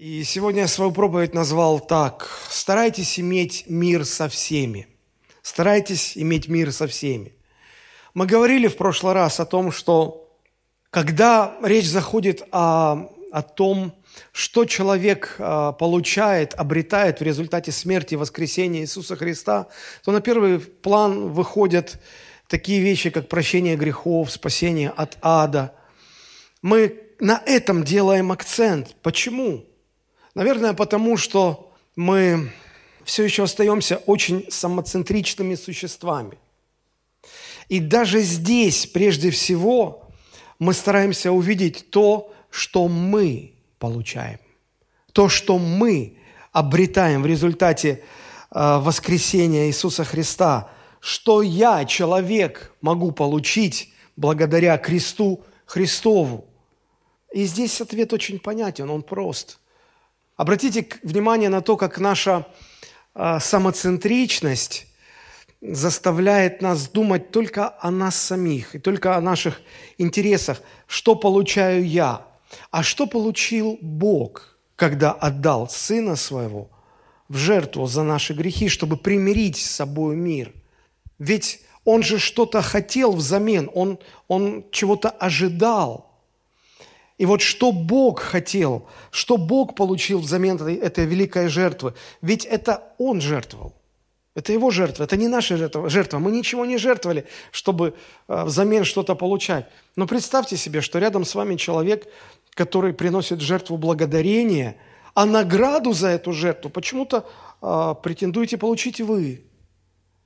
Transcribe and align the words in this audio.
И 0.00 0.24
сегодня 0.24 0.62
я 0.62 0.66
свою 0.66 0.92
проповедь 0.92 1.34
назвал 1.34 1.78
так. 1.78 2.26
Старайтесь 2.48 3.20
иметь 3.20 3.64
мир 3.66 4.06
со 4.06 4.30
всеми. 4.30 4.88
Старайтесь 5.42 6.16
иметь 6.16 6.48
мир 6.48 6.72
со 6.72 6.86
всеми. 6.86 7.34
Мы 8.14 8.24
говорили 8.24 8.66
в 8.66 8.78
прошлый 8.78 9.12
раз 9.12 9.40
о 9.40 9.44
том, 9.44 9.70
что 9.70 10.34
когда 10.88 11.54
речь 11.62 11.86
заходит 11.86 12.48
о, 12.50 13.10
о 13.30 13.42
том, 13.42 13.92
что 14.32 14.64
человек 14.64 15.36
а, 15.38 15.72
получает, 15.72 16.54
обретает 16.54 17.20
в 17.20 17.22
результате 17.22 17.70
смерти 17.70 18.14
и 18.14 18.16
воскресения 18.16 18.80
Иисуса 18.80 19.16
Христа, 19.16 19.66
то 20.02 20.12
на 20.12 20.22
первый 20.22 20.60
план 20.60 21.28
выходят 21.28 22.00
такие 22.48 22.80
вещи, 22.80 23.10
как 23.10 23.28
прощение 23.28 23.76
грехов, 23.76 24.30
спасение 24.30 24.88
от 24.88 25.18
ада. 25.20 25.74
Мы 26.62 27.02
на 27.18 27.42
этом 27.44 27.84
делаем 27.84 28.32
акцент. 28.32 28.96
Почему? 29.02 29.66
Наверное, 30.34 30.74
потому 30.74 31.16
что 31.16 31.72
мы 31.96 32.52
все 33.04 33.24
еще 33.24 33.44
остаемся 33.44 33.96
очень 34.06 34.46
самоцентричными 34.50 35.54
существами. 35.54 36.38
И 37.68 37.80
даже 37.80 38.20
здесь, 38.20 38.86
прежде 38.86 39.30
всего, 39.30 40.08
мы 40.58 40.74
стараемся 40.74 41.32
увидеть 41.32 41.90
то, 41.90 42.32
что 42.50 42.88
мы 42.88 43.54
получаем. 43.78 44.38
То, 45.12 45.28
что 45.28 45.58
мы 45.58 46.18
обретаем 46.52 47.22
в 47.22 47.26
результате 47.26 48.02
э, 48.50 48.78
воскресения 48.78 49.68
Иисуса 49.68 50.04
Христа. 50.04 50.70
Что 51.00 51.42
я, 51.42 51.84
человек, 51.84 52.74
могу 52.80 53.12
получить 53.12 53.92
благодаря 54.16 54.76
кресту 54.76 55.44
Христову. 55.64 56.46
И 57.32 57.44
здесь 57.44 57.80
ответ 57.80 58.12
очень 58.12 58.40
понятен, 58.40 58.90
он 58.90 59.02
прост. 59.02 59.59
Обратите 60.40 60.88
внимание 61.02 61.50
на 61.50 61.60
то, 61.60 61.76
как 61.76 61.98
наша 61.98 62.46
а, 63.12 63.40
самоцентричность 63.40 64.86
заставляет 65.60 66.62
нас 66.62 66.88
думать 66.88 67.30
только 67.30 67.74
о 67.78 67.90
нас 67.90 68.16
самих 68.16 68.74
и 68.74 68.78
только 68.78 69.16
о 69.16 69.20
наших 69.20 69.60
интересах. 69.98 70.62
Что 70.86 71.14
получаю 71.14 71.86
я? 71.86 72.26
А 72.70 72.82
что 72.82 73.06
получил 73.06 73.76
Бог, 73.82 74.56
когда 74.76 75.12
отдал 75.12 75.68
Сына 75.68 76.16
Своего 76.16 76.70
в 77.28 77.36
жертву 77.36 77.86
за 77.86 78.02
наши 78.02 78.32
грехи, 78.32 78.70
чтобы 78.70 78.96
примирить 78.96 79.58
с 79.58 79.70
собой 79.70 80.16
мир? 80.16 80.54
Ведь 81.18 81.60
Он 81.84 82.02
же 82.02 82.18
что-то 82.18 82.62
хотел 82.62 83.12
взамен, 83.12 83.70
Он, 83.74 83.98
он 84.26 84.64
чего-то 84.70 85.10
ожидал– 85.10 86.06
и 87.20 87.26
вот 87.26 87.42
что 87.42 87.70
Бог 87.70 88.20
хотел, 88.20 88.88
что 89.10 89.36
Бог 89.36 89.74
получил 89.74 90.20
взамен 90.20 90.56
этой, 90.56 90.76
этой 90.76 91.04
великой 91.04 91.48
жертвы, 91.48 91.92
ведь 92.22 92.46
это 92.46 92.94
Он 92.96 93.20
жертвовал. 93.20 93.74
Это 94.34 94.54
Его 94.54 94.70
жертва, 94.70 95.04
это 95.04 95.18
не 95.18 95.28
наша 95.28 95.58
жертва. 95.58 95.90
жертва. 95.90 96.18
Мы 96.18 96.30
ничего 96.30 96.64
не 96.64 96.78
жертвовали, 96.78 97.26
чтобы 97.52 97.92
э, 98.26 98.44
взамен 98.44 98.84
что-то 98.84 99.14
получать. 99.14 99.66
Но 99.96 100.06
представьте 100.06 100.56
себе, 100.56 100.80
что 100.80 100.98
рядом 100.98 101.26
с 101.26 101.34
вами 101.34 101.56
человек, 101.56 102.08
который 102.54 102.94
приносит 102.94 103.42
жертву 103.42 103.76
благодарения, 103.76 104.76
а 105.12 105.26
награду 105.26 105.92
за 105.92 106.08
эту 106.08 106.32
жертву 106.32 106.70
почему-то 106.70 107.26
э, 107.60 107.94
претендуете 108.02 108.56
получить 108.56 108.98
вы. 109.02 109.44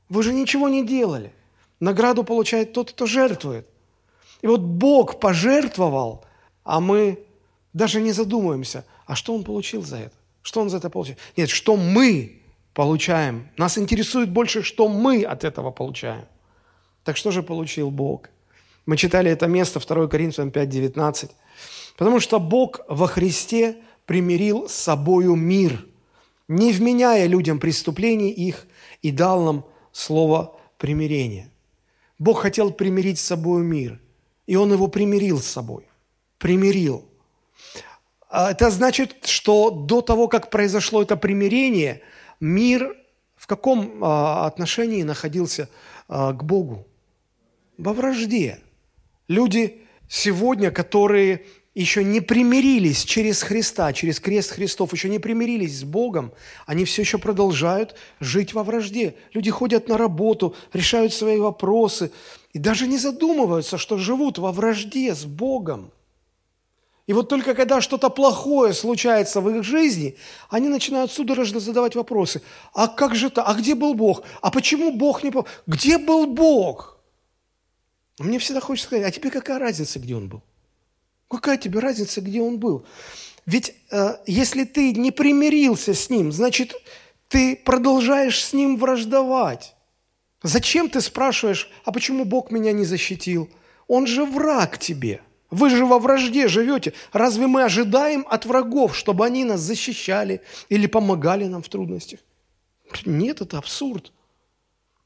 Вы 0.08 0.22
же 0.22 0.32
ничего 0.32 0.68
не 0.68 0.86
делали. 0.86 1.32
Награду 1.80 2.22
получает 2.22 2.72
тот, 2.72 2.92
кто 2.92 3.06
жертвует. 3.06 3.66
И 4.42 4.46
вот 4.46 4.60
Бог 4.60 5.18
пожертвовал– 5.18 6.24
а 6.64 6.80
мы 6.80 7.18
даже 7.72 8.00
не 8.00 8.12
задумываемся, 8.12 8.84
а 9.06 9.14
что 9.14 9.34
он 9.34 9.44
получил 9.44 9.82
за 9.82 9.96
это? 9.96 10.14
Что 10.42 10.60
он 10.60 10.70
за 10.70 10.78
это 10.78 10.90
получил? 10.90 11.16
Нет, 11.36 11.50
что 11.50 11.76
мы 11.76 12.40
получаем. 12.72 13.48
Нас 13.56 13.78
интересует 13.78 14.30
больше, 14.30 14.62
что 14.62 14.88
мы 14.88 15.22
от 15.22 15.44
этого 15.44 15.70
получаем. 15.70 16.24
Так 17.04 17.16
что 17.16 17.30
же 17.30 17.42
получил 17.42 17.90
Бог? 17.90 18.30
Мы 18.86 18.96
читали 18.96 19.30
это 19.30 19.46
место 19.46 19.80
2 19.80 20.08
Коринфянам 20.08 20.50
5:19. 20.50 21.30
Потому 21.96 22.20
что 22.20 22.40
Бог 22.40 22.80
во 22.88 23.06
Христе 23.06 23.76
примирил 24.06 24.68
с 24.68 24.72
собою 24.72 25.36
мир, 25.36 25.86
не 26.48 26.72
вменяя 26.72 27.26
людям 27.26 27.58
преступлений 27.58 28.30
их, 28.30 28.66
и 29.02 29.10
дал 29.10 29.44
нам 29.44 29.64
слово 29.92 30.58
примирения. 30.78 31.48
Бог 32.18 32.40
хотел 32.40 32.72
примирить 32.72 33.18
с 33.18 33.24
собой 33.24 33.62
мир, 33.62 34.00
и 34.46 34.56
Он 34.56 34.72
его 34.72 34.88
примирил 34.88 35.40
с 35.40 35.46
собой 35.46 35.84
примирил. 36.44 37.06
А 38.28 38.50
это 38.50 38.68
значит, 38.68 39.16
что 39.24 39.70
до 39.70 40.02
того, 40.02 40.28
как 40.28 40.50
произошло 40.50 41.00
это 41.00 41.16
примирение, 41.16 42.02
мир 42.38 42.94
в 43.34 43.46
каком 43.46 44.04
а, 44.04 44.46
отношении 44.46 45.02
находился 45.04 45.70
а, 46.06 46.34
к 46.34 46.44
Богу? 46.44 46.86
Во 47.78 47.94
вражде. 47.94 48.58
Люди 49.26 49.78
сегодня, 50.06 50.70
которые 50.70 51.46
еще 51.74 52.04
не 52.04 52.20
примирились 52.20 53.04
через 53.04 53.42
Христа, 53.42 53.94
через 53.94 54.20
крест 54.20 54.50
Христов, 54.50 54.92
еще 54.92 55.08
не 55.08 55.18
примирились 55.18 55.78
с 55.78 55.82
Богом, 55.82 56.30
они 56.66 56.84
все 56.84 57.00
еще 57.00 57.16
продолжают 57.16 57.94
жить 58.20 58.52
во 58.52 58.64
вражде. 58.64 59.14
Люди 59.32 59.50
ходят 59.50 59.88
на 59.88 59.96
работу, 59.96 60.54
решают 60.74 61.14
свои 61.14 61.38
вопросы 61.38 62.10
и 62.52 62.58
даже 62.58 62.86
не 62.86 62.98
задумываются, 62.98 63.78
что 63.78 63.96
живут 63.96 64.36
во 64.36 64.52
вражде 64.52 65.14
с 65.14 65.24
Богом. 65.24 65.90
И 67.06 67.12
вот 67.12 67.28
только 67.28 67.54
когда 67.54 67.80
что-то 67.80 68.08
плохое 68.08 68.72
случается 68.72 69.40
в 69.40 69.50
их 69.50 69.62
жизни, 69.62 70.16
они 70.48 70.68
начинают 70.68 71.12
судорожно 71.12 71.60
задавать 71.60 71.94
вопросы. 71.94 72.40
А 72.72 72.88
как 72.88 73.14
же 73.14 73.26
это? 73.26 73.42
А 73.42 73.54
где 73.54 73.74
был 73.74 73.94
Бог? 73.94 74.22
А 74.40 74.50
почему 74.50 74.90
Бог 74.90 75.22
не... 75.22 75.32
Где 75.66 75.98
был 75.98 76.26
Бог? 76.26 76.98
Мне 78.18 78.38
всегда 78.38 78.60
хочется 78.60 78.88
сказать, 78.88 79.06
а 79.06 79.10
тебе 79.10 79.30
какая 79.30 79.58
разница, 79.58 79.98
где 79.98 80.16
он 80.16 80.28
был? 80.28 80.42
Какая 81.28 81.58
тебе 81.58 81.80
разница, 81.80 82.22
где 82.22 82.40
он 82.40 82.58
был? 82.58 82.86
Ведь 83.44 83.74
э, 83.90 84.16
если 84.26 84.64
ты 84.64 84.92
не 84.94 85.10
примирился 85.10 85.92
с 85.92 86.08
ним, 86.08 86.32
значит, 86.32 86.74
ты 87.28 87.56
продолжаешь 87.56 88.42
с 88.42 88.54
ним 88.54 88.78
враждовать. 88.78 89.74
Зачем 90.42 90.88
ты 90.88 91.02
спрашиваешь, 91.02 91.70
а 91.84 91.92
почему 91.92 92.24
Бог 92.24 92.50
меня 92.50 92.72
не 92.72 92.84
защитил? 92.84 93.50
Он 93.88 94.06
же 94.06 94.24
враг 94.24 94.78
тебе– 94.78 95.20
вы 95.54 95.70
же 95.70 95.86
во 95.86 95.98
вражде 95.98 96.48
живете. 96.48 96.92
Разве 97.12 97.46
мы 97.46 97.62
ожидаем 97.62 98.26
от 98.28 98.44
врагов, 98.44 98.96
чтобы 98.96 99.24
они 99.24 99.44
нас 99.44 99.60
защищали 99.60 100.40
или 100.68 100.86
помогали 100.86 101.44
нам 101.46 101.62
в 101.62 101.68
трудностях? 101.68 102.20
Нет, 103.06 103.40
это 103.40 103.58
абсурд. 103.58 104.12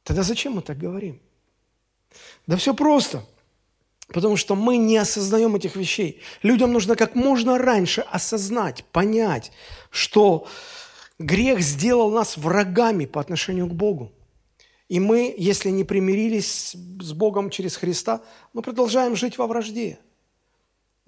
Тогда 0.05 0.23
зачем 0.23 0.55
мы 0.55 0.63
так 0.63 0.79
говорим? 0.79 1.21
Да 2.47 2.57
все 2.57 2.75
просто. 2.75 3.25
Потому 4.09 4.37
что 4.37 4.55
мы 4.55 4.79
не 4.79 4.97
осознаем 4.97 5.55
этих 5.55 5.77
вещей. 5.77 6.23
Людям 6.43 6.73
нужно 6.73 6.97
как 6.97 7.15
можно 7.15 7.59
раньше 7.59 8.01
осознать, 8.01 8.85
понять, 8.91 9.53
что 9.91 10.47
грех 11.19 11.61
сделал 11.61 12.11
нас 12.11 12.39
врагами 12.39 13.05
по 13.05 13.21
отношению 13.21 13.67
к 13.67 13.75
Богу. 13.75 14.13
И 14.89 14.99
мы, 14.99 15.35
если 15.37 15.69
не 15.69 15.85
примирились 15.85 16.75
с 16.75 17.13
Богом 17.13 17.51
через 17.51 17.77
Христа, 17.77 18.23
мы 18.55 18.63
продолжаем 18.63 19.15
жить 19.15 19.37
во 19.37 19.47
вражде. 19.47 19.99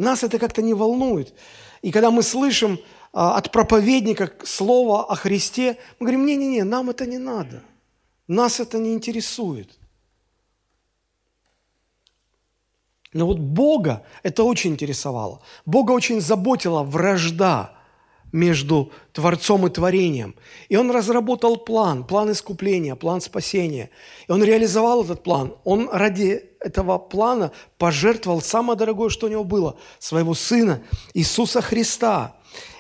Нас 0.01 0.25
это 0.25 0.39
как-то 0.39 0.63
не 0.63 0.73
волнует. 0.73 1.35
И 1.83 1.93
когда 1.93 2.11
мы 2.11 2.23
слышим 2.23 2.81
а, 3.13 3.37
от 3.37 3.53
проповедника 3.53 4.33
слово 4.45 5.05
о 5.05 5.15
Христе, 5.15 5.77
мы 5.99 6.07
говорим, 6.07 6.25
не-не-не, 6.25 6.65
нам 6.65 6.89
это 6.89 7.05
не 7.05 7.19
надо. 7.19 7.63
Нас 8.27 8.61
это 8.61 8.79
не 8.79 8.95
интересует. 8.95 9.79
Но 13.13 13.27
вот 13.27 13.39
Бога 13.39 14.03
это 14.23 14.43
очень 14.43 14.71
интересовало. 14.71 15.43
Бога 15.67 15.93
очень 15.93 16.23
заботила 16.23 16.83
вражда 16.83 17.79
между 18.33 18.93
Творцом 19.13 19.67
и 19.67 19.71
Творением. 19.71 20.35
И 20.69 20.77
он 20.77 20.91
разработал 20.91 21.57
план, 21.57 22.05
план 22.05 22.33
искупления, 22.33 22.95
план 22.95 23.21
спасения. 23.21 23.91
И 24.29 24.33
он 24.33 24.43
реализовал 24.45 25.05
этот 25.05 25.23
план. 25.23 25.55
Он 25.65 25.89
ради 25.93 26.45
этого 26.61 26.99
плана 26.99 27.53
пожертвовал 27.79 28.41
самое 28.41 28.79
дорогое, 28.79 29.09
что 29.09 29.27
у 29.27 29.31
него 29.31 29.45
было, 29.45 29.77
своего 29.99 30.35
Сына 30.35 30.83
Иисуса 31.15 31.61
Христа. 31.61 32.37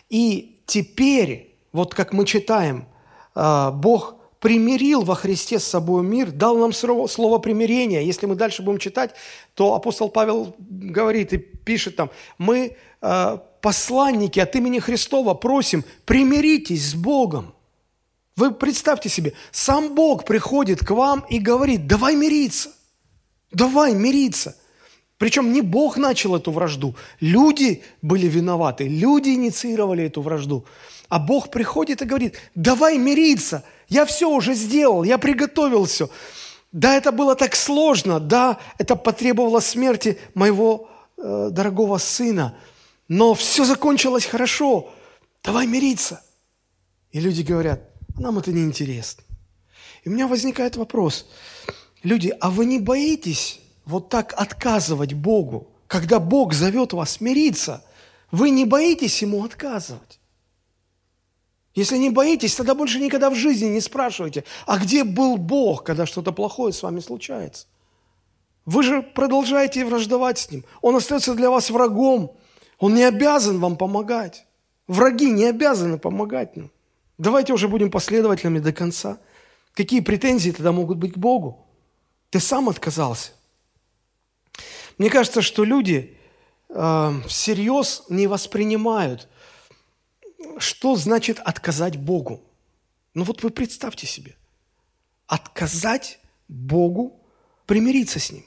И 0.08 0.60
теперь, 0.66 1.56
вот 1.72 1.94
как 1.94 2.12
мы 2.12 2.26
читаем, 2.26 2.86
а, 3.34 3.70
Бог 3.70 4.16
примирил 4.40 5.02
во 5.02 5.14
Христе 5.14 5.58
с 5.58 5.64
собой 5.64 6.02
мир, 6.02 6.30
дал 6.30 6.56
нам 6.56 6.72
слово 6.72 7.38
примирения. 7.38 8.00
Если 8.00 8.26
мы 8.26 8.34
дальше 8.34 8.62
будем 8.62 8.78
читать, 8.78 9.14
то 9.54 9.74
апостол 9.74 10.08
Павел 10.08 10.54
говорит 10.58 11.32
и 11.32 11.38
пишет 11.38 11.96
там, 11.96 12.10
мы 12.38 12.76
а, 13.00 13.44
посланники 13.60 14.40
от 14.40 14.54
имени 14.56 14.78
Христова 14.78 15.34
просим, 15.34 15.84
примиритесь 16.04 16.90
с 16.90 16.94
Богом. 16.94 17.54
Вы 18.36 18.52
представьте 18.52 19.08
себе, 19.08 19.34
сам 19.50 19.94
Бог 19.94 20.24
приходит 20.24 20.84
к 20.84 20.90
вам 20.92 21.24
и 21.28 21.38
говорит, 21.38 21.86
давай 21.86 22.14
мириться, 22.14 22.70
давай 23.52 23.94
мириться. 23.94 24.56
Причем 25.18 25.52
не 25.52 25.60
Бог 25.60 25.98
начал 25.98 26.34
эту 26.34 26.50
вражду, 26.50 26.96
люди 27.20 27.82
были 28.00 28.26
виноваты, 28.26 28.88
люди 28.88 29.30
инициировали 29.30 30.04
эту 30.04 30.22
вражду. 30.22 30.64
А 31.10 31.18
Бог 31.18 31.50
приходит 31.50 32.00
и 32.00 32.06
говорит, 32.06 32.36
давай 32.54 32.96
мириться, 32.96 33.62
я 33.88 34.06
все 34.06 34.30
уже 34.30 34.54
сделал, 34.54 35.02
я 35.02 35.18
приготовил 35.18 35.84
все. 35.84 36.08
Да, 36.72 36.94
это 36.94 37.12
было 37.12 37.34
так 37.34 37.56
сложно, 37.56 38.20
да, 38.20 38.58
это 38.78 38.96
потребовало 38.96 39.60
смерти 39.60 40.18
моего 40.34 40.88
э, 41.18 41.48
дорогого 41.50 41.98
сына, 41.98 42.54
но 43.10 43.34
все 43.34 43.64
закончилось 43.64 44.24
хорошо, 44.24 44.94
давай 45.42 45.66
мириться. 45.66 46.22
И 47.10 47.18
люди 47.18 47.42
говорят, 47.42 47.82
нам 48.16 48.38
это 48.38 48.52
не 48.52 48.62
интересно. 48.62 49.24
И 50.04 50.08
у 50.08 50.12
меня 50.12 50.28
возникает 50.28 50.76
вопрос, 50.76 51.26
люди, 52.04 52.32
а 52.40 52.50
вы 52.50 52.66
не 52.66 52.78
боитесь 52.78 53.58
вот 53.84 54.10
так 54.10 54.32
отказывать 54.36 55.14
Богу, 55.14 55.72
когда 55.88 56.20
Бог 56.20 56.54
зовет 56.54 56.92
вас 56.92 57.20
мириться? 57.20 57.84
Вы 58.30 58.50
не 58.50 58.64
боитесь 58.64 59.20
Ему 59.22 59.42
отказывать? 59.42 60.20
Если 61.74 61.96
не 61.96 62.10
боитесь, 62.10 62.54
тогда 62.54 62.76
больше 62.76 63.00
никогда 63.00 63.28
в 63.28 63.34
жизни 63.34 63.66
не 63.66 63.80
спрашивайте, 63.80 64.44
а 64.66 64.78
где 64.78 65.02
был 65.02 65.36
Бог, 65.36 65.82
когда 65.82 66.06
что-то 66.06 66.30
плохое 66.30 66.72
с 66.72 66.80
вами 66.80 67.00
случается? 67.00 67.66
Вы 68.66 68.84
же 68.84 69.02
продолжаете 69.02 69.84
враждовать 69.84 70.38
с 70.38 70.50
Ним. 70.52 70.64
Он 70.80 70.94
остается 70.94 71.34
для 71.34 71.50
вас 71.50 71.70
врагом. 71.70 72.36
Он 72.80 72.94
не 72.94 73.04
обязан 73.04 73.60
вам 73.60 73.76
помогать. 73.76 74.46
Враги 74.88 75.30
не 75.30 75.44
обязаны 75.44 75.98
помогать 75.98 76.56
нам. 76.56 76.70
Давайте 77.18 77.52
уже 77.52 77.68
будем 77.68 77.90
последовательными 77.90 78.58
до 78.58 78.72
конца. 78.72 79.18
Какие 79.74 80.00
претензии 80.00 80.50
тогда 80.50 80.72
могут 80.72 80.98
быть 80.98 81.12
к 81.12 81.18
Богу? 81.18 81.64
Ты 82.30 82.40
сам 82.40 82.68
отказался. 82.68 83.30
Мне 84.98 85.10
кажется, 85.10 85.42
что 85.42 85.62
люди 85.64 86.18
э, 86.68 87.12
всерьез 87.28 88.02
не 88.08 88.26
воспринимают– 88.26 89.28
что 90.58 90.96
значит 90.96 91.38
отказать 91.38 91.96
Богу? 91.96 92.42
Ну 93.14 93.24
вот 93.24 93.42
вы 93.42 93.50
представьте 93.50 94.06
себе. 94.06 94.36
Отказать 95.26 96.20
Богу, 96.48 97.20
примириться 97.66 98.18
с 98.18 98.32
Ним. 98.32 98.44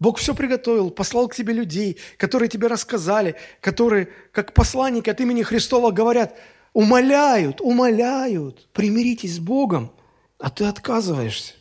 Бог 0.00 0.18
все 0.18 0.34
приготовил, 0.34 0.90
послал 0.90 1.28
к 1.28 1.34
тебе 1.34 1.52
людей, 1.52 1.98
которые 2.16 2.48
тебе 2.48 2.68
рассказали, 2.68 3.34
которые, 3.60 4.08
как 4.32 4.54
посланники 4.54 5.10
от 5.10 5.20
имени 5.20 5.42
Христова, 5.42 5.90
говорят, 5.90 6.36
умоляют, 6.72 7.60
умоляют, 7.60 8.68
примиритесь 8.72 9.36
с 9.36 9.38
Богом, 9.40 9.92
а 10.38 10.50
ты 10.50 10.64
отказываешься. 10.64 11.54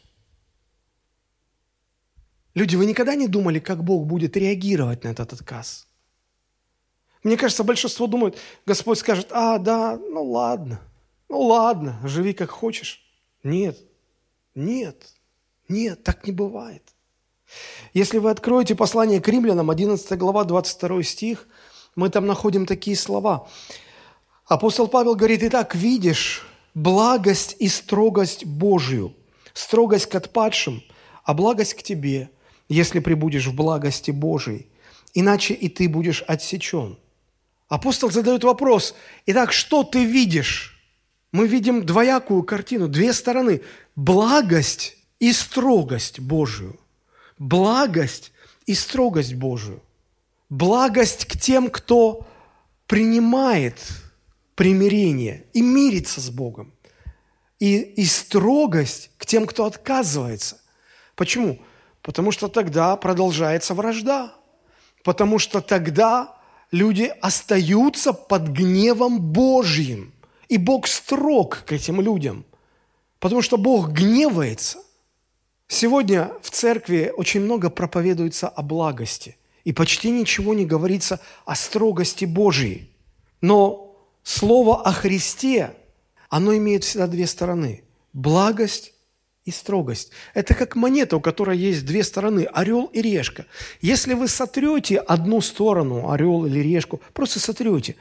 Люди, 2.53 2.75
вы 2.75 2.85
никогда 2.85 3.15
не 3.15 3.27
думали, 3.27 3.59
как 3.59 3.83
Бог 3.83 4.05
будет 4.05 4.37
реагировать 4.37 5.03
на 5.03 5.09
этот 5.09 5.33
отказ? 5.33 5.87
Мне 7.23 7.37
кажется, 7.37 7.63
большинство 7.63 8.07
думают, 8.07 8.37
Господь 8.65 8.99
скажет, 8.99 9.27
а, 9.31 9.57
да, 9.57 9.97
ну 9.97 10.23
ладно, 10.23 10.79
ну 11.27 11.39
ладно, 11.41 11.99
живи 12.03 12.33
как 12.33 12.51
хочешь. 12.51 13.03
Нет, 13.43 13.77
нет, 14.53 15.13
нет, 15.67 16.03
так 16.03 16.25
не 16.25 16.31
бывает. 16.31 16.83
Если 17.93 18.17
вы 18.17 18.29
откроете 18.29 18.75
послание 18.75 19.21
к 19.21 19.27
римлянам, 19.27 19.69
11 19.69 20.17
глава, 20.17 20.43
22 20.43 21.03
стих, 21.03 21.47
мы 21.95 22.09
там 22.09 22.25
находим 22.25 22.65
такие 22.65 22.95
слова. 22.95 23.47
Апостол 24.45 24.87
Павел 24.87 25.15
говорит, 25.15 25.43
«Итак, 25.43 25.75
видишь 25.75 26.47
благость 26.73 27.55
и 27.59 27.67
строгость 27.67 28.45
Божию, 28.45 29.13
строгость 29.53 30.07
к 30.07 30.15
отпадшим, 30.15 30.83
а 31.23 31.33
благость 31.33 31.73
к 31.73 31.83
тебе, 31.83 32.29
если 32.69 32.99
прибудешь 32.99 33.47
в 33.47 33.55
благости 33.55 34.11
Божией, 34.11 34.67
иначе 35.13 35.53
и 35.53 35.69
ты 35.69 35.89
будешь 35.89 36.21
отсечен». 36.21 36.97
Апостол 37.67 38.09
задает 38.09 38.43
вопрос, 38.43 38.95
итак, 39.25 39.51
что 39.51 39.83
ты 39.83 40.05
видишь? 40.05 40.77
Мы 41.33 41.47
видим 41.47 41.85
двоякую 41.85 42.43
картину, 42.43 42.87
две 42.87 43.11
стороны. 43.11 43.61
Благость 43.95 44.97
и 45.19 45.33
строгость 45.33 46.19
Божию. 46.19 46.79
Благость 47.39 48.31
и 48.65 48.73
строгость 48.73 49.35
Божию. 49.35 49.81
Благость 50.49 51.25
к 51.25 51.37
тем, 51.37 51.69
кто 51.69 52.25
принимает 52.85 53.75
примирение 54.55 55.45
и 55.53 55.61
мирится 55.61 56.21
с 56.21 56.29
Богом. 56.29 56.73
И, 57.59 57.79
и 57.79 58.05
строгость 58.05 59.11
к 59.17 59.25
тем, 59.25 59.45
кто 59.45 59.65
отказывается. 59.65 60.61
Почему? 61.15 61.59
Потому 62.01 62.31
что 62.31 62.47
тогда 62.47 62.95
продолжается 62.95 63.73
вражда. 63.73 64.33
Потому 65.03 65.39
что 65.39 65.61
тогда 65.61 66.37
люди 66.71 67.11
остаются 67.21 68.13
под 68.13 68.49
гневом 68.49 69.19
Божьим. 69.19 70.13
И 70.49 70.57
Бог 70.57 70.87
строг 70.87 71.63
к 71.65 71.73
этим 71.73 71.99
людям, 72.01 72.45
потому 73.19 73.41
что 73.41 73.57
Бог 73.57 73.89
гневается. 73.89 74.79
Сегодня 75.67 76.31
в 76.41 76.49
церкви 76.49 77.11
очень 77.15 77.41
много 77.41 77.69
проповедуется 77.69 78.47
о 78.47 78.61
благости, 78.61 79.37
и 79.65 79.73
почти 79.73 80.09
ничего 80.11 80.53
не 80.53 80.65
говорится 80.65 81.19
о 81.45 81.55
строгости 81.55 82.23
Божьей. 82.23 82.89
Но 83.41 83.95
слово 84.23 84.81
о 84.81 84.93
Христе, 84.93 85.75
оно 86.29 86.55
имеет 86.55 86.83
всегда 86.83 87.07
две 87.07 87.27
стороны– 87.27 87.83
благость 88.13 88.93
и 89.43 89.51
строгость. 89.51 90.11
Это 90.33 90.53
как 90.53 90.75
монета, 90.75 91.17
у 91.17 91.21
которой 91.21 91.57
есть 91.57 91.85
две 91.85 92.03
стороны, 92.03 92.47
орел 92.53 92.85
и 92.85 93.01
решка. 93.01 93.45
Если 93.81 94.13
вы 94.13 94.29
сотрете 94.29 94.97
одну 94.97 95.41
сторону, 95.41 96.09
орел 96.09 96.45
или 96.45 96.59
решку, 96.59 97.01
просто 97.13 97.39
сотрете, 97.39 97.97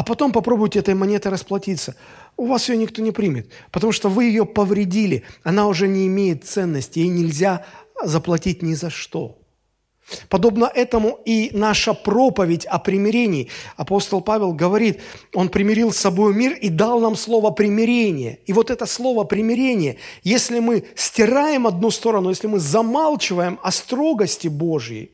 а 0.00 0.02
потом 0.02 0.32
попробуйте 0.32 0.78
этой 0.78 0.94
монетой 0.94 1.30
расплатиться, 1.30 1.94
у 2.38 2.46
вас 2.46 2.70
ее 2.70 2.78
никто 2.78 3.02
не 3.02 3.10
примет, 3.10 3.50
потому 3.70 3.92
что 3.92 4.08
вы 4.08 4.24
ее 4.24 4.46
повредили, 4.46 5.24
она 5.42 5.66
уже 5.66 5.88
не 5.88 6.06
имеет 6.06 6.44
ценности, 6.44 7.00
ей 7.00 7.08
нельзя 7.08 7.66
заплатить 8.02 8.62
ни 8.62 8.72
за 8.72 8.88
что– 8.88 9.36
Подобно 10.28 10.64
этому 10.74 11.20
и 11.24 11.50
наша 11.52 11.94
проповедь 11.94 12.64
о 12.64 12.80
примирении. 12.80 13.48
Апостол 13.76 14.22
Павел 14.22 14.52
говорит, 14.52 15.00
он 15.34 15.50
примирил 15.50 15.92
с 15.92 15.98
собой 15.98 16.34
мир 16.34 16.54
и 16.54 16.68
дал 16.68 16.98
нам 16.98 17.14
слово 17.14 17.52
примирение. 17.52 18.40
И 18.46 18.52
вот 18.52 18.70
это 18.70 18.86
слово 18.86 19.22
примирение, 19.22 19.98
если 20.24 20.58
мы 20.58 20.84
стираем 20.96 21.66
одну 21.66 21.92
сторону, 21.92 22.30
если 22.30 22.48
мы 22.48 22.58
замалчиваем 22.58 23.60
о 23.62 23.70
строгости 23.70 24.48
Божьей, 24.48 25.12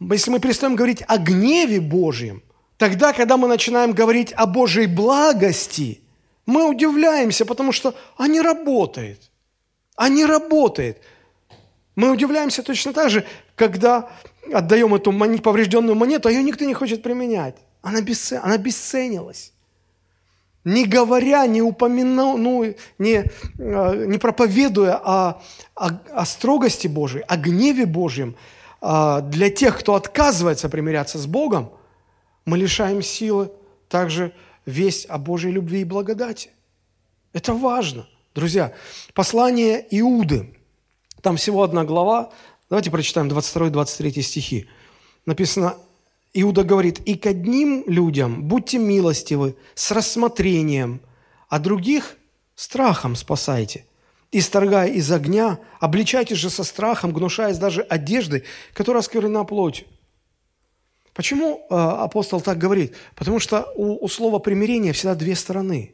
если 0.00 0.30
мы 0.30 0.40
перестаем 0.40 0.74
говорить 0.74 1.02
о 1.06 1.18
гневе 1.18 1.80
Божьем, 1.80 2.42
тогда, 2.80 3.12
когда 3.12 3.36
мы 3.36 3.46
начинаем 3.46 3.92
говорить 3.92 4.32
о 4.32 4.46
Божьей 4.46 4.86
благости, 4.86 6.00
мы 6.46 6.66
удивляемся, 6.66 7.44
потому 7.44 7.72
что 7.72 7.94
они 8.16 8.40
работает. 8.40 9.30
Они 9.96 10.24
работает. 10.24 11.02
Мы 11.94 12.10
удивляемся 12.10 12.62
точно 12.62 12.94
так 12.94 13.10
же, 13.10 13.26
когда 13.54 14.08
отдаем 14.50 14.94
эту 14.94 15.12
поврежденную 15.42 15.94
монету, 15.94 16.28
а 16.28 16.32
ее 16.32 16.42
никто 16.42 16.64
не 16.64 16.72
хочет 16.72 17.02
применять. 17.02 17.56
Она, 17.82 18.00
бесцен... 18.00 18.40
она 18.42 18.56
бесценилась. 18.56 19.52
Не 20.64 20.86
говоря, 20.86 21.46
не 21.46 21.60
упоминая, 21.60 22.36
ну, 22.36 22.74
не, 22.98 23.24
а, 23.58 24.06
не 24.06 24.16
проповедуя 24.16 24.96
о, 24.96 25.42
о, 25.74 25.90
о 26.14 26.24
строгости 26.24 26.88
Божией, 26.88 27.24
о 27.28 27.36
гневе 27.36 27.84
Божьем, 27.84 28.36
а, 28.80 29.20
для 29.20 29.50
тех, 29.50 29.78
кто 29.78 29.96
отказывается 29.96 30.70
примиряться 30.70 31.18
с 31.18 31.26
Богом, 31.26 31.72
мы 32.50 32.58
лишаем 32.58 33.02
силы 33.02 33.50
также 33.88 34.32
весть 34.66 35.06
о 35.06 35.18
Божьей 35.18 35.52
любви 35.52 35.80
и 35.80 35.84
благодати. 35.84 36.50
Это 37.32 37.54
важно. 37.54 38.06
Друзья, 38.34 38.74
послание 39.14 39.86
Иуды, 39.90 40.54
там 41.22 41.36
всего 41.36 41.62
одна 41.62 41.84
глава, 41.84 42.30
Давайте 42.70 42.92
прочитаем 42.92 43.26
22-23 43.26 44.22
стихи. 44.22 44.68
Написано, 45.26 45.76
Иуда 46.32 46.62
говорит, 46.62 47.00
«И 47.00 47.16
к 47.16 47.26
одним 47.26 47.82
людям 47.88 48.44
будьте 48.44 48.78
милостивы 48.78 49.56
с 49.74 49.90
рассмотрением, 49.90 51.00
а 51.48 51.58
других 51.58 52.16
страхом 52.54 53.16
спасайте. 53.16 53.84
Исторгая 54.30 54.86
из 54.86 55.10
огня, 55.10 55.58
обличайте 55.80 56.36
же 56.36 56.48
со 56.48 56.62
страхом, 56.62 57.12
гнушаясь 57.12 57.58
даже 57.58 57.82
одежды, 57.82 58.44
которая 58.72 59.00
осквернена 59.00 59.42
плотью». 59.42 59.88
Почему 61.20 61.66
э, 61.68 61.74
апостол 61.74 62.40
так 62.40 62.56
говорит? 62.56 62.94
Потому 63.14 63.40
что 63.40 63.70
у, 63.76 64.02
у 64.02 64.08
слова 64.08 64.38
примирения 64.38 64.94
всегда 64.94 65.14
две 65.14 65.34
стороны. 65.34 65.92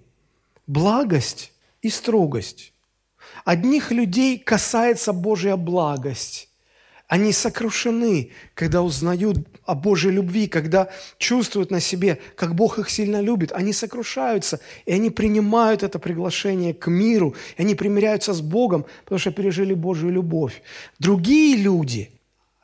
Благость 0.68 1.52
и 1.82 1.90
строгость. 1.90 2.72
Одних 3.44 3.90
людей 3.90 4.38
касается 4.38 5.12
Божья 5.12 5.56
благость, 5.56 6.48
они 7.08 7.32
сокрушены, 7.32 8.30
когда 8.54 8.82
узнают 8.82 9.38
о 9.64 9.74
Божьей 9.74 10.12
любви, 10.12 10.46
когда 10.46 10.90
чувствуют 11.18 11.72
на 11.72 11.80
себе, 11.80 12.20
как 12.36 12.54
Бог 12.54 12.78
их 12.78 12.88
сильно 12.88 13.20
любит. 13.20 13.50
Они 13.50 13.72
сокрушаются, 13.72 14.60
и 14.84 14.92
они 14.92 15.10
принимают 15.10 15.82
это 15.82 15.98
приглашение 15.98 16.72
к 16.72 16.86
миру, 16.86 17.34
и 17.56 17.62
они 17.62 17.74
примиряются 17.74 18.32
с 18.32 18.40
Богом, 18.40 18.86
потому 19.02 19.18
что 19.18 19.32
пережили 19.32 19.74
Божью 19.74 20.10
любовь. 20.10 20.62
Другие 21.00 21.56
люди, 21.56 22.12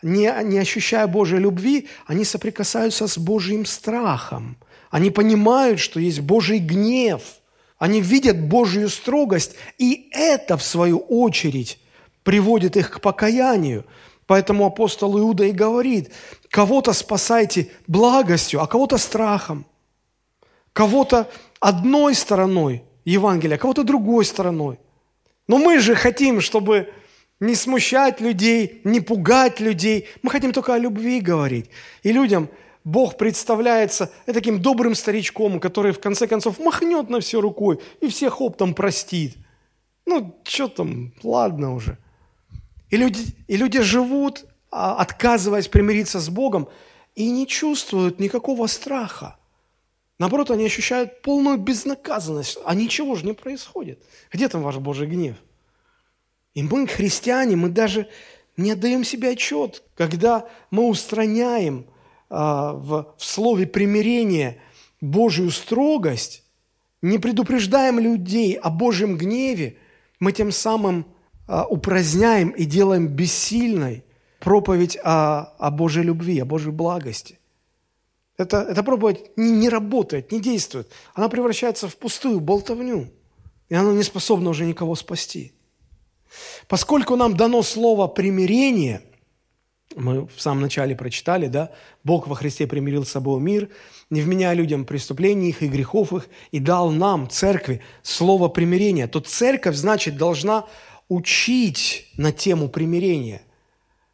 не, 0.03 0.33
не 0.45 0.59
ощущая 0.59 1.07
Божьей 1.07 1.39
любви, 1.39 1.89
они 2.07 2.25
соприкасаются 2.25 3.07
с 3.07 3.19
Божьим 3.19 3.65
страхом. 3.65 4.57
Они 4.91 5.11
понимают, 5.11 5.81
что 5.81 6.01
есть 6.01 6.21
Божий 6.21 6.59
гнев. 6.59 7.23
Они 7.79 8.01
видят 8.01 8.41
Божью 8.41 8.89
строгость, 8.89 9.57
и 9.79 10.09
это, 10.13 10.57
в 10.57 10.63
свою 10.63 10.99
очередь, 10.99 11.79
приводит 12.23 12.77
их 12.77 12.91
к 12.91 13.01
покаянию. 13.01 13.85
Поэтому 14.27 14.67
апостол 14.67 15.19
Иуда 15.19 15.45
и 15.45 15.53
говорит, 15.53 16.13
кого-то 16.49 16.93
спасайте 16.93 17.71
благостью, 17.87 18.63
а 18.63 18.67
кого-то 18.67 18.99
страхом. 18.99 19.67
Кого-то 20.73 21.29
одной 21.59 22.15
стороной 22.15 22.85
Евангелия, 23.05 23.57
а 23.57 23.59
кого-то 23.59 23.83
другой 23.83 24.25
стороной. 24.25 24.79
Но 25.49 25.59
мы 25.59 25.81
же 25.81 25.95
хотим, 25.95 26.41
чтобы 26.41 26.93
не 27.43 27.57
смущать 27.57 28.21
людей, 28.21 28.81
не 28.85 29.01
пугать 29.01 29.59
людей. 29.59 30.09
Мы 30.23 30.31
хотим 30.31 30.53
только 30.53 30.75
о 30.75 30.79
любви 30.79 31.21
говорить. 31.21 31.71
И 32.05 32.13
людям 32.13 32.49
Бог 32.85 33.17
представляется 33.17 34.13
таким 34.27 34.63
добрым 34.63 34.95
старичком, 34.95 35.59
который 35.59 35.91
в 35.91 35.99
конце 35.99 36.29
концов 36.29 36.61
махнет 36.61 37.11
на 37.11 37.19
все 37.19 37.41
рукой 37.41 37.81
и 38.01 38.07
всех 38.07 38.41
оптом 38.41 38.75
простит. 38.75 39.35
Ну, 40.07 40.41
что 40.45 40.69
там, 40.69 41.13
ладно 41.25 41.75
уже. 41.75 41.99
И 42.91 42.97
люди, 42.97 43.35
и 43.49 43.57
люди 43.57 43.81
живут, 43.81 44.45
а, 44.71 44.95
отказываясь 44.95 45.67
примириться 45.67 46.21
с 46.21 46.29
Богом, 46.29 46.69
и 47.17 47.29
не 47.29 47.49
чувствуют 47.49 48.21
никакого 48.21 48.69
страха. 48.69 49.37
Наоборот, 50.21 50.53
они 50.53 50.67
ощущают 50.67 51.23
полную 51.23 51.59
безнаказанность, 51.59 52.59
а 52.65 52.77
ничего 52.77 53.17
же 53.17 53.27
не 53.27 53.33
происходит. 53.33 54.01
Где 54.31 54.49
там 54.49 54.63
ваш 54.63 54.77
Божий 54.77 55.09
гнев? 55.09 55.37
И 56.55 56.63
мы, 56.63 56.87
христиане, 56.87 57.57
мы 57.57 57.71
даже 57.71 58.09
не 58.57 58.73
отдаем 58.73 59.05
себе 59.05 59.31
отчет, 59.31 59.83
когда 59.95 60.47
мы 60.71 60.89
устраняем 60.89 61.87
а, 62.29 62.75
в, 62.75 63.15
в 63.17 63.25
слове 63.25 63.67
примирения 63.67 64.59
Божью 65.01 65.51
строгость, 65.51 66.45
не 67.01 67.19
предупреждаем 67.19 67.99
людей 67.99 68.55
о 68.55 68.71
Божьем 68.71 69.17
гневе, 69.17 69.79
мы 70.21 70.33
тем 70.33 70.53
самым 70.53 71.07
а, 71.49 71.67
упраздняем 71.67 72.51
и 72.51 72.65
делаем 72.65 73.09
бессильной 73.09 74.05
проповедь 74.39 74.99
о, 75.03 75.55
о 75.59 75.71
Божьей 75.71 76.05
любви, 76.05 76.39
о 76.39 76.45
Божьей 76.45 76.73
благости. 76.73 77.39
Это, 78.37 78.63
эта 78.63 78.83
проповедь 78.83 79.37
не, 79.37 79.51
не 79.51 79.69
работает, 79.69 80.33
не 80.33 80.41
действует. 80.41 80.91
Она 81.15 81.29
превращается 81.29 81.89
в 81.89 81.97
пустую 81.97 82.41
болтовню, 82.41 83.11
и 83.69 83.75
она 83.75 83.93
не 83.93 84.03
способна 84.03 84.51
уже 84.51 84.67
никого 84.67 84.95
спасти. 84.95 85.53
Поскольку 86.69 87.17
нам 87.17 87.37
дано 87.37 87.63
слово 87.63 88.07
примирение, 88.09 89.03
мы 89.97 90.27
в 90.27 90.41
самом 90.41 90.63
начале 90.63 90.95
прочитали, 90.95 91.47
да, 91.47 91.71
Бог 92.05 92.27
во 92.27 92.35
Христе 92.35 92.67
примирил 92.67 93.05
с 93.05 93.11
собой 93.11 93.41
мир, 93.41 93.69
не 94.11 94.21
вменяя 94.21 94.55
людям 94.55 94.85
преступлений 94.85 95.51
их 95.51 95.63
и 95.63 95.69
грехов 95.69 96.13
их, 96.13 96.29
и 96.51 96.59
дал 96.59 96.91
нам, 96.91 97.29
церкви, 97.29 97.83
слово 98.03 98.49
примирения, 98.49 99.07
то 99.07 99.21
церковь, 99.21 99.77
значит, 99.77 100.17
должна 100.17 100.67
учить 101.09 102.09
на 102.17 102.33
тему 102.33 102.69
примирения. 102.69 103.43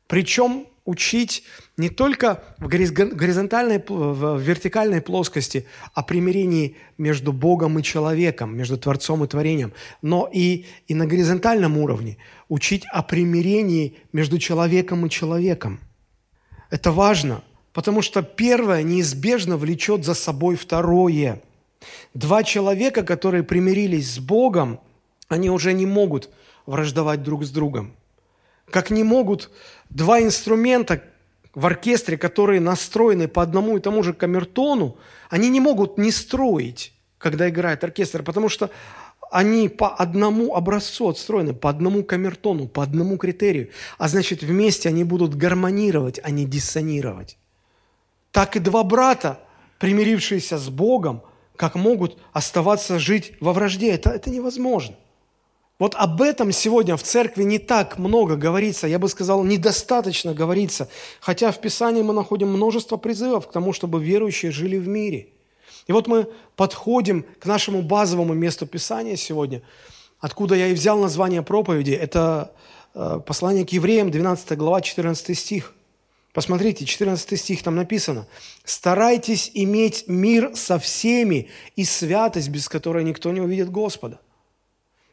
Причем 0.07 0.68
учить 0.89 1.43
не 1.77 1.91
только 1.91 2.43
в 2.57 2.67
горизонтальной, 2.67 3.79
в 3.87 4.39
вертикальной 4.39 5.03
плоскости 5.03 5.67
о 5.93 6.03
примирении 6.03 6.77
между 6.97 7.35
Богом 7.35 7.79
и 7.79 7.83
человеком, 7.83 8.57
между 8.57 8.79
Творцом 8.79 9.23
и 9.23 9.29
Творением, 9.29 9.75
но 10.01 10.31
и, 10.33 10.65
и 10.87 10.95
на 10.95 11.07
горизонтальном 11.07 11.77
уровне 11.77 12.17
учить 12.49 12.87
о 12.91 13.03
примирении 13.03 13.99
между 14.15 14.39
человеком 14.39 15.05
и 15.05 15.11
человеком. 15.11 15.79
Это 16.71 16.91
важно, 16.91 17.43
потому 17.75 18.01
что 18.01 18.23
первое 18.23 18.83
неизбежно 18.83 19.59
влечет 19.59 20.07
за 20.07 20.15
собой 20.15 20.57
второе. 20.57 21.43
Два 22.15 22.43
человека, 22.43 23.03
которые 23.03 23.43
примирились 23.43 24.15
с 24.15 24.19
Богом, 24.19 24.81
они 25.29 25.51
уже 25.51 25.75
не 25.75 25.85
могут 25.85 26.31
враждовать 26.65 27.23
друг 27.23 27.45
с 27.45 27.51
другом. 27.51 27.93
Как 28.71 28.91
не 28.91 29.05
могут 29.05 29.51
два 29.91 30.21
инструмента 30.21 31.03
в 31.55 31.67
оркестре, 31.67 32.17
которые 32.17 32.61
настроены 32.61 33.29
по 33.29 33.43
одному 33.43 33.77
и 33.77 33.81
тому 33.81 34.03
же 34.03 34.13
камертону, 34.13 34.97
они 35.31 35.49
не 35.49 35.61
могут 35.61 35.99
не 35.99 36.13
строить, 36.13 36.93
когда 37.19 37.49
играет 37.49 37.83
оркестр, 37.85 38.23
потому 38.23 38.49
что 38.49 38.71
они 39.31 39.69
по 39.69 39.89
одному 39.89 40.55
образцу 40.55 41.09
отстроены, 41.09 41.53
по 41.53 41.69
одному 41.69 42.03
камертону, 42.03 42.67
по 42.67 42.83
одному 42.83 43.17
критерию. 43.19 43.71
А 43.99 44.09
значит, 44.09 44.43
вместе 44.43 44.89
они 44.89 45.05
будут 45.05 45.35
гармонировать, 45.35 46.21
а 46.23 46.31
не 46.31 46.45
диссонировать. 46.45 47.37
Так 48.31 48.57
и 48.57 48.61
два 48.61 48.85
брата, 48.85 49.41
примирившиеся 49.79 50.59
с 50.59 50.69
Богом, 50.69 51.23
как 51.57 51.75
могут 51.75 52.19
оставаться 52.33 52.99
жить 52.99 53.33
во 53.41 53.53
вражде. 53.53 53.91
Это, 53.91 54.11
это 54.11 54.31
невозможно. 54.31 54.95
Вот 55.79 55.95
об 55.95 56.21
этом 56.23 56.51
сегодня 56.51 56.97
в 56.97 57.03
церкви 57.05 57.45
не 57.45 57.61
так 57.61 57.99
много 57.99 58.35
говорится, 58.35 58.89
я 58.89 58.99
бы 58.99 59.09
сказал, 59.09 59.45
недостаточно 59.45 60.35
говорится, 60.35 60.89
хотя 61.21 61.53
в 61.53 61.61
Писании 61.61 62.03
мы 62.03 62.13
находим 62.13 62.49
множество 62.49 62.97
призывов 62.97 63.47
к 63.47 63.53
тому, 63.53 63.73
чтобы 63.73 64.03
верующие 64.03 64.51
жили 64.51 64.77
в 64.77 64.89
мире. 64.89 65.29
И 65.87 65.93
вот 65.93 66.09
мы 66.09 66.29
подходим 66.57 67.25
к 67.39 67.47
нашему 67.47 67.83
базовому 67.83 68.35
месту 68.35 68.67
Писания 68.67 69.15
сегодня, 69.15 69.63
откуда 70.19 70.57
я 70.57 70.67
и 70.67 70.75
взял 70.75 70.99
название 70.99 71.43
проповеди. 71.43 71.93
Это 71.93 72.53
э, 72.95 73.21
послание 73.25 73.65
к 73.65 73.71
евреям, 73.71 74.11
12 74.11 74.59
глава, 74.59 74.81
14 74.81 75.39
стих. 75.39 75.75
Посмотрите, 76.33 76.87
14 76.87 77.39
стих 77.39 77.63
там 77.63 77.77
написано. 77.77 78.27
«Старайтесь 78.65 79.51
иметь 79.55 80.09
мир 80.09 80.53
со 80.57 80.79
всеми 80.81 81.49
и 81.77 81.85
святость, 81.85 82.49
без 82.49 82.69
которой 82.69 83.05
никто 83.05 83.31
не 83.31 83.41
увидит 83.41 83.71
Господа». 83.71 84.19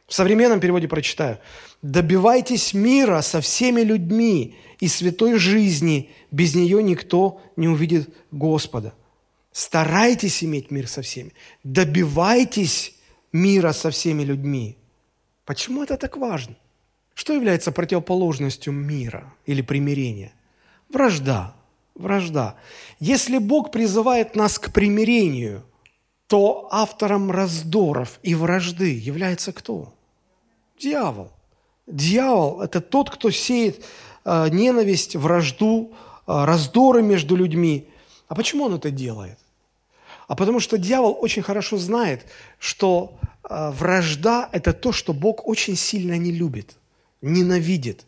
В 0.07 0.13
современном 0.13 0.59
переводе 0.59 0.87
прочитаю. 0.87 1.39
«Добивайтесь 1.81 2.73
мира 2.73 3.21
со 3.21 3.41
всеми 3.41 3.81
людьми 3.81 4.55
и 4.79 4.87
святой 4.87 5.37
жизни, 5.37 6.11
без 6.31 6.55
нее 6.55 6.83
никто 6.83 7.41
не 7.55 7.67
увидит 7.67 8.09
Господа». 8.31 8.93
Старайтесь 9.55 10.43
иметь 10.43 10.69
мир 10.69 10.85
со 10.85 11.01
всеми. 11.01 11.31
Добивайтесь 11.63 12.93
мира 13.31 13.71
со 13.71 13.89
всеми 13.89 14.23
людьми. 14.23 14.77
Почему 15.45 15.81
это 15.81 15.95
так 15.95 16.17
важно? 16.17 16.57
Что 17.13 17.31
является 17.33 17.71
противоположностью 17.71 18.73
мира 18.73 19.33
или 19.45 19.61
примирения? 19.61 20.33
Вражда. 20.89 21.55
Вражда. 21.95 22.57
Если 22.99 23.37
Бог 23.37 23.71
призывает 23.71 24.35
нас 24.35 24.59
к 24.59 24.73
примирению, 24.73 25.63
то 26.27 26.67
автором 26.69 27.31
раздоров 27.31 28.19
и 28.23 28.35
вражды 28.35 28.99
является 28.99 29.53
кто? 29.53 29.94
Дьявол. 30.79 31.31
Дьявол– 31.87 32.61
это 32.63 32.81
тот, 32.81 33.09
кто 33.09 33.31
сеет 33.31 33.85
э, 34.25 34.49
ненависть, 34.49 35.15
вражду, 35.15 35.93
э, 36.27 36.45
раздоры 36.45 37.01
между 37.01 37.35
людьми. 37.35 37.87
А 38.27 38.35
почему 38.35 38.65
он 38.65 38.75
это 38.75 38.89
делает? 38.89 39.37
А 40.27 40.35
потому 40.35 40.59
что 40.59 40.77
дьявол 40.77 41.17
очень 41.21 41.43
хорошо 41.43 41.77
знает, 41.77 42.25
что 42.57 43.17
э, 43.43 43.71
вражда– 43.71 44.49
это 44.51 44.73
то, 44.73 44.91
что 44.91 45.13
Бог 45.13 45.47
очень 45.47 45.75
сильно 45.75 46.17
не 46.17 46.31
любит, 46.31 46.75
ненавидит. 47.21 48.05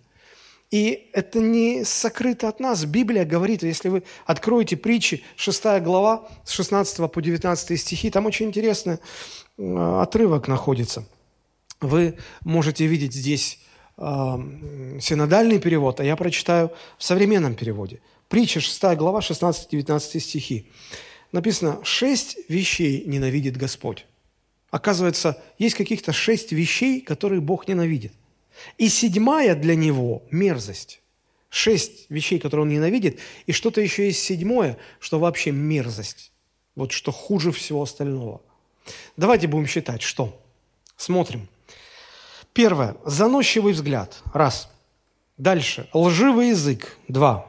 И 0.72 1.10
это 1.14 1.40
не 1.40 1.86
сокрыто 1.86 2.50
от 2.50 2.60
нас. 2.60 2.84
Библия 2.84 3.24
говорит, 3.24 3.64
если 3.64 3.88
вы 3.88 4.04
откроете 4.26 4.76
притчи, 4.76 5.24
6 5.38 5.64
глава, 5.82 6.28
с 6.44 6.52
16 6.52 7.10
по 7.10 7.22
19 7.22 7.80
стихи, 7.80 8.10
там 8.10 8.26
очень 8.26 8.48
интересный 8.48 8.98
отрывок 9.58 10.50
находится– 10.50 11.06
вы 11.82 12.18
можете 12.44 12.86
видеть 12.88 13.14
здесь 13.14 13.60
э, 13.98 14.02
синодальный 15.02 15.60
перевод, 15.60 16.00
а 16.00 16.04
я 16.04 16.16
прочитаю 16.16 16.72
в 16.98 17.04
современном 17.04 17.56
переводе. 17.56 18.02
Притча 18.30 18.60
6 18.60 18.82
глава, 18.98 19.20
16-19 19.20 20.20
стихи. 20.20 20.70
Написано, 21.32 21.80
шесть 21.84 22.38
вещей 22.50 23.04
ненавидит 23.06 23.58
Господь. 23.58 24.06
Оказывается, 24.70 25.42
есть 25.58 25.76
каких-то 25.76 26.12
шесть 26.14 26.52
вещей, 26.52 27.02
которые 27.02 27.42
Бог 27.42 27.68
ненавидит. 27.68 28.14
И 28.78 28.90
седьмая 28.90 29.56
для 29.56 29.76
Него– 29.76 30.24
мерзость. 30.32 31.02
Шесть 31.50 32.10
вещей, 32.10 32.40
которые 32.40 32.64
Он 32.64 32.70
ненавидит, 32.70 33.20
и 33.46 33.52
что-то 33.54 33.80
еще 33.80 34.08
есть 34.08 34.22
седьмое, 34.22 34.78
что 35.00 35.20
вообще 35.20 35.52
мерзость. 35.52 36.32
Вот 36.76 36.92
что 36.92 37.12
хуже 37.12 37.52
всего 37.52 37.82
остального. 37.82 38.42
Давайте 39.16 39.48
будем 39.48 39.68
считать, 39.68 40.02
что. 40.02 40.40
Смотрим. 40.98 41.48
Первое. 42.58 42.98
Заносчивый 43.06 43.74
взгляд. 43.74 44.24
Раз. 44.34 44.68
Дальше. 45.38 45.88
Лживый 45.94 46.50
язык. 46.50 46.98
Два. 47.08 47.46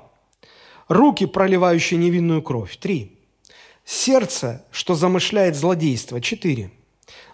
Руки, 0.87 1.25
проливающие 1.25 1.99
невинную 1.99 2.43
кровь. 2.43 2.77
Три. 2.77 3.19
Сердце, 3.87 4.67
что 4.71 4.95
замышляет 4.95 5.57
злодейство. 5.57 6.21
Четыре. 6.21 6.73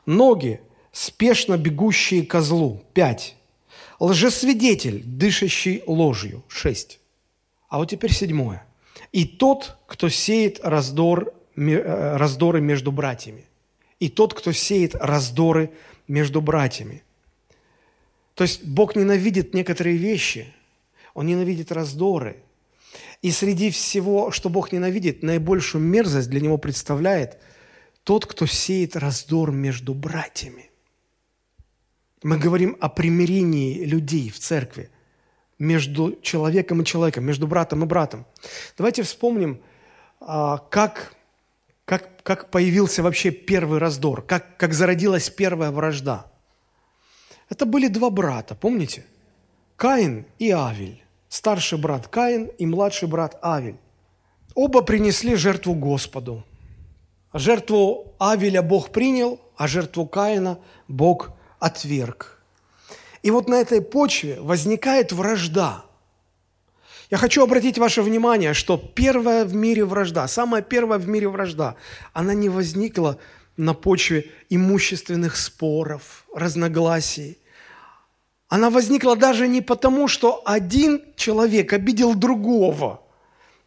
Ноги, 0.06 0.60
спешно 0.92 1.56
бегущие 1.56 2.24
ко 2.24 2.42
злу. 2.42 2.84
Пять. 2.94 3.34
Лжесвидетель, 3.98 5.02
дышащий 5.04 5.82
ложью. 5.88 6.44
Шесть. 6.46 7.00
А 7.68 7.78
вот 7.78 7.90
теперь 7.90 8.12
седьмое. 8.12 8.64
И 9.10 9.24
тот, 9.24 9.78
кто 9.88 10.08
сеет 10.08 10.60
раздор, 10.62 11.34
э, 11.56 12.16
раздоры 12.18 12.60
между 12.60 12.92
братьями. 12.92 13.46
И 13.98 14.08
тот, 14.08 14.32
кто 14.32 14.52
сеет 14.52 14.94
раздоры 14.94 15.72
между 16.06 16.40
братьями. 16.40 17.02
То 18.34 18.42
есть 18.42 18.64
Бог 18.64 18.96
ненавидит 18.96 19.54
некоторые 19.54 19.96
вещи, 19.96 20.52
Он 21.14 21.26
ненавидит 21.26 21.70
раздоры. 21.72 22.42
И 23.22 23.30
среди 23.30 23.70
всего, 23.70 24.30
что 24.30 24.50
Бог 24.50 24.72
ненавидит, 24.72 25.22
наибольшую 25.22 25.82
мерзость 25.82 26.28
для 26.28 26.40
Него 26.40 26.58
представляет 26.58 27.38
тот, 28.02 28.26
кто 28.26 28.46
сеет 28.46 28.96
раздор 28.96 29.50
между 29.50 29.94
братьями. 29.94 30.70
Мы 32.22 32.38
говорим 32.38 32.76
о 32.80 32.88
примирении 32.88 33.84
людей 33.84 34.30
в 34.30 34.38
церкви 34.38 34.90
между 35.58 36.18
человеком 36.20 36.82
и 36.82 36.84
человеком, 36.84 37.24
между 37.24 37.46
братом 37.46 37.84
и 37.84 37.86
братом. 37.86 38.26
Давайте 38.76 39.02
вспомним, 39.02 39.60
а, 40.20 40.58
как, 40.58 41.14
как, 41.84 42.22
как 42.22 42.50
появился 42.50 43.02
вообще 43.02 43.30
первый 43.30 43.78
раздор, 43.78 44.22
как, 44.22 44.56
как 44.56 44.74
зародилась 44.74 45.30
первая 45.30 45.70
вражда. 45.70 46.30
Это 47.48 47.66
были 47.66 47.88
два 47.88 48.10
брата, 48.10 48.54
помните? 48.54 49.04
Каин 49.76 50.26
и 50.38 50.50
Авель. 50.50 51.02
Старший 51.28 51.78
брат 51.78 52.08
Каин 52.08 52.50
и 52.58 52.66
младший 52.66 53.08
брат 53.08 53.38
Авель. 53.42 53.78
Оба 54.54 54.82
принесли 54.82 55.34
жертву 55.34 55.74
Господу. 55.74 56.44
Жертву 57.32 58.14
Авеля 58.18 58.62
Бог 58.62 58.90
принял, 58.90 59.40
а 59.56 59.66
жертву 59.66 60.06
Каина 60.06 60.58
Бог 60.86 61.32
отверг. 61.58 62.40
И 63.22 63.30
вот 63.30 63.48
на 63.48 63.56
этой 63.56 63.82
почве 63.82 64.40
возникает 64.40 65.10
вражда. 65.12 65.84
Я 67.10 67.18
хочу 67.18 67.42
обратить 67.42 67.78
ваше 67.78 68.02
внимание, 68.02 68.54
что 68.54 68.76
первая 68.76 69.44
в 69.44 69.54
мире 69.54 69.84
вражда, 69.84 70.28
самая 70.28 70.62
первая 70.62 70.98
в 70.98 71.08
мире 71.08 71.28
вражда, 71.28 71.74
она 72.12 72.34
не 72.34 72.48
возникла 72.48 73.18
на 73.56 73.74
почве 73.74 74.30
имущественных 74.50 75.36
споров, 75.36 76.26
разногласий. 76.34 77.38
Она 78.48 78.70
возникла 78.70 79.16
даже 79.16 79.48
не 79.48 79.60
потому, 79.60 80.08
что 80.08 80.42
один 80.44 81.02
человек 81.16 81.72
обидел 81.72 82.14
другого 82.14 83.02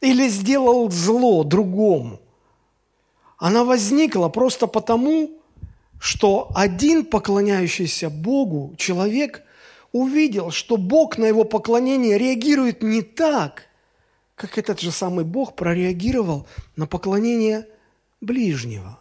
или 0.01 0.27
сделал 0.29 0.91
зло 0.91 1.43
другому. 1.43 2.19
Она 3.37 3.63
возникла 3.63 4.29
просто 4.29 4.67
потому, 4.67 5.31
что 5.99 6.49
один 6.55 7.05
поклоняющийся 7.05 8.09
Богу 8.09 8.75
человек 8.77 9.43
увидел, 9.91 10.51
что 10.51 10.77
Бог 10.77 11.17
на 11.17 11.25
его 11.25 11.43
поклонение 11.43 12.17
реагирует 12.17 12.83
не 12.83 13.01
так, 13.01 13.63
как 14.35 14.57
этот 14.57 14.79
же 14.79 14.91
самый 14.91 15.25
Бог 15.25 15.55
прореагировал 15.55 16.47
на 16.75 16.87
поклонение 16.87 17.67
ближнего. 18.21 18.99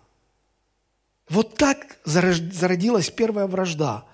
Вот 1.29 1.57
так 1.57 1.99
зародилась 2.05 3.11
первая 3.11 3.47
вражда. 3.47 4.05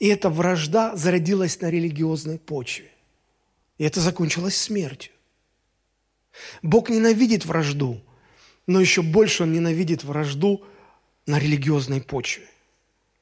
И 0.00 0.08
эта 0.08 0.28
вражда 0.28 0.96
зародилась 0.96 1.60
на 1.60 1.70
религиозной 1.70 2.38
почве. 2.38 2.90
И 3.78 3.84
это 3.84 4.00
закончилось 4.00 4.56
смертью. 4.56 5.12
Бог 6.62 6.90
ненавидит 6.90 7.44
вражду, 7.44 8.00
но 8.66 8.80
еще 8.80 9.02
больше 9.02 9.44
Он 9.44 9.52
ненавидит 9.52 10.04
вражду 10.04 10.64
на 11.26 11.38
религиозной 11.38 12.00
почве. 12.00 12.46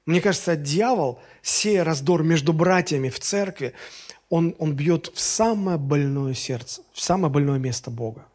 Мне 0.06 0.20
кажется, 0.20 0.56
дьявол, 0.56 1.20
сея 1.42 1.84
раздор 1.84 2.22
между 2.22 2.52
братьями 2.52 3.08
в 3.08 3.18
церкви, 3.18 3.74
он, 4.28 4.54
он 4.58 4.74
бьет 4.74 5.10
в 5.14 5.20
самое 5.20 5.78
больное 5.78 6.34
сердце, 6.34 6.82
в 6.92 7.00
самое 7.00 7.32
больное 7.32 7.58
место 7.58 7.90
Бога. 7.90 8.26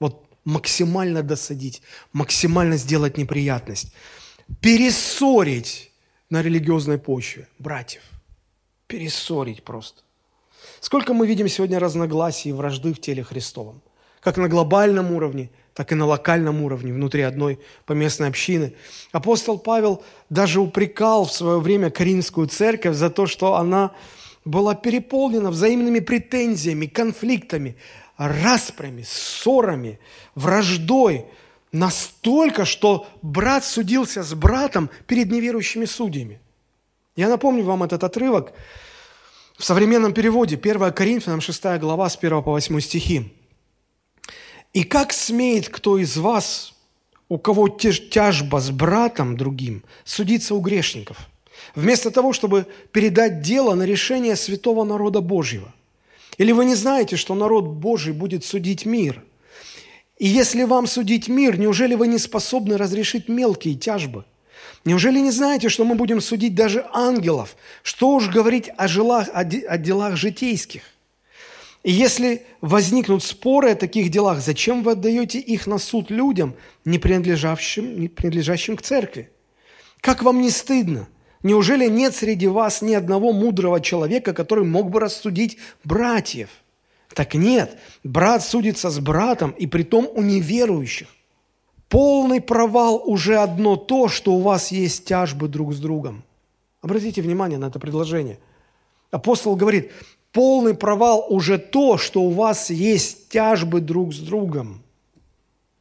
Вот 0.00 0.24
максимально 0.44 1.22
досадить, 1.22 1.82
максимально 2.12 2.76
сделать 2.76 3.16
неприятность, 3.16 3.92
перессорить 4.60 5.92
на 6.30 6.42
религиозной 6.42 6.98
почве 6.98 7.48
братьев. 7.58 8.02
Перессорить 8.86 9.62
просто. 9.62 10.02
Сколько 10.80 11.14
мы 11.14 11.26
видим 11.26 11.48
сегодня 11.48 11.78
разногласий 11.78 12.50
и 12.50 12.52
вражды 12.52 12.92
в 12.92 13.00
теле 13.00 13.22
Христовом, 13.22 13.82
как 14.20 14.36
на 14.36 14.48
глобальном 14.48 15.12
уровне, 15.12 15.50
так 15.74 15.92
и 15.92 15.94
на 15.94 16.06
локальном 16.06 16.62
уровне, 16.62 16.92
внутри 16.92 17.22
одной 17.22 17.60
поместной 17.86 18.28
общины. 18.28 18.74
Апостол 19.12 19.58
Павел 19.58 20.02
даже 20.28 20.60
упрекал 20.60 21.24
в 21.24 21.32
свое 21.32 21.60
время 21.60 21.90
Каринскую 21.90 22.48
церковь 22.48 22.96
за 22.96 23.10
то, 23.10 23.26
что 23.26 23.54
она 23.54 23.92
была 24.44 24.74
переполнена 24.74 25.50
взаимными 25.50 26.00
претензиями, 26.00 26.86
конфликтами, 26.86 27.76
распрями, 28.16 29.02
ссорами, 29.02 30.00
враждой, 30.34 31.26
настолько, 31.72 32.64
что 32.64 33.06
брат 33.22 33.64
судился 33.64 34.22
с 34.22 34.34
братом 34.34 34.90
перед 35.06 35.30
неверующими 35.30 35.84
судьями. 35.84 36.40
Я 37.16 37.28
напомню 37.28 37.64
вам 37.64 37.82
этот 37.82 38.04
отрывок 38.04 38.52
в 39.56 39.64
современном 39.64 40.12
переводе, 40.12 40.56
1 40.56 40.92
Коринфянам 40.92 41.40
6 41.40 41.64
глава 41.78 42.08
с 42.08 42.16
1 42.16 42.42
по 42.42 42.52
8 42.52 42.80
стихи. 42.80 43.32
И 44.72 44.84
как 44.84 45.12
смеет 45.12 45.68
кто 45.68 45.98
из 45.98 46.16
вас, 46.16 46.74
у 47.28 47.38
кого 47.38 47.68
тяжба 47.68 48.60
с 48.60 48.70
братом 48.70 49.36
другим, 49.36 49.82
судиться 50.04 50.54
у 50.54 50.60
грешников, 50.60 51.16
вместо 51.74 52.10
того, 52.10 52.32
чтобы 52.32 52.66
передать 52.92 53.42
дело 53.42 53.74
на 53.74 53.82
решение 53.82 54.36
святого 54.36 54.84
народа 54.84 55.20
Божьего? 55.20 55.74
Или 56.36 56.52
вы 56.52 56.64
не 56.64 56.76
знаете, 56.76 57.16
что 57.16 57.34
народ 57.34 57.64
Божий 57.64 58.12
будет 58.12 58.44
судить 58.44 58.86
мир? 58.86 59.24
И 60.18 60.26
если 60.26 60.64
вам 60.64 60.86
судить 60.86 61.28
мир, 61.28 61.58
неужели 61.58 61.94
вы 61.94 62.08
не 62.08 62.18
способны 62.18 62.76
разрешить 62.76 63.28
мелкие 63.28 63.74
тяжбы? 63.74 64.24
Неужели 64.84 65.20
не 65.20 65.30
знаете, 65.30 65.68
что 65.68 65.84
мы 65.84 65.94
будем 65.94 66.20
судить 66.20 66.54
даже 66.54 66.86
ангелов? 66.92 67.56
Что 67.82 68.10
уж 68.10 68.28
говорить 68.28 68.70
о, 68.76 68.88
жилах, 68.88 69.28
о 69.32 69.44
делах 69.44 70.16
житейских? 70.16 70.82
И 71.84 71.92
если 71.92 72.42
возникнут 72.60 73.22
споры 73.22 73.70
о 73.70 73.76
таких 73.76 74.10
делах, 74.10 74.40
зачем 74.40 74.82
вы 74.82 74.92
отдаете 74.92 75.38
их 75.38 75.66
на 75.66 75.78
суд 75.78 76.10
людям, 76.10 76.54
не 76.84 76.98
принадлежащим, 76.98 78.00
не 78.00 78.08
принадлежащим 78.08 78.76
к 78.76 78.82
церкви? 78.82 79.30
Как 80.00 80.22
вам 80.22 80.40
не 80.40 80.50
стыдно? 80.50 81.08
Неужели 81.44 81.86
нет 81.86 82.14
среди 82.14 82.48
вас 82.48 82.82
ни 82.82 82.94
одного 82.94 83.32
мудрого 83.32 83.80
человека, 83.80 84.34
который 84.34 84.64
мог 84.64 84.90
бы 84.90 84.98
рассудить 84.98 85.58
братьев? 85.84 86.48
Так 87.14 87.34
нет, 87.34 87.78
брат 88.04 88.44
судится 88.44 88.90
с 88.90 88.98
братом, 88.98 89.50
и 89.52 89.66
притом 89.66 90.08
у 90.12 90.22
неверующих. 90.22 91.08
Полный 91.88 92.40
провал 92.40 93.02
уже 93.04 93.38
одно 93.38 93.76
то, 93.76 94.08
что 94.08 94.34
у 94.34 94.40
вас 94.40 94.70
есть 94.70 95.06
тяжбы 95.06 95.48
друг 95.48 95.72
с 95.72 95.78
другом. 95.78 96.22
Обратите 96.82 97.22
внимание 97.22 97.58
на 97.58 97.66
это 97.66 97.78
предложение. 97.78 98.38
Апостол 99.10 99.56
говорит, 99.56 99.90
полный 100.32 100.74
провал 100.74 101.24
уже 101.28 101.58
то, 101.58 101.96
что 101.96 102.22
у 102.22 102.30
вас 102.30 102.68
есть 102.68 103.30
тяжбы 103.30 103.80
друг 103.80 104.12
с 104.12 104.18
другом. 104.18 104.82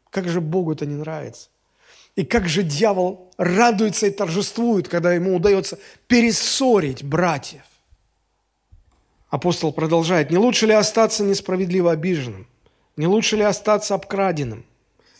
Как 0.09 0.29
же 0.29 0.39
Богу 0.39 0.71
это 0.71 0.85
не 0.85 0.95
нравится? 0.95 1.49
И 2.15 2.23
как 2.23 2.47
же 2.47 2.63
дьявол 2.63 3.31
радуется 3.37 4.07
и 4.07 4.11
торжествует, 4.11 4.87
когда 4.87 5.13
ему 5.13 5.35
удается 5.35 5.77
перессорить 6.07 7.03
братьев. 7.03 7.66
Апостол 9.29 9.73
продолжает, 9.73 10.31
не 10.31 10.37
лучше 10.37 10.67
ли 10.67 10.73
остаться 10.73 11.23
несправедливо 11.23 11.91
обиженным? 11.91 12.47
Не 12.95 13.07
лучше 13.07 13.35
ли 13.35 13.43
остаться 13.43 13.93
обкраденным? 13.93 14.65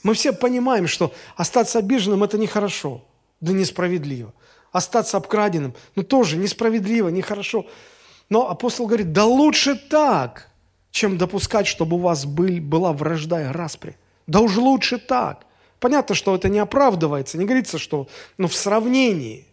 Мы 0.04 0.13
все 0.13 0.32
понимаем, 0.32 0.88
что 0.88 1.13
остаться 1.36 1.80
обиженным– 1.80 2.24
это 2.26 2.38
нехорошо, 2.38 3.04
да 3.41 3.52
несправедливо. 3.52 4.34
Остаться 4.72 5.17
обкраденным, 5.17 5.74
ну 5.96 6.04
тоже 6.04 6.38
несправедливо, 6.38 7.10
нехорошо. 7.10 7.65
Но 8.30 8.50
апостол 8.50 8.88
говорит, 8.88 9.12
да 9.12 9.26
лучше 9.26 9.76
так, 9.76 10.50
чем 10.91 11.17
допускать, 11.17 11.67
чтобы 11.67 11.98
у 11.98 12.00
вас 12.00 12.26
был, 12.26 12.62
была 12.62 12.93
вражда 12.93 13.50
и 13.50 13.52
распри. 13.52 13.98
Да 14.26 14.39
уж 14.39 14.56
лучше 14.56 14.98
так. 14.98 15.46
Понятно, 15.80 16.15
что 16.15 16.36
это 16.36 16.50
не 16.50 16.60
оправдывается, 16.60 17.38
не 17.38 17.46
говорится, 17.46 17.78
что 17.78 18.08
ну, 18.38 18.48
в 18.48 18.56
сравнении, 18.56 19.46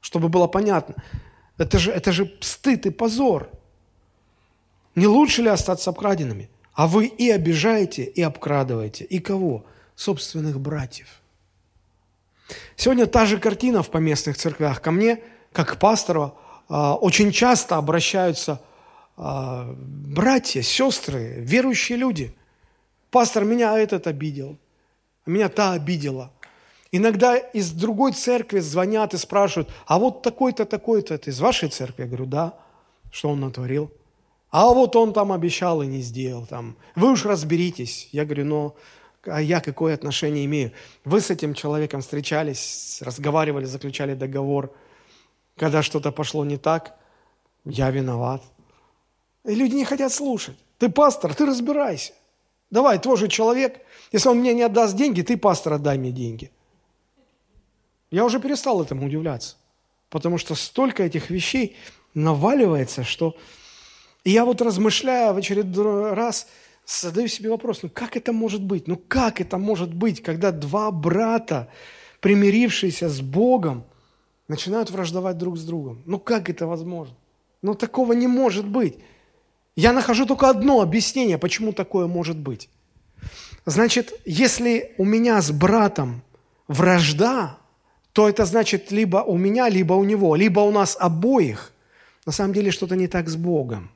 чтобы 0.00 0.28
было 0.28 0.46
понятно. 0.46 0.94
Это 1.58 1.78
же, 1.78 1.90
это 1.90 2.12
же 2.12 2.32
стыд 2.40 2.86
и 2.86 2.90
позор. 2.90 3.48
Не 4.94 5.06
лучше 5.06 5.42
ли 5.42 5.48
остаться 5.48 5.90
обкраденными? 5.90 6.48
А 6.72 6.86
вы 6.86 7.06
и 7.06 7.30
обижаете, 7.30 8.04
и 8.04 8.22
обкрадываете. 8.22 9.04
И 9.04 9.18
кого? 9.18 9.64
Собственных 9.96 10.60
братьев. 10.60 11.20
Сегодня 12.76 13.06
та 13.06 13.26
же 13.26 13.38
картина 13.38 13.82
в 13.82 13.90
поместных 13.90 14.36
церквях. 14.36 14.82
Ко 14.82 14.90
мне, 14.90 15.20
как 15.52 15.74
к 15.74 15.78
пастору, 15.78 16.36
а, 16.68 16.94
очень 16.94 17.30
часто 17.30 17.76
обращаются 17.76 18.60
а, 19.16 19.72
братья, 19.76 20.62
сестры, 20.62 21.36
верующие 21.38 21.96
люди. 21.96 22.34
Пастор, 23.10 23.44
меня 23.44 23.78
этот 23.78 24.08
обидел, 24.08 24.58
меня 25.24 25.48
та 25.48 25.72
обидела. 25.72 26.32
Иногда 26.90 27.36
из 27.36 27.70
другой 27.70 28.12
церкви 28.12 28.58
звонят 28.58 29.14
и 29.14 29.16
спрашивают, 29.16 29.68
а 29.86 29.98
вот 29.98 30.22
такой-то, 30.22 30.64
такой-то, 30.64 31.14
это 31.14 31.30
из 31.30 31.40
вашей 31.40 31.68
церкви? 31.68 32.02
Я 32.02 32.08
говорю, 32.08 32.26
да. 32.26 32.54
Что 33.10 33.30
он 33.30 33.40
натворил? 33.40 33.92
А 34.54 34.72
вот 34.72 34.94
он 34.94 35.12
там 35.12 35.32
обещал 35.32 35.82
и 35.82 35.86
не 35.88 36.00
сделал. 36.00 36.46
Там. 36.46 36.76
Вы 36.94 37.10
уж 37.10 37.24
разберитесь. 37.24 38.08
Я 38.12 38.24
говорю, 38.24 38.44
но 38.44 38.76
а 39.24 39.42
я 39.42 39.60
какое 39.60 39.94
отношение 39.94 40.44
имею? 40.44 40.70
Вы 41.04 41.20
с 41.20 41.28
этим 41.28 41.54
человеком 41.54 42.02
встречались, 42.02 42.98
разговаривали, 43.00 43.64
заключали 43.64 44.14
договор. 44.14 44.72
Когда 45.56 45.82
что-то 45.82 46.12
пошло 46.12 46.44
не 46.44 46.56
так, 46.56 46.94
я 47.64 47.90
виноват. 47.90 48.44
И 49.44 49.56
люди 49.56 49.74
не 49.74 49.84
хотят 49.84 50.12
слушать. 50.12 50.56
Ты 50.78 50.88
пастор, 50.88 51.34
ты 51.34 51.46
разбирайся. 51.46 52.12
Давай, 52.70 53.00
твой 53.00 53.16
же 53.16 53.26
человек. 53.26 53.80
Если 54.12 54.28
он 54.28 54.38
мне 54.38 54.54
не 54.54 54.62
отдаст 54.62 54.94
деньги, 54.94 55.22
ты, 55.22 55.36
пастор, 55.36 55.72
отдай 55.72 55.98
мне 55.98 56.12
деньги. 56.12 56.52
Я 58.12 58.24
уже 58.24 58.38
перестал 58.38 58.80
этому 58.80 59.06
удивляться. 59.06 59.56
Потому 60.10 60.38
что 60.38 60.54
столько 60.54 61.02
этих 61.02 61.28
вещей 61.28 61.74
наваливается, 62.14 63.02
что... 63.02 63.36
И 64.24 64.30
я 64.30 64.44
вот 64.44 64.62
размышляя 64.62 65.32
в 65.32 65.36
очередной 65.36 66.14
раз, 66.14 66.48
задаю 66.86 67.28
себе 67.28 67.50
вопрос, 67.50 67.82
ну 67.82 67.90
как 67.90 68.16
это 68.16 68.32
может 68.32 68.62
быть? 68.62 68.88
Ну 68.88 68.96
как 68.96 69.40
это 69.40 69.58
может 69.58 69.94
быть, 69.94 70.22
когда 70.22 70.50
два 70.50 70.90
брата, 70.90 71.68
примирившиеся 72.20 73.08
с 73.08 73.20
Богом, 73.20 73.84
начинают 74.48 74.90
враждовать 74.90 75.36
друг 75.36 75.58
с 75.58 75.64
другом? 75.64 76.02
Ну 76.06 76.18
как 76.18 76.48
это 76.48 76.66
возможно? 76.66 77.14
Ну 77.60 77.74
такого 77.74 78.14
не 78.14 78.26
может 78.26 78.66
быть. 78.66 78.96
Я 79.76 79.92
нахожу 79.92 80.24
только 80.24 80.48
одно 80.48 80.80
объяснение, 80.80 81.36
почему 81.36 81.72
такое 81.72 82.06
может 82.06 82.38
быть. 82.38 82.68
Значит, 83.66 84.12
если 84.24 84.94
у 84.98 85.04
меня 85.04 85.40
с 85.40 85.50
братом 85.50 86.22
вражда, 86.68 87.58
то 88.12 88.28
это 88.28 88.44
значит 88.44 88.92
либо 88.92 89.18
у 89.18 89.36
меня, 89.36 89.68
либо 89.68 89.94
у 89.94 90.04
него, 90.04 90.36
либо 90.36 90.60
у 90.60 90.70
нас 90.70 90.96
обоих. 90.98 91.72
На 92.24 92.32
самом 92.32 92.54
деле 92.54 92.70
что-то 92.70 92.96
не 92.96 93.08
так 93.08 93.28
с 93.28 93.36
Богом. 93.36 93.90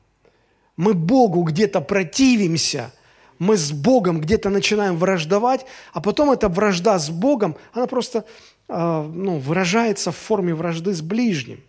Мы 0.78 0.94
Богу 0.94 1.42
где-то 1.42 1.80
противимся, 1.80 2.92
мы 3.40 3.56
с 3.56 3.72
Богом 3.72 4.20
где-то 4.20 4.48
начинаем 4.48 4.96
враждовать, 4.96 5.66
а 5.92 6.00
потом 6.00 6.30
эта 6.30 6.48
вражда 6.48 7.00
с 7.00 7.10
Богом, 7.10 7.56
она 7.72 7.88
просто 7.88 8.24
э, 8.68 9.10
ну, 9.12 9.38
выражается 9.38 10.12
в 10.12 10.16
форме 10.16 10.54
вражды 10.54 10.94
с 10.94 11.02
ближним. 11.02 11.60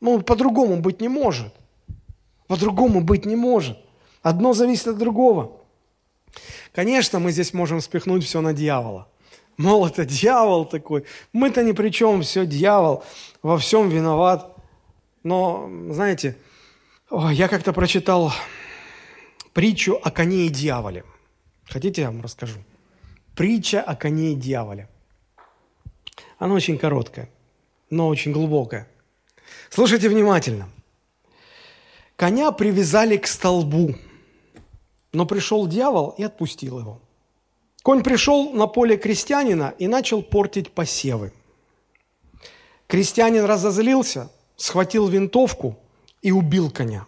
Ну, 0.00 0.20
по-другому 0.20 0.80
быть 0.80 1.00
не 1.00 1.08
может. 1.08 1.54
По-другому 2.48 3.00
быть 3.00 3.26
не 3.26 3.36
может. 3.36 3.78
Одно 4.22 4.54
зависит 4.54 4.88
от 4.88 4.98
другого. 4.98 5.52
Конечно, 6.74 7.20
мы 7.20 7.30
здесь 7.30 7.54
можем 7.54 7.80
спихнуть 7.80 8.24
все 8.24 8.40
на 8.40 8.52
дьявола. 8.52 9.06
Мол, 9.56 9.86
это 9.86 10.04
дьявол 10.04 10.64
такой. 10.64 11.04
Мы-то 11.32 11.62
ни 11.62 11.70
при 11.70 11.90
чем, 11.90 12.22
все 12.22 12.44
дьявол, 12.44 13.04
во 13.40 13.56
всем 13.58 13.88
виноват. 13.88 14.56
Но, 15.22 15.70
знаете, 15.90 16.36
я 17.30 17.48
как-то 17.48 17.72
прочитал 17.72 18.32
притчу 19.52 19.98
о 20.02 20.10
коне 20.10 20.46
и 20.46 20.48
дьяволе. 20.48 21.04
Хотите, 21.64 22.02
я 22.02 22.10
вам 22.10 22.22
расскажу? 22.22 22.58
Притча 23.34 23.80
о 23.80 23.96
коне 23.96 24.32
и 24.32 24.34
дьяволе. 24.34 24.88
Она 26.38 26.54
очень 26.54 26.78
короткая, 26.78 27.28
но 27.90 28.08
очень 28.08 28.32
глубокая. 28.32 28.88
Слушайте 29.70 30.08
внимательно– 30.08 30.68
Коня 32.22 32.52
привязали 32.52 33.16
к 33.16 33.26
столбу, 33.26 33.96
но 35.12 35.26
пришел 35.26 35.66
дьявол 35.66 36.14
и 36.16 36.22
отпустил 36.22 36.78
его. 36.78 37.00
Конь 37.82 38.04
пришел 38.04 38.52
на 38.52 38.68
поле 38.68 38.96
крестьянина 38.96 39.74
и 39.76 39.88
начал 39.88 40.22
портить 40.22 40.70
посевы. 40.70 41.32
Крестьянин 42.86 43.44
разозлился, 43.44 44.30
схватил 44.56 45.08
винтовку 45.08 45.80
и 46.22 46.32
убил 46.32 46.70
коня. 46.70 47.04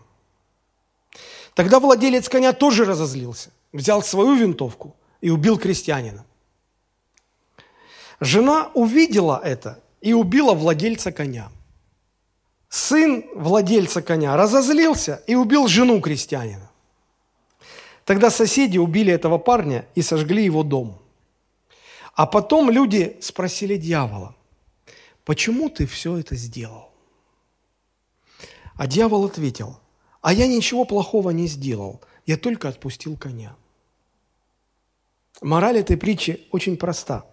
Тогда 1.54 1.80
владелец 1.80 2.28
коня 2.28 2.52
тоже 2.52 2.84
разозлился, 2.84 3.50
взял 3.72 4.02
свою 4.02 4.34
винтовку 4.34 4.94
и 5.20 5.30
убил 5.30 5.58
крестьянина. 5.58 6.24
Жена 8.20 8.70
увидела 8.74 9.40
это 9.42 9.80
и 10.00 10.12
убила 10.12 10.52
владельца 10.54 11.12
коня– 11.12 11.50
сын 12.74 13.24
владельца 13.36 14.02
коня 14.02 14.36
разозлился 14.36 15.22
и 15.28 15.36
убил 15.36 15.68
жену 15.68 16.00
крестьянина. 16.00 16.68
Тогда 18.04 18.30
соседи 18.30 18.78
убили 18.78 19.12
этого 19.12 19.38
парня 19.38 19.86
и 19.94 20.02
сожгли 20.02 20.44
его 20.44 20.64
дом. 20.64 21.00
А 22.14 22.26
потом 22.26 22.70
люди 22.70 23.16
спросили 23.20 23.76
дьявола, 23.76 24.34
почему 25.24 25.68
ты 25.68 25.86
все 25.86 26.16
это 26.16 26.34
сделал? 26.34 26.90
А 28.76 28.86
дьявол 28.86 29.26
ответил, 29.26 29.78
а 30.20 30.32
я 30.32 30.46
ничего 30.46 30.84
плохого 30.84 31.30
не 31.30 31.46
сделал, 31.46 32.00
я 32.26 32.36
только 32.36 32.68
отпустил 32.68 33.16
коня. 33.16 33.54
Мораль 35.40 35.78
этой 35.78 35.96
притчи 35.96 36.46
очень 36.50 36.76
проста. 36.76 37.24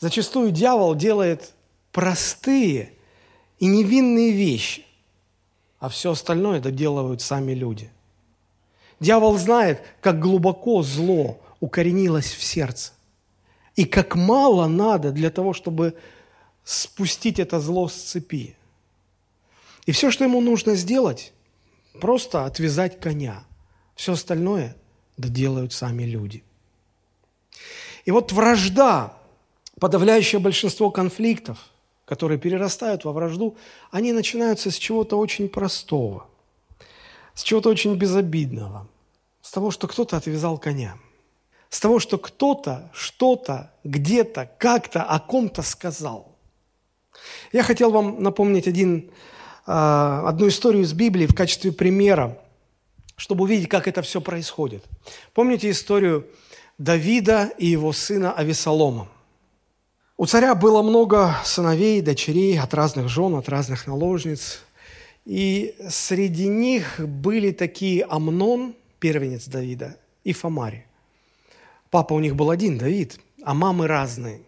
Зачастую 0.00 0.50
дьявол 0.50 0.94
делает 0.94 1.52
простые 1.92 2.92
и 3.58 3.66
невинные 3.66 4.32
вещи, 4.32 4.84
а 5.78 5.88
все 5.88 6.12
остальное 6.12 6.60
доделывают 6.60 7.20
сами 7.20 7.52
люди. 7.52 7.90
Дьявол 9.00 9.36
знает, 9.38 9.82
как 10.00 10.18
глубоко 10.18 10.82
зло 10.82 11.40
укоренилось 11.60 12.32
в 12.32 12.42
сердце, 12.42 12.92
и 13.76 13.84
как 13.84 14.14
мало 14.14 14.66
надо 14.66 15.12
для 15.12 15.30
того, 15.30 15.52
чтобы 15.52 15.94
спустить 16.64 17.38
это 17.38 17.60
зло 17.60 17.88
с 17.88 17.94
цепи. 17.94 18.56
И 19.86 19.92
все, 19.92 20.10
что 20.10 20.24
ему 20.24 20.40
нужно 20.40 20.74
сделать, 20.74 21.32
просто 22.00 22.44
отвязать 22.44 23.00
коня. 23.00 23.44
Все 23.94 24.12
остальное 24.12 24.76
доделают 25.16 25.72
сами 25.72 26.04
люди. 26.04 26.42
И 28.04 28.10
вот 28.10 28.32
вражда, 28.32 29.16
подавляющее 29.78 30.40
большинство 30.40 30.90
конфликтов– 30.90 31.58
которые 32.04 32.38
перерастают 32.38 33.04
во 33.04 33.12
вражду, 33.12 33.56
они 33.90 34.12
начинаются 34.12 34.70
с 34.70 34.76
чего-то 34.76 35.16
очень 35.18 35.48
простого, 35.48 36.26
с 37.34 37.42
чего-то 37.42 37.70
очень 37.70 37.94
безобидного, 37.96 38.88
с 39.40 39.50
того, 39.50 39.70
что 39.70 39.88
кто-то 39.88 40.16
отвязал 40.16 40.58
коня, 40.58 40.96
с 41.70 41.80
того, 41.80 41.98
что 41.98 42.18
кто-то 42.18 42.90
что-то 42.92 43.72
где-то 43.84 44.50
как-то 44.58 45.02
о 45.02 45.18
ком-то 45.18 45.62
сказал. 45.62 46.36
Я 47.52 47.62
хотел 47.62 47.90
вам 47.90 48.22
напомнить 48.22 48.68
один, 48.68 49.10
одну 49.64 50.48
историю 50.48 50.82
из 50.82 50.92
Библии 50.92 51.26
в 51.26 51.34
качестве 51.34 51.72
примера, 51.72 52.38
чтобы 53.16 53.44
увидеть, 53.44 53.68
как 53.68 53.88
это 53.88 54.02
все 54.02 54.20
происходит. 54.20 54.84
Помните 55.32 55.70
историю 55.70 56.26
Давида 56.78 57.52
и 57.58 57.66
его 57.66 57.92
сына 57.92 58.32
Авесолома? 58.32 59.08
У 60.16 60.26
царя 60.26 60.54
было 60.54 60.82
много 60.82 61.36
сыновей, 61.44 62.00
дочерей 62.00 62.58
от 62.58 62.72
разных 62.72 63.08
жен, 63.08 63.34
от 63.34 63.48
разных 63.48 63.86
наложниц. 63.86 64.60
И 65.24 65.74
среди 65.88 66.46
них 66.46 67.00
были 67.00 67.50
такие 67.50 68.04
Амнон, 68.04 68.74
первенец 69.00 69.46
Давида, 69.46 69.96
и 70.22 70.32
Фомари. 70.32 70.86
Папа 71.90 72.12
у 72.12 72.20
них 72.20 72.36
был 72.36 72.50
один, 72.50 72.78
Давид, 72.78 73.18
а 73.42 73.54
мамы 73.54 73.86
разные. 73.86 74.38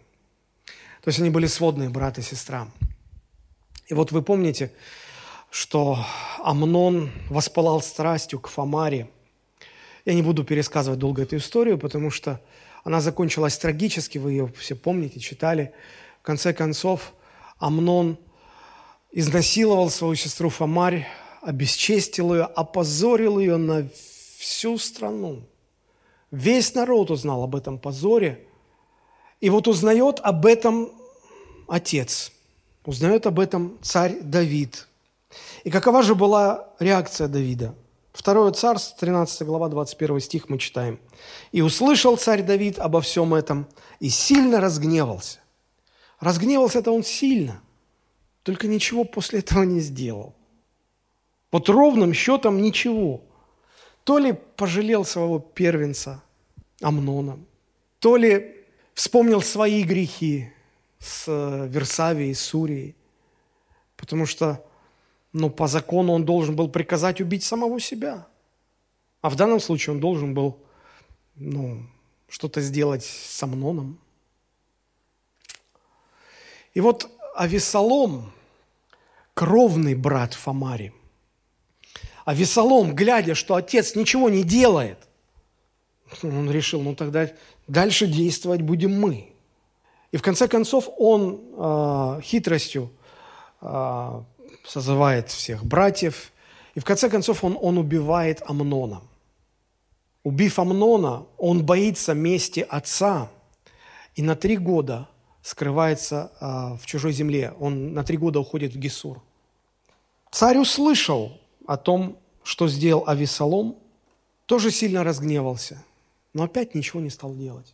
То 1.01 1.09
есть 1.09 1.19
они 1.19 1.29
были 1.29 1.47
сводные 1.47 1.89
брат 1.89 2.17
и 2.17 2.21
сестра. 2.21 2.67
И 3.87 3.93
вот 3.93 4.11
вы 4.11 4.21
помните, 4.21 4.71
что 5.49 5.97
Амнон 6.39 7.11
воспалал 7.29 7.81
страстью 7.81 8.39
к 8.39 8.47
Фомаре. 8.47 9.09
Я 10.05 10.13
не 10.13 10.21
буду 10.21 10.43
пересказывать 10.43 10.99
долго 10.99 11.23
эту 11.23 11.37
историю, 11.37 11.77
потому 11.77 12.11
что 12.11 12.41
она 12.83 13.01
закончилась 13.01 13.57
трагически, 13.57 14.17
вы 14.17 14.31
ее 14.31 14.53
все 14.57 14.75
помните, 14.75 15.19
читали. 15.19 15.73
В 16.21 16.23
конце 16.23 16.53
концов, 16.53 17.13
Амнон 17.57 18.17
изнасиловал 19.11 19.89
свою 19.89 20.15
сестру 20.15 20.49
Фомарь, 20.49 21.07
обесчестил 21.41 22.33
ее, 22.33 22.43
опозорил 22.43 23.39
ее 23.39 23.57
на 23.57 23.87
всю 24.37 24.77
страну. 24.77 25.43
Весь 26.31 26.73
народ 26.75 27.09
узнал 27.11 27.43
об 27.43 27.55
этом 27.55 27.79
позоре. 27.79 28.47
И 29.39 29.49
вот 29.49 29.67
узнает 29.67 30.19
об 30.21 30.45
этом 30.45 30.91
отец, 31.67 32.31
узнает 32.85 33.27
об 33.27 33.39
этом 33.39 33.77
царь 33.81 34.17
Давид. 34.21 34.86
И 35.67 35.69
какова 35.69 36.01
же 36.01 36.15
была 36.15 36.69
реакция 36.79 37.27
Давида? 37.27 37.75
Второе 38.13 38.53
царство, 38.53 38.97
13 39.01 39.45
глава, 39.45 39.67
21 39.67 40.21
стих 40.21 40.47
мы 40.47 40.59
читаем. 40.59 40.97
«И 41.51 41.61
услышал 41.61 42.15
царь 42.15 42.41
Давид 42.41 42.79
обо 42.79 43.01
всем 43.01 43.33
этом, 43.33 43.67
и 43.99 44.07
сильно 44.07 44.61
разгневался». 44.61 45.39
Разгневался 46.21 46.79
это 46.79 46.91
он 46.91 47.03
сильно, 47.03 47.61
только 48.43 48.69
ничего 48.69 49.03
после 49.03 49.39
этого 49.39 49.63
не 49.63 49.81
сделал. 49.81 50.35
Вот 51.51 51.67
ровным 51.67 52.13
счетом 52.13 52.61
ничего. 52.61 53.19
То 54.05 54.19
ли 54.19 54.31
пожалел 54.31 55.03
своего 55.03 55.39
первенца 55.39 56.23
Амнона, 56.81 57.39
то 57.99 58.15
ли 58.15 58.55
вспомнил 58.93 59.41
свои 59.41 59.83
грехи 59.83 60.49
с 60.99 61.25
э, 61.27 61.67
Версавией, 61.67 62.35
Сурией, 62.35 62.95
потому 63.97 64.25
что 64.25 64.63
но 65.33 65.49
по 65.49 65.67
закону 65.67 66.13
он 66.13 66.25
должен 66.25 66.55
был 66.55 66.69
приказать 66.69 67.21
убить 67.21 67.43
самого 67.43 67.79
себя. 67.79 68.27
А 69.21 69.29
в 69.29 69.35
данном 69.35 69.59
случае 69.59 69.93
он 69.93 69.99
должен 69.99 70.33
был 70.33 70.59
ну, 71.35 71.83
что-то 72.27 72.61
сделать 72.61 73.03
с 73.03 73.41
Амноном. 73.43 73.99
И 76.73 76.81
вот 76.81 77.09
Авесолом, 77.35 78.31
кровный 79.33 79.95
брат 79.95 80.33
Фомари, 80.33 80.93
Авесолом, 82.25 82.95
глядя, 82.95 83.35
что 83.35 83.55
отец 83.55 83.95
ничего 83.95 84.29
не 84.29 84.43
делает, 84.43 84.99
он 86.23 86.51
решил, 86.51 86.81
ну 86.81 86.95
тогда 86.95 87.29
дальше 87.67 88.07
действовать 88.07 88.61
будем 88.61 88.99
мы. 88.99 89.33
И 90.11 90.17
в 90.17 90.21
конце 90.21 90.47
концов 90.47 90.89
он 90.97 91.41
э, 91.57 92.21
хитростью 92.23 92.91
э, 93.61 94.23
созывает 94.67 95.29
всех 95.29 95.65
братьев, 95.65 96.31
и 96.75 96.79
в 96.79 96.85
конце 96.85 97.09
концов 97.09 97.43
он, 97.43 97.57
он 97.59 97.77
убивает 97.77 98.41
Амнона. 98.45 99.01
Убив 100.23 100.59
Амнона, 100.59 101.25
он 101.37 101.65
боится 101.65 102.13
мести 102.13 102.65
отца, 102.67 103.31
и 104.15 104.21
на 104.21 104.35
три 104.35 104.57
года 104.57 105.07
скрывается 105.41 106.31
э, 106.41 106.45
в 106.81 106.85
чужой 106.85 107.13
земле. 107.13 107.53
Он 107.59 107.93
на 107.93 108.03
три 108.03 108.17
года 108.17 108.39
уходит 108.39 108.73
в 108.73 108.77
Гесур. 108.77 109.21
Царь 110.31 110.57
услышал 110.57 111.39
о 111.65 111.77
том, 111.77 112.17
что 112.43 112.67
сделал 112.67 113.07
Авесолом, 113.07 113.77
тоже 114.45 114.71
сильно 114.71 115.03
разгневался, 115.03 115.83
но 116.33 116.43
опять 116.43 116.75
ничего 116.75 116.99
не 116.99 117.09
стал 117.09 117.33
делать. 117.33 117.73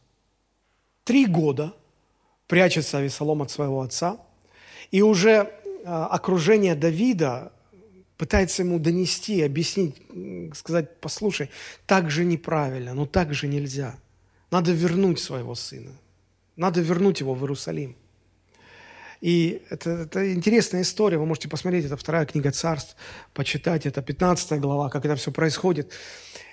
Три 1.03 1.25
года 1.25 1.73
прячется 2.47 2.99
Авесолом 2.99 3.41
от 3.41 3.49
своего 3.49 3.81
отца, 3.81 4.17
и 4.91 5.01
уже 5.01 5.51
окружение 5.85 6.75
Давида 6.75 7.51
пытается 8.17 8.63
ему 8.63 8.79
донести, 8.79 9.41
объяснить, 9.41 9.95
сказать, 10.55 10.99
послушай, 10.99 11.49
так 11.85 12.09
же 12.09 12.25
неправильно, 12.25 12.93
но 12.93 13.05
так 13.05 13.33
же 13.33 13.47
нельзя. 13.47 13.95
Надо 14.51 14.71
вернуть 14.71 15.19
своего 15.19 15.55
сына. 15.55 15.91
Надо 16.55 16.81
вернуть 16.81 17.19
его 17.19 17.33
в 17.33 17.41
Иерусалим. 17.41 17.95
И 19.19 19.61
это, 19.69 19.89
это 19.89 20.33
интересная 20.33 20.81
история, 20.81 21.17
вы 21.17 21.25
можете 21.25 21.47
посмотреть, 21.47 21.85
это 21.85 21.95
вторая 21.95 22.25
книга 22.25 22.51
царств, 22.51 22.97
почитать, 23.33 23.85
это 23.85 24.01
15 24.01 24.59
глава, 24.59 24.89
как 24.89 25.05
это 25.05 25.15
все 25.15 25.31
происходит. 25.31 25.91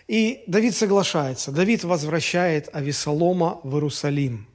И 0.06 0.44
Давид 0.46 0.76
соглашается, 0.76 1.50
Давид 1.50 1.82
возвращает 1.82 2.68
Авесолома 2.72 3.60
в 3.64 3.74
Иерусалим. 3.74 4.46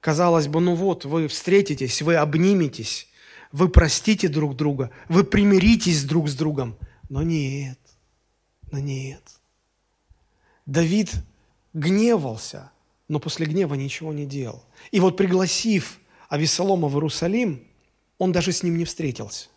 Казалось 0.00 0.46
бы, 0.46 0.60
ну 0.60 0.76
вот, 0.76 1.04
вы 1.04 1.26
встретитесь, 1.26 2.02
вы 2.02 2.14
обниметесь, 2.14 3.08
вы 3.56 3.70
простите 3.70 4.28
друг 4.28 4.54
друга, 4.54 4.90
вы 5.08 5.24
примиритесь 5.24 6.04
друг 6.04 6.28
с 6.28 6.34
другом. 6.34 6.76
Но 7.08 7.22
нет, 7.22 7.78
но 8.70 8.78
нет. 8.78 9.22
Давид 10.66 11.10
гневался, 11.72 12.70
но 13.08 13.18
после 13.18 13.46
гнева 13.46 13.72
ничего 13.72 14.12
не 14.12 14.26
делал. 14.26 14.62
И 14.90 15.00
вот 15.00 15.16
пригласив 15.16 16.00
Авесолома 16.28 16.88
в 16.88 16.96
Иерусалим, 16.96 17.66
он 18.18 18.30
даже 18.30 18.52
с 18.52 18.62
ним 18.62 18.76
не 18.76 18.84
встретился. 18.84 19.48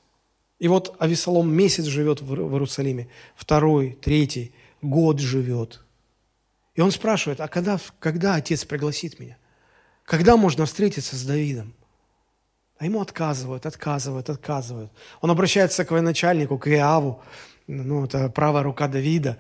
И 0.60 0.70
вот 0.70 0.96
Авесолом 1.00 1.54
месяц 1.54 1.84
живет 1.84 2.22
в 2.22 2.34
Иерусалиме, 2.34 3.10
второй, 3.36 3.98
третий, 4.02 4.54
год 4.82 5.20
живет. 5.20 5.82
И 6.74 6.80
он 6.80 6.92
спрашивает, 6.92 7.42
а 7.42 7.50
когда, 7.50 7.78
когда 8.00 8.36
отец 8.36 8.64
пригласит 8.64 9.20
меня? 9.20 9.38
Когда 10.06 10.38
можно 10.38 10.66
встретиться 10.66 11.18
с 11.18 11.24
Давидом? 11.26 11.74
А 12.80 12.86
ему 12.86 13.02
отказывают, 13.02 13.66
отказывают, 13.66 14.30
отказывают. 14.30 14.90
Он 15.20 15.30
обращается 15.30 15.84
к 15.84 15.92
военачальнику, 15.92 16.58
к 16.58 16.70
Иаву, 16.70 17.22
ну, 17.68 18.06
это 18.06 18.30
правая 18.30 18.64
рука 18.64 18.88
Давида, 18.88 19.38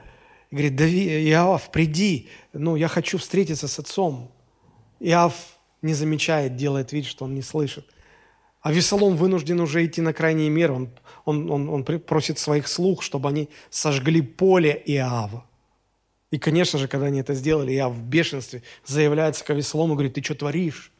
и 0.52 0.56
говорит, 0.56 0.76
Дави, 0.76 1.30
Иав, 1.30 1.72
приди, 1.72 2.28
ну, 2.52 2.76
я 2.76 2.90
хочу 2.90 3.18
встретиться 3.18 3.70
с 3.70 3.80
отцом. 3.80 4.30
Иав 5.00 5.34
не 5.82 5.94
замечает, 5.94 6.58
делает 6.58 6.92
вид, 6.92 7.06
что 7.06 7.24
он 7.24 7.34
не 7.34 7.42
слышит. 7.42 7.86
А 8.62 8.74
Весолом 8.74 9.16
вынужден 9.16 9.62
уже 9.62 9.86
идти 9.86 10.02
на 10.02 10.12
крайние 10.12 10.50
меры. 10.50 10.74
Он, 10.74 10.90
он, 11.24 11.50
он, 11.50 11.70
он 11.70 11.84
просит 11.86 12.40
своих 12.40 12.68
слуг, 12.68 13.02
чтобы 13.02 13.30
они 13.30 13.48
сожгли 13.70 14.22
поле 14.22 14.84
Иава. 14.86 15.46
И, 16.30 16.38
конечно 16.38 16.78
же, 16.78 16.90
когда 16.90 17.06
они 17.06 17.22
это 17.22 17.34
сделали, 17.36 17.74
Иав 17.74 17.94
в 17.94 18.04
бешенстве 18.04 18.64
заявляется 18.86 19.46
к 19.46 19.50
Авесолому 19.50 19.94
и 19.94 19.96
говорит, 19.96 20.16
ты 20.16 20.22
что 20.22 20.36
творишь? 20.36 20.92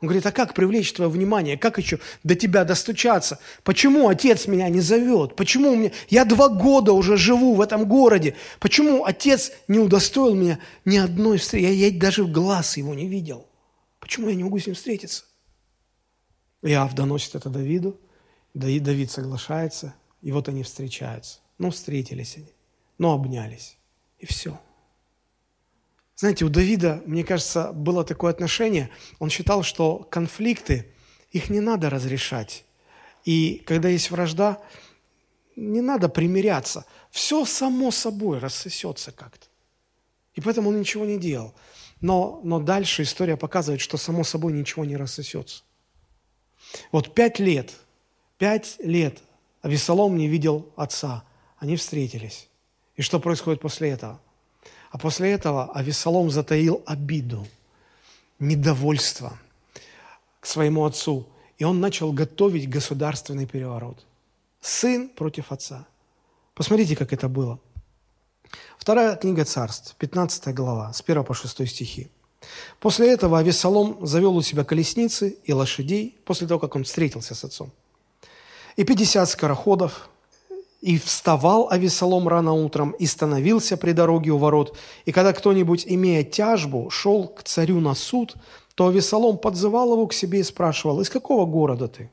Он 0.00 0.06
говорит, 0.06 0.26
а 0.26 0.32
как 0.32 0.54
привлечь 0.54 0.92
твое 0.92 1.10
внимание? 1.10 1.58
Как 1.58 1.78
еще 1.78 1.98
до 2.22 2.36
тебя 2.36 2.64
достучаться? 2.64 3.40
Почему 3.64 4.08
отец 4.08 4.46
меня 4.46 4.68
не 4.68 4.80
зовет? 4.80 5.34
Почему 5.34 5.74
мне... 5.74 5.92
Я 6.08 6.24
два 6.24 6.48
года 6.48 6.92
уже 6.92 7.16
живу 7.16 7.54
в 7.54 7.60
этом 7.60 7.86
городе. 7.88 8.36
Почему 8.60 9.04
отец 9.04 9.50
не 9.66 9.80
удостоил 9.80 10.36
меня 10.36 10.60
ни 10.84 10.98
одной 10.98 11.38
встречи? 11.38 11.64
Я, 11.64 11.88
я 11.88 11.98
даже 11.98 12.22
в 12.22 12.30
глаз 12.30 12.76
его 12.76 12.94
не 12.94 13.08
видел. 13.08 13.48
Почему 13.98 14.28
я 14.28 14.36
не 14.36 14.44
могу 14.44 14.60
с 14.60 14.66
ним 14.66 14.76
встретиться? 14.76 15.24
Иав 16.62 16.94
доносит 16.94 17.34
это 17.34 17.50
Давиду, 17.50 18.00
Давид 18.54 19.10
соглашается, 19.10 19.94
и 20.22 20.32
вот 20.32 20.48
они 20.48 20.62
встречаются. 20.62 21.40
Ну, 21.58 21.70
встретились 21.70 22.36
они, 22.36 22.52
ну, 22.98 23.12
обнялись, 23.12 23.76
и 24.18 24.26
все. 24.26 24.60
Знаете, 26.18 26.44
у 26.44 26.48
Давида, 26.48 27.00
мне 27.06 27.22
кажется, 27.22 27.72
было 27.72 28.02
такое 28.02 28.32
отношение, 28.32 28.90
он 29.20 29.30
считал, 29.30 29.62
что 29.62 29.98
конфликты, 29.98 30.92
их 31.30 31.48
не 31.48 31.60
надо 31.60 31.90
разрешать. 31.90 32.64
И 33.24 33.62
когда 33.64 33.88
есть 33.88 34.10
вражда, 34.10 34.60
не 35.54 35.80
надо 35.80 36.08
примиряться. 36.08 36.86
Все 37.12 37.44
само 37.44 37.92
собой 37.92 38.40
рассосется 38.40 39.12
как-то. 39.12 39.46
И 40.34 40.40
поэтому 40.40 40.70
он 40.70 40.80
ничего 40.80 41.04
не 41.04 41.18
делал. 41.18 41.54
Но, 42.00 42.40
но 42.42 42.58
дальше 42.58 43.04
история 43.04 43.36
показывает, 43.36 43.80
что 43.80 43.96
само 43.96 44.24
собой 44.24 44.52
ничего 44.52 44.84
не 44.84 44.96
рассосется. 44.96 45.62
Вот 46.90 47.14
пять 47.14 47.38
лет, 47.38 47.72
пять 48.38 48.74
лет 48.80 49.18
Авесолом 49.62 50.16
не 50.16 50.26
видел 50.26 50.72
отца. 50.74 51.22
Они 51.58 51.76
встретились. 51.76 52.48
И 52.96 53.02
что 53.02 53.20
происходит 53.20 53.60
после 53.60 53.90
этого? 53.90 54.20
А 54.90 54.98
после 54.98 55.32
этого 55.32 55.70
Авесолом 55.72 56.30
затаил 56.30 56.82
обиду, 56.86 57.46
недовольство 58.38 59.38
к 60.40 60.46
своему 60.46 60.84
отцу. 60.84 61.26
И 61.58 61.64
он 61.64 61.80
начал 61.80 62.12
готовить 62.12 62.70
государственный 62.70 63.46
переворот. 63.46 64.06
Сын 64.60 65.08
против 65.08 65.52
отца. 65.52 65.86
Посмотрите, 66.54 66.96
как 66.96 67.12
это 67.12 67.28
было. 67.28 67.58
Вторая 68.78 69.16
книга 69.16 69.44
царств, 69.44 69.94
15 69.96 70.54
глава, 70.54 70.92
с 70.92 71.02
1 71.02 71.24
по 71.24 71.34
6 71.34 71.68
стихи. 71.68 72.08
После 72.80 73.12
этого 73.12 73.38
Авесолом 73.38 74.06
завел 74.06 74.36
у 74.36 74.42
себя 74.42 74.64
колесницы 74.64 75.36
и 75.44 75.52
лошадей, 75.52 76.16
после 76.24 76.46
того, 76.46 76.60
как 76.60 76.76
он 76.76 76.84
встретился 76.84 77.34
с 77.34 77.44
отцом. 77.44 77.70
И 78.76 78.84
50 78.84 79.28
скороходов, 79.28 80.08
и 80.80 80.98
вставал 80.98 81.68
Авесолом 81.70 82.28
рано 82.28 82.52
утром, 82.52 82.92
и 82.92 83.06
становился 83.06 83.76
при 83.76 83.92
дороге 83.92 84.30
у 84.30 84.38
ворот. 84.38 84.76
И 85.06 85.12
когда 85.12 85.32
кто-нибудь, 85.32 85.84
имея 85.86 86.22
тяжбу, 86.22 86.88
шел 86.90 87.26
к 87.26 87.42
царю 87.42 87.80
на 87.80 87.94
суд, 87.94 88.36
то 88.74 88.86
Авесолом 88.86 89.38
подзывал 89.38 89.92
его 89.92 90.06
к 90.06 90.12
себе 90.12 90.40
и 90.40 90.44
спрашивал, 90.44 91.00
«Из 91.00 91.10
какого 91.10 91.46
города 91.46 91.88
ты?» 91.88 92.10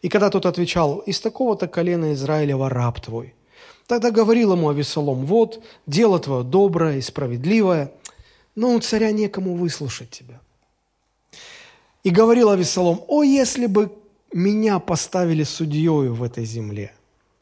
И 0.00 0.08
когда 0.08 0.30
тот 0.30 0.46
отвечал, 0.46 0.98
«Из 0.98 1.20
такого-то 1.20 1.66
колена 1.66 2.12
Израилева 2.12 2.68
раб 2.68 3.00
твой». 3.00 3.34
Тогда 3.88 4.10
говорил 4.10 4.52
ему 4.52 4.68
Авесолом, 4.68 5.26
«Вот, 5.26 5.60
дело 5.86 6.20
твое 6.20 6.44
доброе 6.44 6.98
и 6.98 7.00
справедливое, 7.00 7.90
но 8.54 8.74
у 8.74 8.80
царя 8.80 9.10
некому 9.10 9.56
выслушать 9.56 10.10
тебя». 10.10 10.40
И 12.04 12.10
говорил 12.10 12.50
Авесолом, 12.50 13.02
«О, 13.08 13.24
если 13.24 13.66
бы 13.66 13.90
меня 14.32 14.78
поставили 14.78 15.42
судьею 15.42 16.14
в 16.14 16.22
этой 16.22 16.44
земле!» 16.44 16.92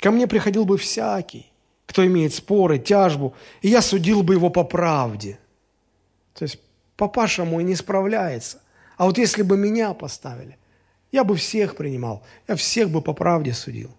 Ко 0.06 0.12
мне 0.12 0.28
приходил 0.28 0.64
бы 0.64 0.78
всякий, 0.78 1.50
кто 1.84 2.06
имеет 2.06 2.32
споры, 2.32 2.78
тяжбу, 2.78 3.34
и 3.60 3.66
я 3.66 3.82
судил 3.82 4.22
бы 4.22 4.34
его 4.34 4.50
по 4.50 4.62
правде. 4.62 5.36
То 6.32 6.44
есть 6.44 6.60
папаша 6.96 7.44
мой 7.44 7.64
не 7.64 7.74
справляется. 7.74 8.62
А 8.98 9.06
вот 9.06 9.18
если 9.18 9.42
бы 9.42 9.56
меня 9.56 9.92
поставили, 9.94 10.58
я 11.10 11.24
бы 11.24 11.34
всех 11.34 11.74
принимал, 11.74 12.22
я 12.46 12.54
всех 12.54 12.88
бы 12.90 13.02
по 13.02 13.14
правде 13.14 13.52
судил. 13.52 13.90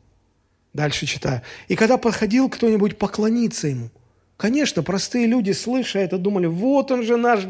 Дальше 0.72 1.06
читаю. 1.06 1.41
И 1.67 1.76
когда 1.76 1.98
подходил 1.98 2.48
кто-нибудь 2.48 2.98
поклониться 2.98 3.67
ему, 3.67 3.89
конечно, 4.38 4.84
простые 4.84 5.28
люди, 5.28 5.52
слыша 5.52 6.00
это, 6.00 6.17
думали, 6.17 6.46
вот 6.46 6.89
он 6.89 7.04
же 7.04 7.17
наш 7.17 7.41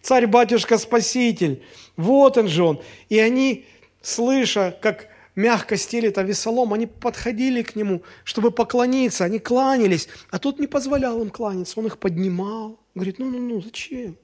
царь-батюшка-спаситель, 0.00 1.62
вот 1.98 2.38
он 2.38 2.48
же 2.48 2.64
он. 2.64 2.80
И 3.10 3.18
они, 3.18 3.66
слыша, 4.00 4.74
как 4.80 5.08
мягко 5.36 5.76
стелит 5.76 6.18
Авесолом, 6.18 6.72
они 6.72 6.86
подходили 6.86 7.62
к 7.62 7.76
нему, 7.76 8.02
чтобы 8.24 8.50
поклониться, 8.50 9.24
они 9.24 9.38
кланялись, 9.38 10.08
а 10.30 10.38
тот 10.38 10.58
не 10.58 10.66
позволял 10.66 11.22
им 11.22 11.30
кланяться, 11.30 11.78
он 11.78 11.86
их 11.86 11.98
поднимал, 11.98 12.80
говорит, 12.94 13.18
ну-ну-ну, 13.18 13.60
зачем? 13.60 14.16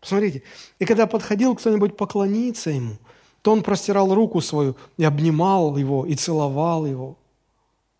Посмотрите, 0.00 0.42
и 0.78 0.86
когда 0.86 1.06
подходил 1.06 1.54
кто-нибудь 1.54 1.96
поклониться 1.96 2.70
ему, 2.70 2.96
то 3.42 3.52
он 3.52 3.62
простирал 3.62 4.14
руку 4.14 4.40
свою 4.40 4.76
и 4.96 5.04
обнимал 5.04 5.76
его, 5.76 6.06
и 6.06 6.14
целовал 6.14 6.86
его. 6.86 7.18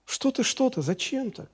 Что 0.06 0.30
ты, 0.30 0.42
что 0.42 0.70
ты, 0.70 0.80
зачем 0.80 1.30
так? 1.30 1.50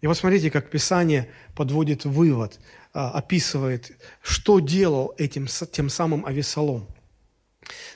И 0.00 0.06
вот 0.06 0.16
смотрите, 0.16 0.50
как 0.50 0.70
Писание 0.70 1.30
подводит 1.54 2.06
вывод, 2.06 2.58
а, 2.94 3.10
описывает, 3.10 3.92
что 4.22 4.58
делал 4.60 5.14
этим, 5.18 5.46
тем 5.46 5.90
самым 5.90 6.24
Авесолом. 6.24 6.86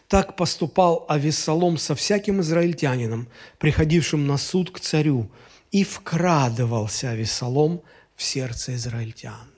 Так 0.08 0.37
поступал 0.37 1.06
Авесолом 1.08 1.78
со 1.78 1.94
всяким 1.94 2.40
израильтянином, 2.40 3.28
приходившим 3.58 4.26
на 4.26 4.37
суд 4.37 4.70
к 4.70 4.80
царю, 4.80 5.30
и 5.70 5.82
вкрадывался 5.82 7.10
Авесолом 7.10 7.82
в 8.14 8.22
сердце 8.22 8.74
израильтян. 8.74 9.50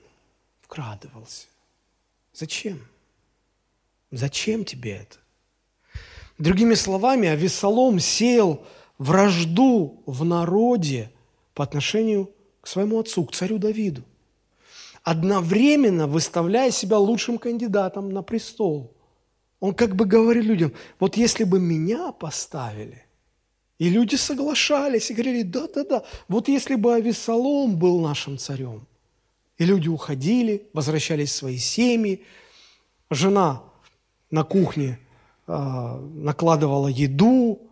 Вкрадывался. 0.61 1.47
Зачем? 2.33 2.79
Зачем 4.11 4.65
тебе 4.65 4.97
это? 4.97 5.17
Другими 6.37 6.75
словами, 6.75 7.27
Авесолом 7.27 7.99
сеял 7.99 8.63
вражду 8.97 10.01
в 10.05 10.23
народе 10.23 11.11
по 11.53 11.63
отношению 11.63 12.31
к 12.61 12.67
своему 12.67 12.99
отцу, 12.99 13.25
к 13.25 13.33
царю 13.33 13.57
Давиду, 13.57 14.03
одновременно 15.03 16.07
выставляя 16.07 16.69
себя 16.71 16.97
лучшим 16.97 17.37
кандидатом 17.37 18.11
на 18.11 18.21
престол. 18.21 18.93
Он 19.59 19.73
как 19.73 19.95
бы 19.95 20.05
говорит 20.05 20.43
людям, 20.43 20.73
вот 20.99 21.17
если 21.17 21.43
бы 21.43 21.59
меня 21.59 22.11
поставили, 22.11 23.03
и 23.79 23.89
люди 23.89 24.15
соглашались 24.15 25.09
и 25.09 25.13
говорили, 25.13 25.43
да-да-да, 25.43 26.03
вот 26.27 26.47
если 26.47 26.75
бы 26.75 26.95
Авесолом 26.95 27.77
был 27.77 27.99
нашим 27.99 28.37
царем, 28.37 28.87
и 29.57 29.65
люди 29.65 29.87
уходили, 29.87 30.67
возвращались 30.73 31.31
в 31.31 31.35
свои 31.35 31.57
семьи, 31.57 32.23
жена 33.09 33.63
на 34.29 34.43
кухне 34.43 34.99
э, 35.47 36.09
накладывала 36.13 36.87
еду, 36.87 37.67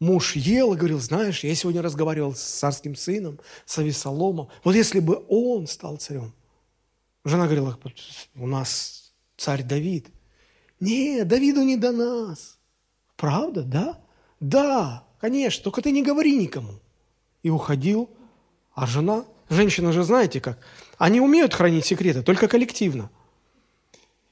муж 0.00 0.36
ел 0.36 0.74
и 0.74 0.76
говорил, 0.76 1.00
знаешь, 1.00 1.44
я 1.44 1.54
сегодня 1.54 1.82
разговаривал 1.82 2.34
с 2.34 2.42
царским 2.42 2.94
сыном, 2.94 3.38
с 3.66 3.78
Авесоломом, 3.78 4.48
вот 4.64 4.74
если 4.74 5.00
бы 5.00 5.24
он 5.28 5.66
стал 5.66 5.96
царем. 5.96 6.32
Жена 7.24 7.44
говорила, 7.44 7.78
у 8.34 8.46
нас 8.46 9.12
царь 9.36 9.62
Давид. 9.62 10.08
Не, 10.80 11.24
Давиду 11.24 11.62
не 11.62 11.76
до 11.76 11.92
нас. 11.92 12.58
Правда, 13.16 13.62
да? 13.62 14.00
Да, 14.40 15.04
конечно, 15.20 15.64
только 15.64 15.82
ты 15.82 15.90
не 15.90 16.02
говори 16.02 16.36
никому. 16.36 16.80
И 17.42 17.50
уходил, 17.50 18.08
а 18.74 18.86
жена, 18.86 19.24
женщина 19.48 19.92
же 19.92 20.04
знаете 20.04 20.40
как, 20.40 20.58
они 20.98 21.20
умеют 21.20 21.54
хранить 21.54 21.86
секреты, 21.86 22.22
только 22.22 22.48
коллективно. 22.48 23.10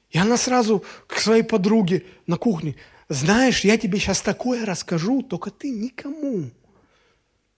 И 0.09 0.17
она 0.17 0.37
сразу 0.37 0.83
к 1.07 1.19
своей 1.19 1.43
подруге 1.43 2.05
на 2.27 2.37
кухне, 2.37 2.75
знаешь, 3.09 3.63
я 3.63 3.77
тебе 3.77 3.99
сейчас 3.99 4.21
такое 4.21 4.65
расскажу, 4.65 5.21
только 5.21 5.49
ты 5.49 5.69
никому. 5.69 6.49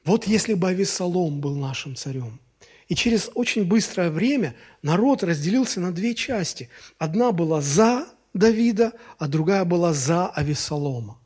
Вот 0.06 0.28
если 0.28 0.54
бы 0.54 0.69
Авесолом 0.69 1.41
был 1.41 1.56
нашим 1.56 1.95
царем. 1.95 2.39
И 2.88 2.95
через 2.95 3.30
очень 3.36 3.65
быстрое 3.65 4.10
время 4.10 4.56
народ 4.82 5.23
разделился 5.23 5.80
на 5.80 5.91
две 5.91 6.15
части. 6.15 6.69
Одна 6.97 7.32
была 7.32 7.62
за 7.62 8.08
Давида, 8.33 8.93
а 9.17 9.27
другая 9.27 9.65
была 9.65 9.93
за 9.93 10.27
Авесолома. 10.27 11.19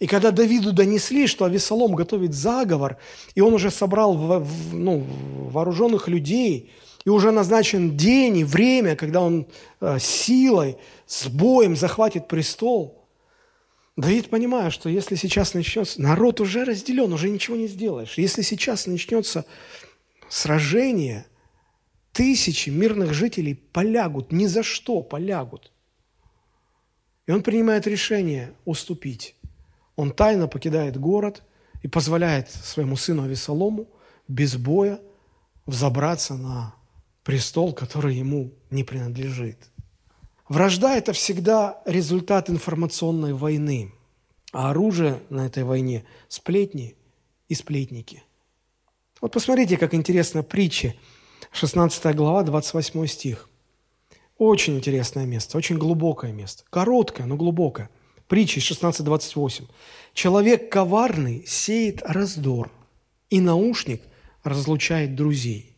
И 0.00 0.06
когда 0.06 0.30
Давиду 0.30 0.72
донесли, 0.72 1.26
что 1.26 1.44
Авесолом 1.44 1.94
готовит 1.94 2.34
заговор, 2.34 2.96
и 3.34 3.40
он 3.40 3.54
уже 3.54 3.70
собрал 3.70 4.44
ну, 4.72 5.04
вооруженных 5.50 6.08
людей, 6.08 6.72
и 7.04 7.10
уже 7.10 7.30
назначен 7.30 7.96
день 7.96 8.38
и 8.38 8.44
время, 8.44 8.96
когда 8.96 9.20
он 9.20 9.46
э, 9.80 9.98
силой, 10.00 10.76
с 11.06 11.26
боем 11.28 11.76
захватит 11.76 12.28
престол– 12.28 12.96
Давид, 13.98 14.30
понимая, 14.30 14.70
что 14.70 14.88
если 14.88 15.16
сейчас 15.16 15.54
начнется, 15.54 16.00
народ 16.00 16.40
уже 16.40 16.62
разделен, 16.64 17.12
уже 17.12 17.28
ничего 17.28 17.56
не 17.56 17.66
сделаешь. 17.66 18.16
Если 18.16 18.42
сейчас 18.42 18.86
начнется 18.86 19.44
сражение, 20.28 21.26
тысячи 22.12 22.70
мирных 22.70 23.12
жителей 23.12 23.54
полягут, 23.54 24.30
ни 24.30 24.46
за 24.46 24.62
что 24.62 25.02
полягут. 25.02 25.72
И 27.28 27.30
он 27.30 27.42
принимает 27.42 27.86
решение 27.86 28.54
уступить. 28.64 29.36
Он 29.96 30.12
тайно 30.12 30.48
покидает 30.48 30.98
город 30.98 31.42
и 31.82 31.88
позволяет 31.88 32.50
своему 32.50 32.96
сыну 32.96 33.24
Авесолому 33.24 33.86
без 34.28 34.56
боя 34.56 34.98
взобраться 35.66 36.34
на 36.34 36.74
престол, 37.24 37.74
который 37.74 38.16
ему 38.16 38.54
не 38.70 38.82
принадлежит. 38.82 39.58
Вражда– 40.48 40.96
это 40.96 41.12
всегда 41.12 41.82
результат 41.84 42.48
информационной 42.48 43.34
войны, 43.34 43.92
а 44.52 44.70
оружие 44.70 45.20
на 45.28 45.44
этой 45.44 45.64
войне– 45.64 46.06
сплетни 46.28 46.96
и 47.50 47.54
сплетники. 47.54 48.22
Вот 49.20 49.32
посмотрите, 49.32 49.76
как 49.76 49.92
интересно 49.92 50.42
притча, 50.42 50.94
16 51.52 52.16
глава, 52.16 52.42
28 52.42 53.06
стих. 53.06 53.47
Очень 54.38 54.76
интересное 54.76 55.26
место, 55.26 55.58
очень 55.58 55.78
глубокое 55.78 56.32
место. 56.32 56.64
Короткое, 56.70 57.26
но 57.26 57.36
глубокое. 57.36 57.90
Притча 58.28 58.60
16.28. 58.60 59.64
«Человек 60.14 60.70
коварный 60.70 61.44
сеет 61.46 62.02
раздор, 62.04 62.70
и 63.30 63.40
наушник 63.40 64.02
разлучает 64.42 65.14
друзей». 65.14 65.76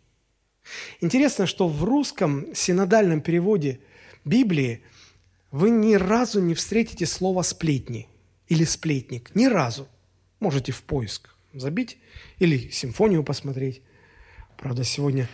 Интересно, 1.01 1.47
что 1.47 1.69
в 1.69 1.83
русском 1.85 2.55
синодальном 2.55 3.21
переводе– 3.21 3.81
Библии 4.25 4.83
вы 5.51 5.71
ни 5.71 5.95
разу 5.95 6.41
не 6.41 6.55
встретите 6.55 7.07
слово 7.07 7.43
«сплетни» 7.43 8.09
или 8.49 8.65
«сплетник». 8.65 9.35
Ни 9.35 9.47
разу. 9.47 9.89
Можете 10.41 10.73
в 10.73 10.83
поиск 10.83 11.35
забить 11.53 11.99
или 12.39 12.71
симфонию 12.71 13.25
посмотреть. 13.25 13.83
Правда, 14.57 14.85
сегодня 14.85 15.29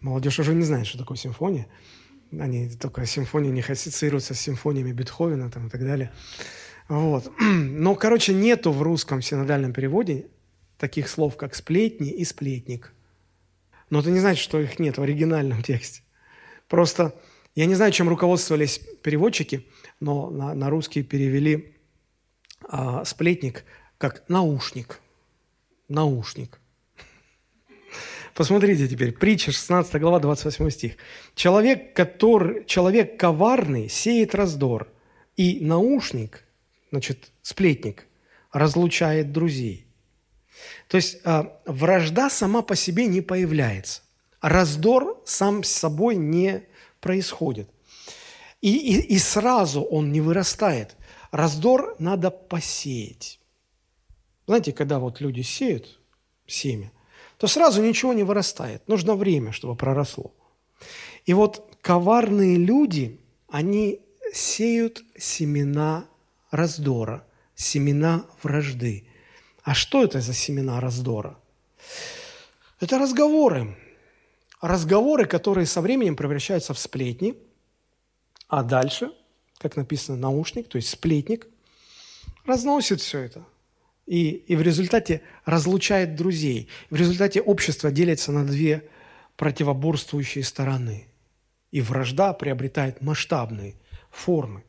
молодежь 0.00 0.38
уже 0.40 0.54
не 0.54 0.64
знает, 0.64 0.86
что 0.86 0.98
такое 0.98 1.16
симфония. 1.16 1.68
Они 2.38 2.68
только 2.68 3.04
симфонии 3.06 3.50
не 3.50 3.60
ассоциируются 3.60 4.34
с 4.34 4.40
симфониями 4.40 4.92
Бетховена 4.92 5.50
там, 5.50 5.66
и 5.66 5.70
так 5.70 5.82
далее. 5.82 6.12
Вот. 6.88 7.30
Но, 7.40 7.94
короче, 7.94 8.32
нету 8.32 8.72
в 8.72 8.82
русском 8.82 9.22
синодальном 9.22 9.72
переводе 9.72 10.26
таких 10.78 11.08
слов, 11.08 11.36
как 11.36 11.54
«сплетни» 11.54 12.10
и 12.10 12.24
«сплетник». 12.24 12.92
Но 13.90 14.00
это 14.00 14.10
не 14.10 14.20
значит, 14.20 14.42
что 14.42 14.58
их 14.58 14.78
нет 14.78 14.96
в 14.96 15.02
оригинальном 15.02 15.62
тексте. 15.64 16.02
Просто 16.68 17.14
я 17.54 17.66
не 17.66 17.74
знаю, 17.74 17.92
чем 17.92 18.08
руководствовались 18.08 18.80
переводчики, 19.02 19.66
но 20.00 20.30
на, 20.30 20.54
на 20.54 20.70
русский 20.70 21.02
перевели 21.02 21.76
а, 22.66 23.04
сплетник 23.04 23.64
как 23.98 24.26
наушник. 24.28 25.00
Наушник. 25.88 26.61
Посмотрите 28.34 28.88
теперь, 28.88 29.12
притча 29.12 29.52
16 29.52 30.00
глава, 30.00 30.18
28 30.18 30.70
стих. 30.70 30.96
Человек, 31.34 31.94
который, 31.94 32.64
человек 32.64 33.18
коварный 33.18 33.88
сеет 33.88 34.34
раздор, 34.34 34.88
и 35.36 35.58
наушник, 35.60 36.44
значит, 36.90 37.30
сплетник, 37.42 38.06
разлучает 38.52 39.32
друзей. 39.32 39.86
То 40.88 40.96
есть 40.96 41.18
а, 41.24 41.58
вражда 41.66 42.30
сама 42.30 42.62
по 42.62 42.76
себе 42.76 43.06
не 43.06 43.20
появляется. 43.20 44.02
Раздор 44.40 45.22
сам 45.24 45.62
с 45.62 45.70
собой 45.70 46.16
не 46.16 46.64
происходит. 47.00 47.68
И, 48.60 48.76
и, 48.76 49.14
и 49.14 49.18
сразу 49.18 49.82
он 49.82 50.12
не 50.12 50.20
вырастает. 50.20 50.96
Раздор 51.30 51.96
надо 51.98 52.30
посеять. 52.30 53.40
Знаете, 54.46 54.72
когда 54.72 54.98
вот 54.98 55.20
люди 55.20 55.40
сеют 55.40 55.98
семя, 56.46 56.92
то 57.42 57.48
сразу 57.48 57.82
ничего 57.82 58.12
не 58.12 58.22
вырастает. 58.22 58.86
Нужно 58.86 59.16
время, 59.16 59.50
чтобы 59.50 59.74
проросло. 59.74 60.32
И 61.26 61.34
вот 61.34 61.76
коварные 61.80 62.56
люди, 62.56 63.18
они 63.48 64.00
сеют 64.32 65.02
семена 65.18 66.04
раздора, 66.52 67.26
семена 67.56 68.26
вражды. 68.44 69.08
А 69.64 69.74
что 69.74 70.04
это 70.04 70.20
за 70.20 70.34
семена 70.34 70.78
раздора? 70.78 71.36
Это 72.78 73.00
разговоры 73.00 73.76
разговоры, 74.60 75.24
которые 75.24 75.66
со 75.66 75.80
временем 75.80 76.14
превращаются 76.14 76.74
в 76.74 76.78
сплетни, 76.78 77.34
а 78.46 78.62
дальше, 78.62 79.10
как 79.58 79.74
написано, 79.74 80.16
наушник, 80.16 80.68
то 80.68 80.76
есть 80.76 80.90
сплетник, 80.90 81.48
разносит 82.46 83.00
все 83.00 83.18
это. 83.18 83.44
И, 84.06 84.30
и 84.30 84.56
в 84.56 84.62
результате 84.62 85.22
разлучает 85.44 86.16
друзей. 86.16 86.68
В 86.90 86.96
результате 86.96 87.40
общество 87.40 87.90
делится 87.90 88.32
на 88.32 88.44
две 88.44 88.84
противоборствующие 89.36 90.44
стороны. 90.44 91.06
И 91.70 91.80
вражда 91.80 92.32
приобретает 92.32 93.00
масштабные 93.00 93.74
формы. 94.10 94.64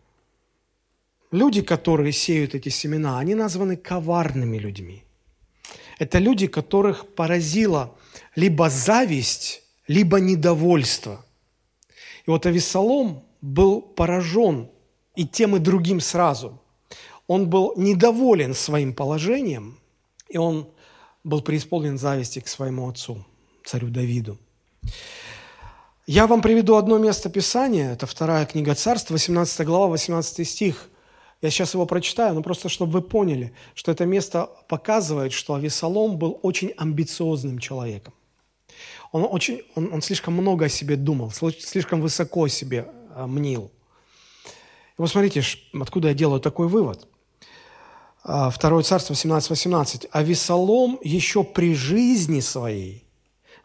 Люди, 1.31 1.61
которые 1.61 2.11
сеют 2.11 2.53
эти 2.53 2.69
семена, 2.69 3.19
они 3.19 3.33
названы 3.33 3.75
коварными 3.75 4.57
людьми. 4.57 5.03
Это 5.99 6.19
люди, 6.19 6.47
которых 6.47 7.07
поразила 7.15 7.95
либо 8.35 8.69
зависть 8.69 9.63
либо 9.87 10.19
недовольство. 10.19 11.25
И 12.25 12.29
вот 12.29 12.45
Авесолом 12.45 13.23
был 13.41 13.81
поражен 13.81 14.69
и 15.15 15.27
тем, 15.27 15.55
и 15.55 15.59
другим 15.59 15.99
сразу. 15.99 16.61
Он 17.27 17.49
был 17.49 17.73
недоволен 17.77 18.53
своим 18.53 18.93
положением, 18.93 19.79
и 20.29 20.37
он 20.37 20.67
был 21.23 21.41
преисполнен 21.41 21.97
зависти 21.97 22.39
к 22.39 22.47
своему 22.47 22.89
отцу. 22.89 23.25
царю 23.65 23.89
Давиду. 23.89 24.37
Я 26.05 26.27
вам 26.27 26.41
приведу 26.41 26.75
одно 26.75 26.97
место 26.97 27.29
Писания, 27.29 27.93
это 27.93 28.05
вторая 28.05 28.45
книга 28.45 28.75
Царств, 28.75 29.09
18 29.09 29.65
глава, 29.65 29.87
18 29.87 30.45
стих. 30.47 30.89
Я 31.41 31.49
сейчас 31.49 31.73
его 31.73 31.85
прочитаю, 31.85 32.35
но 32.35 32.41
просто 32.41 32.67
чтобы 32.67 32.91
вы 32.91 33.01
поняли, 33.01 33.53
что 33.73 33.91
это 33.91 34.05
место 34.05 34.49
показывает, 34.67 35.31
что 35.31 35.53
Авесолом 35.53 36.17
был 36.17 36.39
очень 36.41 36.73
амбициозным 36.77 37.59
человеком. 37.59 38.13
Он, 39.13 39.25
очень, 39.29 39.61
он, 39.75 39.93
он 39.93 40.01
слишком 40.01 40.33
много 40.33 40.65
о 40.65 40.69
себе 40.69 40.97
думал, 40.97 41.31
слишком 41.31 42.01
высоко 42.01 42.49
себе 42.49 42.87
а, 43.15 43.27
мнил. 43.27 43.71
И 44.45 44.49
вот 44.97 45.09
смотрите, 45.09 45.41
откуда 45.79 46.09
я 46.09 46.13
делаю 46.13 46.41
такой 46.41 46.67
вывод. 46.67 47.07
А, 48.23 48.49
Второе 48.49 48.83
царство 48.83 49.13
17.18. 49.13 50.07
«Авесолом 50.11 50.99
еще 51.03 51.43
при 51.43 51.75
жизни 51.75 52.39
своей 52.39 53.05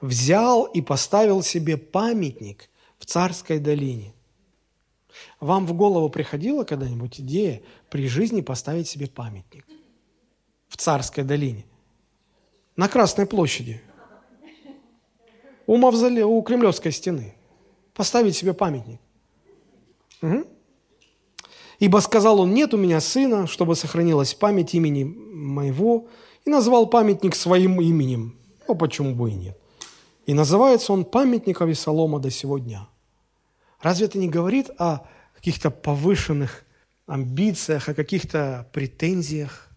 взял 0.00 0.64
и 0.64 0.80
поставил 0.80 1.42
себе 1.42 1.76
памятник 1.76 2.68
в 2.98 3.06
царской 3.06 3.58
долине». 3.58 4.12
Вам 5.40 5.66
в 5.66 5.72
голову 5.74 6.10
приходила 6.10 6.64
когда-нибудь 6.64 7.20
идея 7.20 7.62
при 7.90 8.08
жизни 8.08 8.40
поставить 8.40 8.88
себе 8.88 9.06
памятник 9.06 9.66
в 10.68 10.76
царской 10.76 11.24
долине? 11.24 11.64
На 12.76 12.88
Красной 12.88 13.26
площади. 13.26 13.80
У, 15.66 15.76
мавзоле, 15.76 16.24
у 16.24 16.40
Кремлевской 16.42 16.92
стены. 16.92 17.34
Поставить 17.94 18.36
себе 18.36 18.54
памятник. 18.54 19.00
Угу. 20.22 20.46
Ибо 21.78 21.98
сказал 21.98 22.40
он, 22.40 22.54
нет 22.54 22.74
у 22.74 22.76
меня 22.76 23.00
сына, 23.00 23.46
чтобы 23.46 23.76
сохранилась 23.76 24.34
память 24.34 24.74
имени 24.74 25.04
моего, 25.04 26.08
и 26.44 26.50
назвал 26.50 26.86
памятник 26.86 27.36
своим 27.36 27.80
именем. 27.80 28.36
Ну, 28.66 28.74
почему 28.74 29.14
бы 29.14 29.30
и 29.30 29.34
нет. 29.34 29.58
И 30.26 30.34
называется 30.34 30.92
он 30.92 31.04
памятником 31.04 31.68
Весолома 31.68 32.18
до 32.18 32.30
сего 32.30 32.58
дня. 32.58 32.88
Разве 33.80 34.06
это 34.06 34.18
не 34.18 34.28
говорит 34.28 34.70
о 34.78 35.06
каких-то 35.34 35.70
повышенных 35.70 36.64
амбициях, 37.06 37.88
о 37.88 37.94
каких-то 37.94 38.68
претензиях 38.72 39.68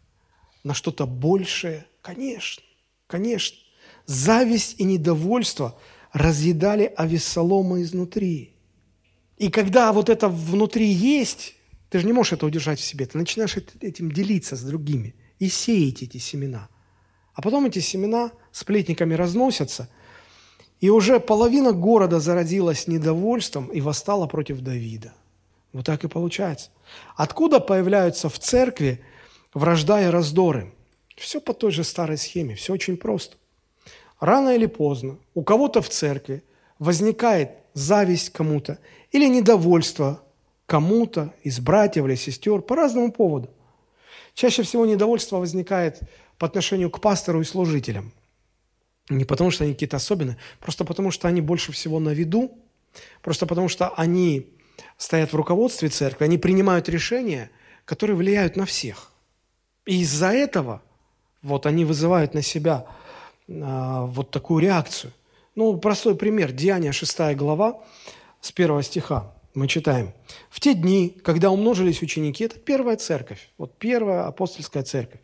на 0.63 0.73
что-то 0.73 1.05
большее? 1.05 1.85
Конечно, 2.01 2.63
конечно. 3.07 3.57
Зависть 4.05 4.79
и 4.79 4.83
недовольство 4.83 5.77
разъедали 6.11 6.91
Авессалома 6.97 7.81
изнутри. 7.81 8.55
И 9.37 9.49
когда 9.49 9.93
вот 9.93 10.09
это 10.09 10.27
внутри 10.27 10.87
есть, 10.87 11.55
ты 11.91 11.99
же 11.99 12.05
не 12.05 12.13
можешь 12.13 12.33
это 12.33 12.45
удержать 12.45 12.79
в 12.79 12.85
себе. 12.85 13.05
Ты 13.05 13.17
начинаешь 13.17 13.57
этим 13.81 14.13
делиться 14.13 14.55
с 14.55 14.61
другими 14.61 15.13
и 15.39 15.49
сеять 15.49 16.01
эти 16.01 16.19
семена. 16.19 16.69
А 17.33 17.41
потом 17.41 17.65
эти 17.65 17.79
семена 17.79 18.31
сплетниками 18.53 19.13
разносятся, 19.13 19.89
и 20.79 20.89
уже 20.89 21.19
половина 21.19 21.73
города 21.73 22.21
зародилась 22.21 22.87
недовольством 22.87 23.67
и 23.67 23.81
восстала 23.81 24.25
против 24.25 24.61
Давида. 24.61 25.13
Вот 25.73 25.85
так 25.85 26.05
и 26.05 26.07
получается. 26.07 26.69
Откуда 27.17 27.59
появляются 27.59 28.29
в 28.29 28.39
церкви 28.39 29.01
вражда 29.53 30.01
и 30.01 30.05
раздоры? 30.05 30.73
Все 31.17 31.41
по 31.41 31.53
той 31.53 31.71
же 31.71 31.83
старой 31.83 32.17
схеме, 32.17 32.55
все 32.55 32.71
очень 32.71 32.95
просто. 32.95 33.35
Рано 34.21 34.55
или 34.55 34.65
поздно 34.65 35.17
у 35.33 35.43
кого-то 35.43 35.81
в 35.81 35.89
церкви 35.89 36.41
возникает 36.79 37.51
зависть 37.73 38.29
кому-то 38.29 38.79
или 39.11 39.27
недовольство 39.27 40.23
кому-то 40.71 41.33
из 41.43 41.59
братьев 41.59 42.05
или 42.05 42.15
сестер 42.15 42.61
по 42.61 42.77
разному 42.77 43.11
поводу. 43.11 43.49
Чаще 44.33 44.63
всего 44.63 44.85
недовольство 44.85 45.35
возникает 45.35 45.99
по 46.37 46.47
отношению 46.47 46.89
к 46.89 47.01
пастору 47.01 47.41
и 47.41 47.43
служителям. 47.43 48.13
Не 49.09 49.25
потому, 49.25 49.51
что 49.51 49.65
они 49.65 49.73
какие-то 49.73 49.97
особенные, 49.97 50.37
просто 50.61 50.85
потому, 50.85 51.11
что 51.11 51.27
они 51.27 51.41
больше 51.41 51.73
всего 51.73 51.99
на 51.99 52.11
виду, 52.11 52.57
просто 53.21 53.45
потому, 53.47 53.67
что 53.67 53.89
они 53.97 54.47
стоят 54.95 55.33
в 55.33 55.35
руководстве 55.35 55.89
церкви, 55.89 56.23
они 56.23 56.37
принимают 56.37 56.87
решения, 56.87 57.51
которые 57.83 58.15
влияют 58.15 58.55
на 58.55 58.65
всех. 58.65 59.11
И 59.85 59.99
из-за 60.03 60.31
этого 60.31 60.81
вот 61.41 61.65
они 61.65 61.83
вызывают 61.83 62.33
на 62.33 62.41
себя 62.41 62.85
а, 63.49 64.05
вот 64.05 64.31
такую 64.31 64.61
реакцию. 64.61 65.11
Ну, 65.55 65.75
простой 65.75 66.15
пример. 66.15 66.53
Деяние 66.53 66.93
6 66.93 67.35
глава 67.35 67.83
с 68.39 68.53
1 68.55 68.83
стиха 68.83 69.33
мы 69.53 69.67
читаем. 69.67 70.13
В 70.49 70.59
те 70.59 70.73
дни, 70.73 71.17
когда 71.23 71.51
умножились 71.51 72.01
ученики, 72.01 72.43
это 72.43 72.57
первая 72.57 72.97
церковь, 72.97 73.49
вот 73.57 73.77
первая 73.77 74.25
апостольская 74.25 74.83
церковь. 74.83 75.19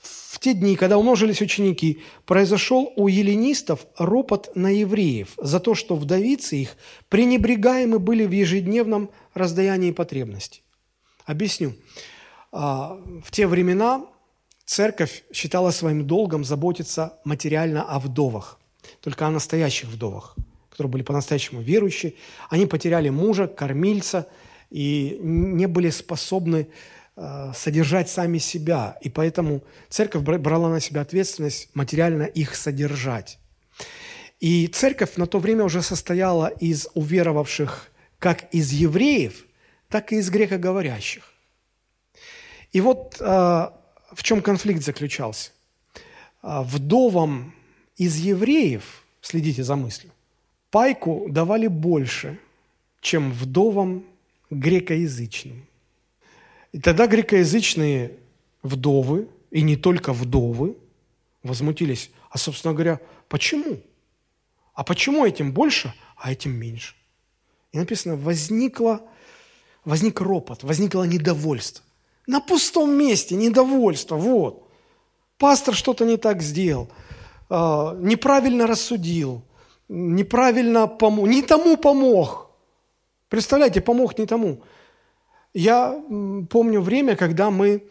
В 0.00 0.38
те 0.38 0.54
дни, 0.54 0.76
когда 0.76 0.98
умножились 0.98 1.42
ученики, 1.42 2.02
произошел 2.24 2.92
у 2.96 3.08
еленистов 3.08 3.86
ропот 3.96 4.50
на 4.54 4.68
евреев 4.68 5.34
за 5.36 5.60
то, 5.60 5.74
что 5.74 5.94
вдовицы 5.94 6.56
их 6.56 6.76
пренебрегаемы 7.08 7.98
были 7.98 8.24
в 8.24 8.30
ежедневном 8.30 9.10
раздаянии 9.34 9.92
потребностей. 9.92 10.62
Объясню. 11.26 11.74
А, 12.50 12.98
в 13.24 13.30
те 13.30 13.46
времена 13.46 14.04
церковь 14.64 15.24
считала 15.32 15.70
своим 15.70 16.06
долгом 16.06 16.44
заботиться 16.44 17.18
материально 17.24 17.82
о 17.82 17.98
вдовах, 17.98 18.58
только 19.00 19.26
о 19.26 19.30
настоящих 19.30 19.88
вдовах– 19.88 20.36
которые 20.72 20.90
были 20.90 21.02
по-настоящему 21.02 21.60
верующие, 21.60 22.14
они 22.48 22.64
потеряли 22.64 23.10
мужа, 23.10 23.46
кормильца 23.46 24.26
и 24.70 25.18
не 25.20 25.66
были 25.66 25.90
способны 25.90 26.68
э, 27.14 27.52
содержать 27.54 28.08
сами 28.08 28.38
себя. 28.38 28.96
И 29.02 29.10
поэтому 29.10 29.62
церковь 29.90 30.22
брала 30.22 30.70
на 30.70 30.80
себя 30.80 31.02
ответственность 31.02 31.68
материально 31.74 32.22
их 32.22 32.56
содержать. 32.56 33.38
И 34.40 34.66
церковь 34.66 35.16
на 35.16 35.26
то 35.26 35.38
время 35.38 35.64
уже 35.64 35.82
состояла 35.82 36.46
из 36.46 36.88
уверовавших 36.94 37.90
как 38.18 38.52
из 38.54 38.72
евреев, 38.72 39.44
так 39.90 40.12
и 40.12 40.16
из 40.16 40.30
грекоговорящих. 40.30 41.22
И 42.72 42.80
вот 42.80 43.16
э, 43.20 43.24
в 43.24 44.22
чем 44.22 44.40
конфликт 44.40 44.82
заключался. 44.82 45.50
Э, 46.42 46.62
вдовам 46.62 47.54
из 47.98 48.16
евреев, 48.16 49.04
следите 49.20 49.62
за 49.62 49.76
мыслью, 49.76 50.11
пайку 50.72 51.26
давали 51.28 51.68
больше, 51.68 52.40
чем 53.00 53.30
вдовам 53.30 54.04
грекоязычным. 54.50 55.66
И 56.72 56.80
тогда 56.80 57.06
грекоязычные 57.06 58.16
вдовы, 58.62 59.28
и 59.50 59.60
не 59.60 59.76
только 59.76 60.14
вдовы, 60.14 60.76
возмутились. 61.42 62.10
А, 62.30 62.38
собственно 62.38 62.72
говоря, 62.72 63.00
почему? 63.28 63.80
А 64.72 64.82
почему 64.82 65.26
этим 65.26 65.52
больше, 65.52 65.92
а 66.16 66.32
этим 66.32 66.52
меньше? 66.52 66.94
И 67.72 67.78
написано, 67.78 68.16
возникло, 68.16 69.02
возник 69.84 70.22
ропот, 70.22 70.62
возникло 70.62 71.04
недовольство. 71.04 71.84
На 72.26 72.40
пустом 72.40 72.92
месте 72.92 73.34
недовольство, 73.34 74.16
вот. 74.16 74.70
Пастор 75.36 75.74
что-то 75.74 76.06
не 76.06 76.16
так 76.16 76.40
сделал, 76.40 76.88
а, 77.50 77.94
неправильно 78.00 78.66
рассудил, 78.66 79.42
неправильно 79.92 80.86
помог, 80.86 81.28
не 81.28 81.42
тому 81.42 81.76
помог. 81.76 82.50
Представляете, 83.28 83.80
помог 83.80 84.18
не 84.18 84.26
тому. 84.26 84.62
Я 85.54 86.02
помню 86.48 86.80
время, 86.80 87.14
когда 87.14 87.50
мы, 87.50 87.82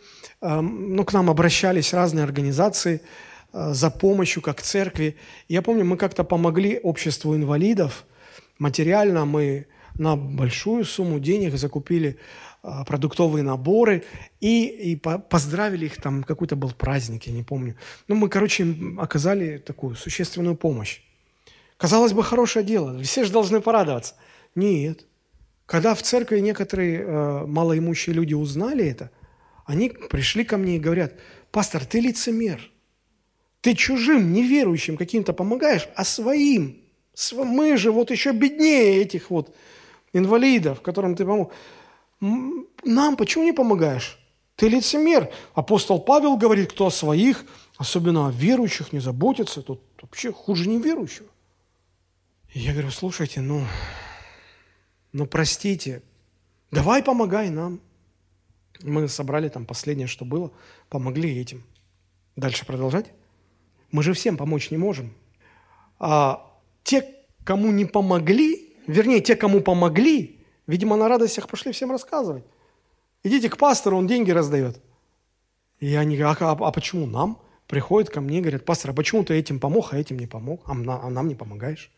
эм, 0.41 0.95
ну, 0.95 1.05
к 1.05 1.13
нам 1.13 1.29
обращались 1.29 1.93
разные 1.93 2.23
организации 2.23 3.01
э, 3.53 3.73
за 3.73 3.91
помощью, 3.91 4.41
как 4.41 4.61
церкви. 4.61 5.15
Я 5.47 5.61
помню, 5.61 5.85
мы 5.85 5.97
как-то 5.97 6.23
помогли 6.23 6.79
обществу 6.79 7.35
инвалидов. 7.35 8.05
Материально 8.57 9.25
мы 9.25 9.67
на 9.99 10.15
большую 10.15 10.85
сумму 10.85 11.19
денег 11.19 11.55
закупили 11.55 12.17
э, 12.63 12.83
продуктовые 12.87 13.43
наборы 13.43 14.03
и, 14.39 14.65
и 14.65 14.95
поздравили 14.95 15.85
их, 15.85 16.01
там 16.01 16.23
какой-то 16.23 16.55
был 16.55 16.71
праздник, 16.71 17.27
я 17.27 17.33
не 17.33 17.43
помню. 17.43 17.75
Ну, 18.07 18.15
мы, 18.15 18.27
короче, 18.27 18.63
им 18.63 18.99
оказали 18.99 19.57
такую 19.57 19.95
существенную 19.95 20.55
помощь. 20.55 21.01
Казалось 21.81 22.13
бы, 22.13 22.23
хорошее 22.23 22.63
дело, 22.63 23.01
все 23.01 23.23
же 23.23 23.31
должны 23.31 23.59
порадоваться. 23.59 24.13
Нет. 24.53 25.07
Когда 25.65 25.95
в 25.95 26.03
церкви 26.03 26.39
некоторые 26.39 26.99
э, 26.99 27.45
малоимущие 27.47 28.13
люди 28.13 28.35
узнали 28.35 28.85
это, 28.85 29.09
они 29.65 29.89
пришли 29.89 30.43
ко 30.43 30.57
мне 30.57 30.75
и 30.75 30.79
говорят, 30.79 31.13
пастор, 31.49 31.83
ты 31.83 31.99
лицемер. 31.99 32.69
Ты 33.61 33.73
чужим, 33.73 34.31
неверующим 34.31 34.95
каким-то 34.95 35.33
помогаешь, 35.33 35.89
а 35.95 36.03
своим. 36.03 36.83
Мы 37.33 37.75
же 37.77 37.91
вот 37.91 38.11
еще 38.11 38.31
беднее 38.31 39.01
этих 39.01 39.31
вот 39.31 39.55
инвалидов, 40.13 40.81
которым 40.81 41.15
ты 41.15 41.25
помог. 41.25 41.51
Нам 42.19 43.15
почему 43.15 43.43
не 43.43 43.53
помогаешь? 43.53 44.19
Ты 44.55 44.67
лицемер. 44.67 45.31
Апостол 45.55 45.99
Павел 45.99 46.37
говорит, 46.37 46.73
кто 46.73 46.85
о 46.85 46.91
своих, 46.91 47.43
особенно 47.77 48.27
о 48.27 48.31
верующих, 48.31 48.93
не 48.93 48.99
заботится, 48.99 49.63
тут 49.63 49.81
вообще 49.99 50.31
хуже 50.31 50.69
неверующего. 50.69 51.30
Я 52.53 52.73
говорю, 52.73 52.91
слушайте, 52.91 53.39
ну, 53.39 53.65
ну 55.13 55.25
простите, 55.25 56.03
давай 56.69 57.01
помогай 57.01 57.49
нам. 57.49 57.79
Мы 58.81 59.07
собрали 59.07 59.47
там 59.47 59.65
последнее, 59.65 60.07
что 60.07 60.25
было, 60.25 60.51
помогли 60.89 61.39
этим. 61.39 61.63
Дальше 62.35 62.65
продолжать? 62.65 63.05
Мы 63.91 64.03
же 64.03 64.11
всем 64.13 64.35
помочь 64.35 64.69
не 64.69 64.77
можем. 64.77 65.13
А 65.97 66.51
те, 66.83 67.07
кому 67.45 67.71
не 67.71 67.85
помогли, 67.85 68.75
вернее, 68.85 69.21
те, 69.21 69.37
кому 69.37 69.61
помогли, 69.61 70.43
видимо, 70.67 70.97
на 70.97 71.07
радостях 71.07 71.47
пошли 71.47 71.71
всем 71.71 71.91
рассказывать. 71.91 72.43
Идите 73.23 73.49
к 73.49 73.57
пастору, 73.57 73.97
он 73.97 74.07
деньги 74.07 74.31
раздает. 74.31 74.81
И 75.79 75.95
они 75.95 76.17
говорят, 76.17 76.41
а, 76.41 76.51
а 76.51 76.71
почему 76.71 77.05
нам? 77.05 77.39
Приходят 77.67 78.09
ко 78.09 78.19
мне, 78.19 78.41
говорят, 78.41 78.65
пастор, 78.65 78.91
а 78.91 78.93
почему 78.93 79.23
ты 79.23 79.35
этим 79.35 79.59
помог, 79.59 79.93
а 79.93 79.97
этим 79.97 80.19
не 80.19 80.27
помог, 80.27 80.63
а, 80.65 80.71
а 80.73 81.09
нам 81.09 81.29
не 81.29 81.35
помогаешь? 81.35 81.91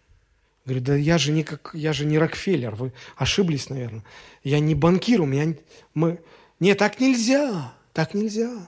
Говорю, 0.66 0.82
да 0.82 0.96
я 0.96 1.18
же 1.18 1.32
не, 1.32 1.44
как, 1.44 1.72
я 1.74 1.92
же 1.92 2.06
не 2.06 2.18
Рокфеллер, 2.18 2.76
вы 2.76 2.94
ошиблись, 3.18 3.70
наверное. 3.70 4.04
Я 4.44 4.60
не 4.60 4.76
банкир, 4.76 5.22
у 5.22 5.26
меня... 5.26 5.56
Мы... 5.94 6.22
Нет, 6.60 6.78
так 6.78 7.00
нельзя, 7.00 7.74
так 7.92 8.14
нельзя. 8.14 8.68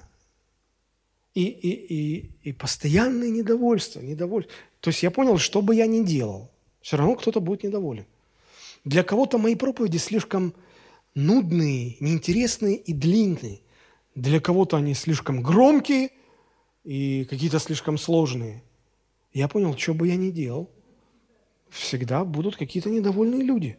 И, 1.33 1.43
и, 1.43 1.69
и, 1.69 2.31
и 2.43 2.53
постоянное 2.53 3.29
недовольство, 3.29 4.01
недовольство. 4.01 4.53
То 4.81 4.89
есть 4.89 5.03
я 5.03 5.11
понял, 5.11 5.37
что 5.37 5.61
бы 5.61 5.73
я 5.75 5.85
ни 5.87 6.03
делал, 6.03 6.51
все 6.81 6.97
равно 6.97 7.15
кто-то 7.15 7.39
будет 7.39 7.63
недоволен. 7.63 8.05
Для 8.83 9.03
кого-то 9.03 9.37
мои 9.37 9.55
проповеди 9.55 9.97
слишком 9.97 10.53
нудные, 11.15 11.95
неинтересные 11.99 12.75
и 12.75 12.93
длинные. 12.93 13.61
Для 14.15 14.39
кого-то 14.39 14.77
они 14.77 14.93
слишком 14.93 15.41
громкие 15.41 16.11
и 16.83 17.25
какие-то 17.29 17.59
слишком 17.59 17.97
сложные. 17.97 18.63
Я 19.33 19.47
понял, 19.47 19.77
что 19.77 19.93
бы 19.93 20.07
я 20.07 20.15
ни 20.15 20.29
делал, 20.29 20.69
всегда 21.75 22.23
будут 22.23 22.55
какие-то 22.55 22.89
недовольные 22.89 23.43
люди. 23.43 23.77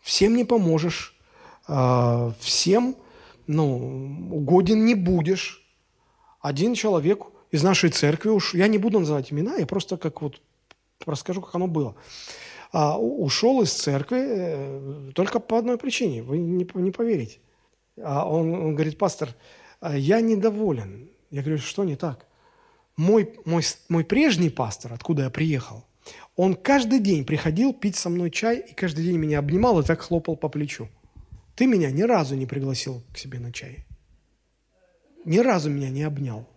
Всем 0.00 0.36
не 0.36 0.44
поможешь, 0.44 1.16
а, 1.66 2.32
всем 2.40 2.96
ну, 3.46 4.28
угоден 4.30 4.84
не 4.84 4.94
будешь. 4.94 5.64
Один 6.40 6.74
человек 6.74 7.26
из 7.50 7.62
нашей 7.62 7.90
церкви, 7.90 8.30
уж 8.30 8.54
я 8.54 8.66
не 8.66 8.78
буду 8.78 8.98
называть 8.98 9.32
имена, 9.32 9.56
я 9.56 9.66
просто 9.66 9.96
как 9.96 10.22
вот 10.22 10.40
расскажу, 11.06 11.40
как 11.40 11.54
оно 11.54 11.68
было. 11.68 11.94
А, 12.72 12.98
ушел 12.98 13.62
из 13.62 13.72
церкви 13.72 14.18
э, 14.20 15.10
только 15.14 15.40
по 15.40 15.58
одной 15.58 15.78
причине, 15.78 16.22
вы 16.22 16.38
не, 16.38 16.66
не 16.74 16.90
поверите. 16.90 17.38
А 18.02 18.28
он, 18.28 18.54
он 18.54 18.74
говорит, 18.74 18.98
пастор, 18.98 19.28
я 19.82 20.20
недоволен. 20.20 21.10
Я 21.30 21.42
говорю, 21.42 21.58
что 21.58 21.84
не 21.84 21.96
так? 21.96 22.26
Мой, 22.96 23.38
мой, 23.44 23.62
мой 23.88 24.04
прежний 24.04 24.50
пастор, 24.50 24.92
откуда 24.92 25.24
я 25.24 25.30
приехал, 25.30 25.84
он 26.36 26.54
каждый 26.54 26.98
день 26.98 27.24
приходил 27.24 27.72
пить 27.72 27.96
со 27.96 28.08
мной 28.08 28.30
чай 28.30 28.58
и 28.58 28.74
каждый 28.74 29.04
день 29.04 29.16
меня 29.16 29.38
обнимал 29.38 29.80
и 29.80 29.84
так 29.84 30.00
хлопал 30.00 30.36
по 30.36 30.48
плечу. 30.48 30.88
Ты 31.54 31.66
меня 31.66 31.90
ни 31.90 32.02
разу 32.02 32.34
не 32.34 32.46
пригласил 32.46 33.02
к 33.12 33.18
себе 33.18 33.38
на 33.38 33.52
чай. 33.52 33.84
Ни 35.24 35.38
разу 35.38 35.70
меня 35.70 35.90
не 35.90 36.02
обнял. 36.02 36.48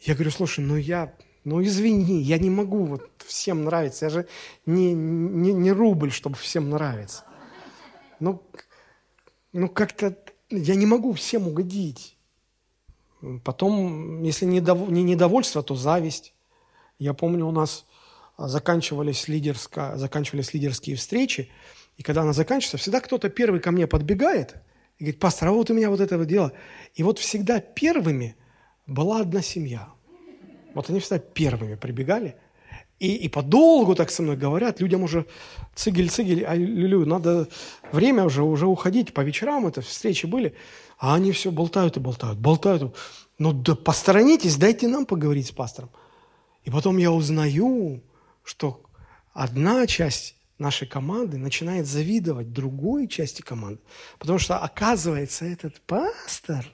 Я 0.00 0.14
говорю, 0.14 0.30
слушай, 0.30 0.64
ну 0.64 0.76
я, 0.76 1.14
ну 1.44 1.62
извини, 1.62 2.20
я 2.22 2.38
не 2.38 2.50
могу 2.50 2.84
вот 2.84 3.10
всем 3.26 3.64
нравиться. 3.64 4.06
Я 4.06 4.10
же 4.10 4.28
не, 4.66 4.92
не, 4.92 5.52
не 5.52 5.72
рубль, 5.72 6.12
чтобы 6.12 6.36
всем 6.36 6.70
нравиться. 6.70 7.24
Ну, 8.20 8.42
ну 9.52 9.68
как-то 9.68 10.16
я 10.50 10.74
не 10.74 10.86
могу 10.86 11.12
всем 11.14 11.48
угодить. 11.48 12.16
Потом, 13.44 14.22
если 14.22 14.44
не, 14.44 14.60
дов... 14.60 14.88
не 14.88 15.02
недовольство, 15.02 15.62
то 15.62 15.74
зависть. 15.74 16.34
Я 16.98 17.14
помню, 17.14 17.46
у 17.46 17.52
нас 17.52 17.84
заканчивались, 18.38 19.28
лидерско... 19.28 19.96
заканчивались 19.96 20.54
лидерские 20.54 20.96
встречи, 20.96 21.50
и 21.96 22.02
когда 22.02 22.22
она 22.22 22.32
заканчивается, 22.32 22.78
всегда 22.78 23.00
кто-то 23.00 23.28
первый 23.28 23.60
ко 23.60 23.72
мне 23.72 23.86
подбегает 23.86 24.54
и 24.98 25.04
говорит, 25.04 25.20
пастор, 25.20 25.48
а 25.48 25.52
вот 25.52 25.70
у 25.70 25.74
меня 25.74 25.90
вот 25.90 26.00
это 26.00 26.16
вот 26.16 26.26
дело. 26.26 26.52
И 26.94 27.02
вот 27.02 27.18
всегда 27.18 27.60
первыми 27.60 28.36
была 28.86 29.20
одна 29.20 29.42
семья. 29.42 29.88
Вот 30.74 30.88
они 30.90 31.00
всегда 31.00 31.18
первыми 31.18 31.74
прибегали– 31.74 32.36
и, 32.98 33.14
и 33.14 33.28
подолгу 33.28 33.94
так 33.94 34.10
со 34.10 34.22
мной 34.22 34.36
говорят, 34.36 34.80
людям 34.80 35.04
уже 35.04 35.26
цигель-цигель, 35.74 36.44
а 36.44 36.56
люлю, 36.56 37.06
надо 37.06 37.48
время 37.92 38.24
уже, 38.24 38.42
уже 38.42 38.66
уходить, 38.66 39.14
по 39.14 39.20
вечерам 39.20 39.68
это 39.68 39.82
встречи 39.82 40.26
были, 40.26 40.54
а 40.98 41.14
они 41.14 41.30
все 41.30 41.52
болтают 41.52 41.96
и 41.96 42.00
болтают, 42.00 42.38
болтают. 42.38 42.96
Ну 43.38 43.52
да 43.52 43.76
посторонитесь, 43.76 44.56
дайте 44.56 44.88
нам 44.88 45.06
поговорить 45.06 45.46
с 45.46 45.52
пастором. 45.52 45.90
И 46.64 46.70
потом 46.70 46.96
я 46.96 47.12
узнаю, 47.12 48.02
что 48.48 48.82
одна 49.34 49.86
часть 49.86 50.34
нашей 50.56 50.88
команды 50.88 51.36
начинает 51.36 51.86
завидовать 51.86 52.50
другой 52.50 53.06
части 53.06 53.42
команды, 53.42 53.80
потому 54.18 54.38
что, 54.38 54.58
оказывается, 54.58 55.44
этот 55.44 55.80
пастор 55.82 56.66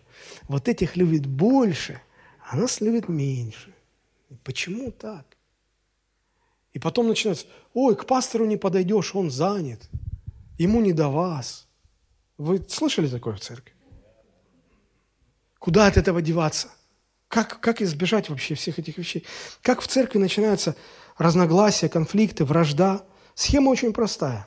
вот 0.44 0.68
этих 0.68 0.96
любит 0.96 1.26
больше, 1.26 2.00
а 2.48 2.56
нас 2.56 2.80
любит 2.80 3.08
меньше. 3.08 3.74
Почему 4.44 4.92
так? 4.92 5.26
И 6.72 6.78
потом 6.78 7.08
начинается, 7.08 7.46
ой, 7.72 7.96
к 7.96 8.06
пастору 8.06 8.46
не 8.46 8.56
подойдешь, 8.56 9.14
он 9.14 9.30
занят, 9.30 9.88
ему 10.58 10.80
не 10.80 10.92
до 10.92 11.08
вас. 11.08 11.66
Вы 12.38 12.64
слышали 12.68 13.08
такое 13.08 13.34
в 13.34 13.40
церкви? 13.40 13.74
Куда 15.58 15.86
от 15.86 15.96
этого 15.96 16.22
деваться? 16.22 16.68
Как, 17.28 17.58
как 17.58 17.82
избежать 17.82 18.28
вообще 18.28 18.54
всех 18.54 18.78
этих 18.78 18.96
вещей? 18.96 19.24
Как 19.60 19.80
в 19.80 19.88
церкви 19.88 20.18
начинаются 20.18 20.76
разногласия, 21.18 21.88
конфликты, 21.88 22.44
вражда? 22.44 23.02
Схема 23.34 23.70
очень 23.70 23.92
простая. 23.92 24.46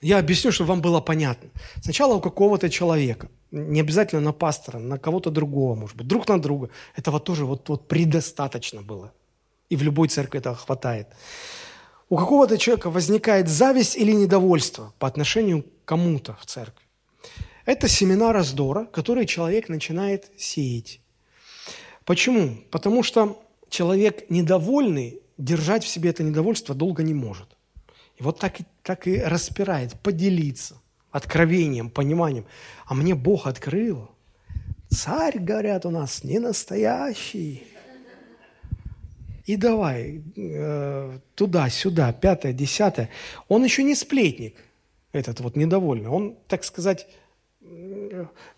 Я 0.00 0.18
объясню, 0.18 0.52
чтобы 0.52 0.68
вам 0.68 0.82
было 0.82 1.00
понятно. 1.00 1.50
Сначала 1.82 2.14
у 2.14 2.20
какого-то 2.20 2.68
человека, 2.68 3.28
не 3.50 3.80
обязательно 3.80 4.20
на 4.20 4.32
пастора, 4.32 4.78
на 4.78 4.98
кого-то 4.98 5.30
другого, 5.30 5.74
может 5.74 5.96
быть, 5.96 6.06
друг 6.06 6.28
на 6.28 6.40
друга. 6.40 6.70
Этого 6.94 7.20
тоже 7.20 7.44
вот, 7.44 7.68
вот 7.68 7.88
предостаточно 7.88 8.82
было– 8.82 9.12
и 9.68 9.76
в 9.76 9.82
любой 9.82 10.08
церкви 10.08 10.38
этого 10.38 10.54
хватает. 10.54 11.08
У 12.08 12.16
какого-то 12.16 12.58
человека 12.58 12.90
возникает 12.90 13.48
зависть 13.48 13.96
или 13.96 14.12
недовольство 14.12 14.92
по 14.98 15.08
отношению 15.08 15.62
к 15.62 15.66
кому-то 15.84 16.36
в 16.40 16.46
церкви. 16.46 16.84
Это 17.64 17.88
семена 17.88 18.32
раздора, 18.32 18.84
которые 18.84 19.26
человек 19.26 19.68
начинает 19.68 20.30
сеять. 20.36 21.00
Почему? 22.04 22.58
Потому 22.70 23.02
что 23.02 23.42
человек 23.70 24.30
недовольный 24.30 25.20
держать 25.38 25.84
в 25.84 25.88
себе 25.88 26.10
это 26.10 26.22
недовольство 26.22 26.74
долго 26.74 27.02
не 27.02 27.14
может. 27.14 27.56
И 28.16 28.22
вот 28.22 28.38
так 28.38 28.60
и, 28.60 28.64
так 28.82 29.06
и 29.06 29.18
распирает, 29.18 29.98
поделиться 30.00 30.76
откровением, 31.10 31.90
пониманием. 31.90 32.44
А 32.86 32.94
мне 32.94 33.14
Бог 33.14 33.46
открыл. 33.46 34.10
Царь, 34.90 35.38
говорят 35.38 35.86
у 35.86 35.90
нас, 35.90 36.24
не 36.24 36.38
настоящий. 36.38 37.64
И 39.46 39.56
давай 39.56 40.22
э, 40.36 41.18
туда-сюда, 41.34 42.12
пятое, 42.12 42.52
десятое. 42.52 43.10
Он 43.48 43.62
еще 43.62 43.82
не 43.82 43.94
сплетник, 43.94 44.56
этот 45.12 45.40
вот 45.40 45.56
недовольный. 45.56 46.08
Он, 46.08 46.36
так 46.48 46.64
сказать, 46.64 47.06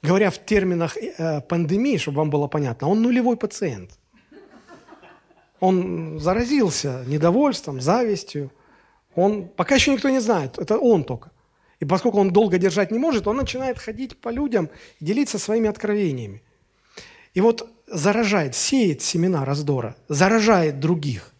говоря 0.02 0.30
в 0.30 0.38
терминах 0.44 0.96
э, 0.96 1.40
пандемии, 1.40 1.96
чтобы 1.96 2.18
вам 2.18 2.30
было 2.30 2.46
понятно, 2.46 2.88
он 2.88 3.02
нулевой 3.02 3.36
пациент. 3.36 3.98
Он 5.60 6.18
заразился 6.18 7.04
недовольством, 7.06 7.80
завистью. 7.80 8.50
Он, 9.14 9.48
пока 9.48 9.76
еще 9.76 9.92
никто 9.92 10.10
не 10.10 10.20
знает, 10.20 10.58
это 10.58 10.78
он 10.78 11.04
только. 11.04 11.30
И 11.80 11.84
поскольку 11.84 12.18
он 12.18 12.30
долго 12.30 12.58
держать 12.58 12.90
не 12.90 12.98
может, 12.98 13.26
он 13.26 13.36
начинает 13.36 13.78
ходить 13.78 14.16
по 14.18 14.30
людям 14.30 14.70
делиться 15.00 15.38
своими 15.38 15.68
откровениями. 15.68 16.42
И 17.34 17.40
вот 17.40 17.70
заражает, 17.86 18.54
сеет 18.54 19.02
семена 19.02 19.44
раздора, 19.44 19.96
заражает 20.08 20.80
других. 20.80 21.32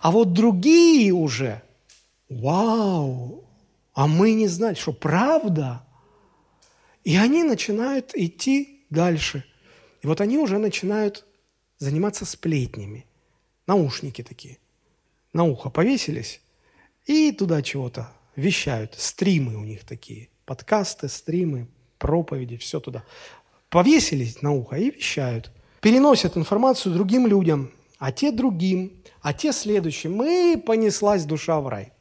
А 0.00 0.10
вот 0.10 0.32
другие 0.32 1.12
уже, 1.12 1.62
вау, 2.28 3.44
а 3.92 4.06
мы 4.06 4.32
не 4.32 4.48
знали, 4.48 4.74
что 4.74 4.92
правда. 4.92 5.84
И 7.04 7.16
они 7.16 7.44
начинают 7.44 8.14
идти 8.14 8.86
дальше. 8.90 9.44
И 10.02 10.06
вот 10.06 10.20
они 10.20 10.38
уже 10.38 10.58
начинают 10.58 11.26
заниматься 11.78 12.24
сплетнями. 12.24 13.06
Наушники 13.66 14.22
такие. 14.22 14.58
На 15.32 15.44
ухо 15.44 15.70
повесились 15.70 16.40
и 17.06 17.32
туда 17.32 17.62
чего-то 17.62 18.10
вещают. 18.36 18.94
Стримы 18.96 19.56
у 19.56 19.64
них 19.64 19.84
такие. 19.84 20.28
Подкасты, 20.44 21.08
стримы, 21.08 21.68
проповеди, 21.98 22.56
все 22.56 22.80
туда. 22.80 23.04
Повесились 23.68 24.42
на 24.42 24.52
ухо 24.52 24.76
и 24.76 24.90
вещают– 24.90 25.50
переносят 25.84 26.38
информацию 26.38 26.94
другим 26.94 27.26
людям, 27.26 27.70
а 27.98 28.10
те 28.10 28.32
другим, 28.32 28.90
а 29.20 29.34
те 29.34 29.52
следующим. 29.52 30.22
И 30.22 30.56
понеслась 30.56 31.26
душа 31.26 31.60
в 31.60 31.68
рай. 31.68 31.92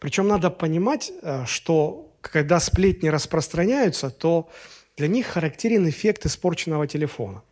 Причем 0.00 0.26
надо 0.26 0.50
понимать, 0.50 1.12
э, 1.22 1.44
что 1.46 2.10
когда 2.20 2.58
сплетни 2.58 3.10
распространяются, 3.10 4.10
то 4.10 4.48
для 4.96 5.06
них 5.06 5.26
характерен 5.26 5.88
эффект 5.88 6.26
испорченного 6.26 6.88
телефона. 6.88 7.44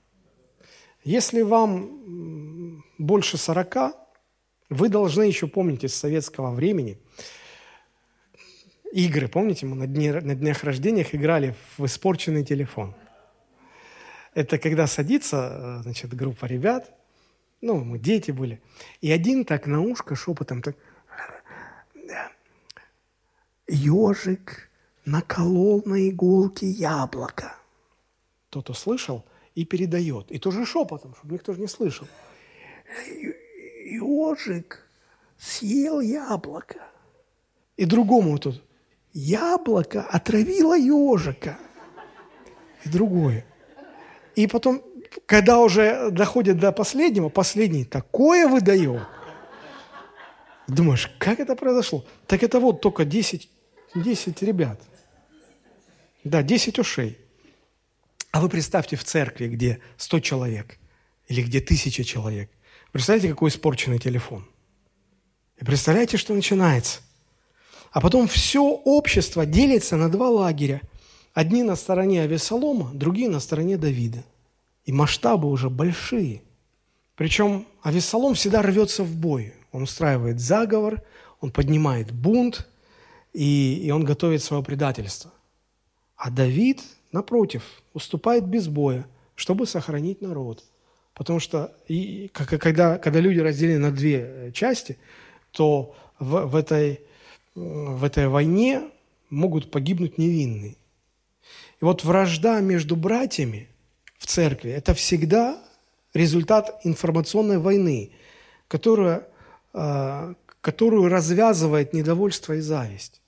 Если 1.05 1.43
вам 1.43 2.83
больше 3.03 3.37
40, 3.37 3.95
вы 4.71 4.89
должны 4.89 5.25
еще 5.25 5.47
помнить 5.47 5.85
из 5.85 5.95
советского 5.95 6.53
времени 6.53 6.99
игры. 8.93 9.29
Помните, 9.29 9.67
мы 9.67 9.77
на, 9.77 9.87
дне, 9.87 10.13
на 10.13 10.35
днях 10.35 10.65
рождения 10.65 11.07
играли 11.13 11.55
в 11.77 11.85
испорченный 11.85 12.45
телефон– 12.45 12.95
это 14.35 14.59
когда 14.59 14.87
садится, 14.87 15.37
э, 15.53 15.83
значит, 15.83 16.15
группа 16.15 16.47
ребят, 16.47 16.91
Ну, 17.65 17.77
мы 17.77 17.99
дети 17.99 18.33
были. 18.33 18.61
И 19.01 19.13
один 19.13 19.45
так 19.45 19.67
на 19.69 19.81
ушко 19.81 20.17
шепотом 20.17 20.63
так... 20.63 20.77
Ежик 23.69 24.69
наколол 25.05 25.83
на 25.87 26.09
иголке 26.09 26.67
яблоко. 26.67 27.55
Тот 28.51 28.69
услышал 28.69 29.25
и 29.55 29.65
передает. 29.65 30.33
И 30.33 30.39
тоже 30.39 30.67
шепотом, 30.67 31.15
чтобы 31.15 31.35
никто 31.35 31.53
же 31.53 31.61
не 31.61 31.69
слышал. 31.69 32.09
Ежик 33.85 34.87
съел 35.39 36.01
яблоко. 36.01 36.79
И 37.77 37.85
другому 37.85 38.39
тут. 38.39 38.63
Яблоко 39.13 40.03
отравило 40.03 40.77
ежика. 40.77 41.59
И 42.85 42.89
другое. 42.89 43.45
И 44.37 44.47
потом, 44.47 44.83
когда 45.27 45.59
уже 45.59 46.11
доходит 46.11 46.59
до 46.59 46.73
последнего, 46.73 47.29
последний 47.29 47.85
такое 47.85 48.49
выдает. 48.49 49.03
Думаешь, 50.69 51.11
как 51.19 51.41
это 51.41 51.55
произошло? 51.57 52.05
Так 52.27 52.43
это 52.43 52.61
вот 52.61 52.81
только 52.81 53.05
10, 53.05 53.51
10 53.95 54.43
ребят. 54.43 54.81
Да, 56.25 56.43
10 56.43 56.79
ушей. 56.79 57.19
А 58.31 58.41
вы 58.41 58.49
представьте 58.49 58.97
в 58.97 59.05
церкви, 59.05 59.49
где 59.49 59.81
100 59.99 60.21
человек 60.21 60.79
или 61.29 61.43
где 61.43 61.61
тысяча 61.61 62.05
человек. 62.05 62.51
Представляете, 62.93 63.31
какой 63.31 63.49
испорченный 63.49 63.99
телефон. 63.99 64.45
И 65.57 65.65
представляете, 65.65 66.19
что 66.19 66.35
начинается. 66.35 67.01
А 67.91 68.01
потом 68.01 68.29
все 68.29 68.63
общество 68.63 69.47
делится 69.47 69.97
на 69.97 70.11
два 70.11 70.29
лагеря. 70.29 70.83
Одни 71.33 71.63
на 71.63 71.75
стороне 71.75 72.23
Авесолома, 72.23 72.91
другие 72.93 73.31
на 73.31 73.41
стороне 73.41 73.79
Давида. 73.79 74.23
И 74.85 74.93
масштабы 74.93 75.49
уже 75.49 75.71
большие. 75.71 76.43
Причем 77.17 77.67
Авесолом 77.83 78.35
всегда 78.35 78.61
рвется 78.61 79.05
в 79.05 79.17
бой. 79.17 79.55
Он 79.73 79.85
устраивает 79.85 80.39
заговор, 80.39 81.03
он 81.41 81.51
поднимает 81.51 82.13
бунт, 82.13 82.69
и, 83.33 83.81
и 83.83 83.91
он 83.91 84.05
готовит 84.05 84.43
свое 84.43 84.63
предательство. 84.63 85.33
А 86.17 86.31
Давид, 86.31 86.83
напротив, 87.11 87.63
уступает 87.95 88.45
без 88.47 88.69
боя, 88.69 89.07
чтобы 89.35 89.67
сохранить 89.67 90.21
народ. 90.21 90.63
Потому 91.15 91.41
что 91.41 91.75
и, 91.89 92.31
когда, 92.33 92.99
когда 92.99 93.21
люди 93.21 93.39
разделены 93.39 93.79
на 93.79 93.91
две 93.91 94.21
э, 94.21 94.53
части, 94.53 94.99
то 95.51 95.95
в, 96.19 96.47
в, 96.47 96.57
этой, 96.57 97.01
в 97.55 98.03
этой 98.05 98.29
войне 98.29 98.83
могут 99.29 99.71
погибнуть 99.71 100.19
невинные. 100.19 100.77
И 101.81 101.85
вот 101.85 102.05
вражда 102.05 102.61
между 102.61 102.97
братьями 102.97 103.69
в 104.19 104.27
церкви– 104.27 104.71
это 104.73 104.95
всегда 104.95 105.63
результат 106.15 106.81
информационной 106.85 107.59
войны, 107.59 108.13
которая, 108.69 109.29
э, 109.75 110.35
которую 110.61 111.09
развязывает 111.09 111.93
недовольство 111.93 112.55
и 112.55 112.61
зависть. 112.61 113.21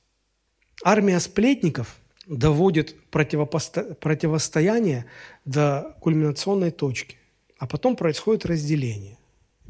Армия 0.83 1.21
сплетников 1.21 1.97
доводит 2.27 2.97
противостояние 3.11 5.07
до 5.45 5.97
кульминационной 6.01 6.71
точки, 6.71 7.17
а 7.65 7.67
потом 7.67 7.97
происходит 7.97 8.45
разделение. 8.45 9.17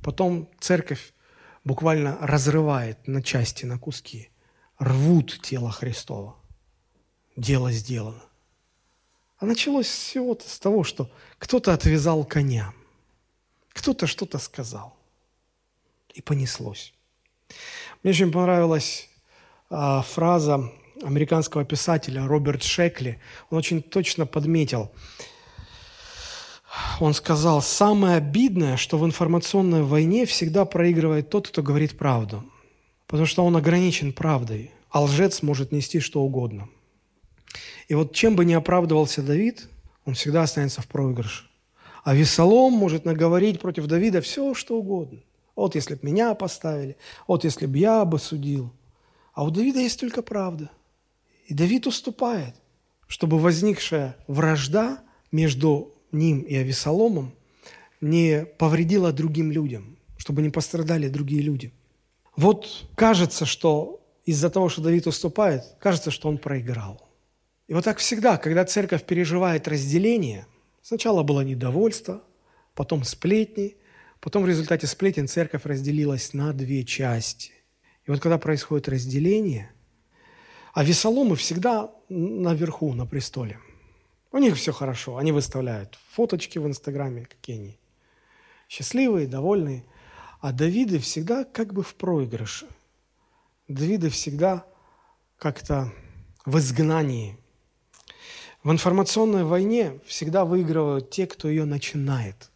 Потом 0.03 0.49
церковь 0.59 1.13
буквально 1.63 2.19
разрывает 2.21 3.07
на 3.07 3.23
части, 3.23 3.67
на 3.67 3.79
куски, 3.79 4.31
рвут 4.81 5.41
тело 5.41 5.71
Христова. 5.71 6.35
Дело 7.37 7.71
сделано. 7.71 8.25
А 9.39 9.47
началось 9.47 9.87
всего 9.87 10.37
с 10.45 10.59
того, 10.59 10.83
что 10.83 11.09
кто-то 11.39 11.73
отвязал 11.73 12.25
коня, 12.25 12.75
кто-то 13.69 14.09
что-то 14.09 14.39
сказал, 14.39 14.97
и 16.15 16.21
понеслось. 16.21 16.95
Мне 18.03 18.11
очень 18.11 18.33
понравилась 18.33 19.09
а, 19.71 20.03
фраза 20.03 20.69
американского 21.01 21.65
писателя 21.65 22.27
Роберт 22.27 22.65
Шекли, 22.65 23.21
он 23.51 23.59
очень 23.59 23.83
точно 23.83 24.27
подметил, 24.27 24.91
он 27.01 27.15
сказал, 27.15 27.63
самое 27.63 28.17
обидное, 28.17 28.77
что 28.77 28.99
в 28.99 29.05
информационной 29.05 29.83
войне 29.83 30.27
всегда 30.27 30.65
проигрывает 30.65 31.31
тот, 31.31 31.49
кто 31.49 31.63
говорит 31.63 31.97
правду, 31.97 32.45
потому 33.07 33.27
что 33.27 33.45
он 33.45 33.57
ограничен 33.57 34.13
правдой, 34.13 34.71
а 34.91 35.03
лжец 35.03 35.43
может 35.43 35.73
нести 35.73 36.01
что 36.01 36.23
угодно. 36.23 36.69
И 37.89 37.95
вот 37.95 38.15
чем 38.15 38.37
бы 38.37 38.45
ни 38.45 38.55
оправдывался 38.55 39.23
Давид, 39.23 39.69
он 40.05 40.15
всегда 40.15 40.43
останется 40.43 40.83
в 40.83 40.89
проигрыше. 40.89 41.45
А 42.03 42.15
Весолом 42.15 42.73
может 42.73 43.05
наговорить 43.05 43.61
против 43.61 43.87
Давида 43.87 44.21
все, 44.21 44.55
что 44.55 44.79
угодно. 44.79 45.21
Вот 45.57 45.75
если 45.75 45.95
бы 45.95 46.01
меня 46.03 46.35
поставили, 46.35 46.97
вот 47.27 47.45
если 47.45 47.67
бы 47.67 47.79
я 47.79 48.05
бы 48.05 48.19
судил. 48.19 48.73
А 49.33 49.45
у 49.45 49.51
Давида 49.51 49.81
есть 49.81 50.01
только 50.01 50.23
правда– 50.23 50.71
и 51.47 51.55
Давид 51.55 51.87
уступает, 51.87 52.55
чтобы 53.07 53.39
возникшая 53.39 54.17
вражда 54.27 55.01
между 55.31 55.94
ним 56.15 56.41
и 56.41 56.55
Авесоломом 56.57 57.35
не 58.01 58.47
повредила 58.59 59.13
другим 59.13 59.51
людям, 59.51 59.99
чтобы 60.17 60.43
не 60.43 60.51
пострадали 60.51 61.09
другие 61.09 61.43
люди. 61.43 61.73
Вот 62.37 62.87
кажется, 62.95 63.47
что 63.47 64.01
из-за 64.25 64.51
того, 64.51 64.69
что 64.69 64.83
Давид 64.83 65.07
уступает, 65.07 65.63
кажется, 65.79 66.11
что 66.11 66.29
он 66.29 66.39
проиграл. 66.39 67.09
И 67.67 67.75
вот 67.75 67.85
так 67.85 67.99
всегда, 67.99 68.37
когда 68.37 68.65
церковь 68.65 69.05
переживает 69.05 69.69
разделение, 69.69 70.47
сначала 70.83 71.23
было 71.23 71.41
недовольство, 71.41 72.23
потом 72.75 73.05
сплетни, 73.05 73.77
потом 74.21 74.43
в 74.43 74.49
результате 74.49 74.87
сплетен 74.87 75.29
церковь 75.29 75.65
разделилась 75.65 76.33
на 76.33 76.53
две 76.53 76.85
части. 76.85 77.53
И 78.07 78.11
вот 78.11 78.21
когда 78.21 78.39
происходит 78.39 78.89
разделение, 78.89 79.71
а 80.75 80.85
весоломы 80.85 81.37
всегда 81.37 81.91
наверху, 82.09 82.93
на 82.93 83.07
престоле. 83.07 83.59
У 84.35 84.39
них 84.39 84.57
все 84.57 84.73
хорошо. 84.73 85.17
Они 85.17 85.31
выставляют 85.31 85.97
фоточки 86.11 86.59
в 86.59 86.67
Инстаграме, 86.67 87.25
какие 87.25 87.57
они 87.57 87.79
счастливые, 88.69 89.29
довольные. 89.29 89.85
А 90.41 90.51
Давиды 90.51 90.99
всегда 90.99 91.45
как 91.45 91.73
бы 91.73 91.85
в 91.85 91.95
проигрыше. 91.95 92.67
Давиды 93.69 94.11
всегда 94.11 94.67
как-то 95.39 95.93
в 96.45 96.59
изгнании. 96.59 97.39
В 98.65 98.73
информационной 98.73 99.45
войне 99.45 100.01
всегда 100.05 100.45
выигрывают 100.45 101.11
те, 101.11 101.29
кто 101.29 101.49
ее 101.49 101.65
начинает, 101.65 102.51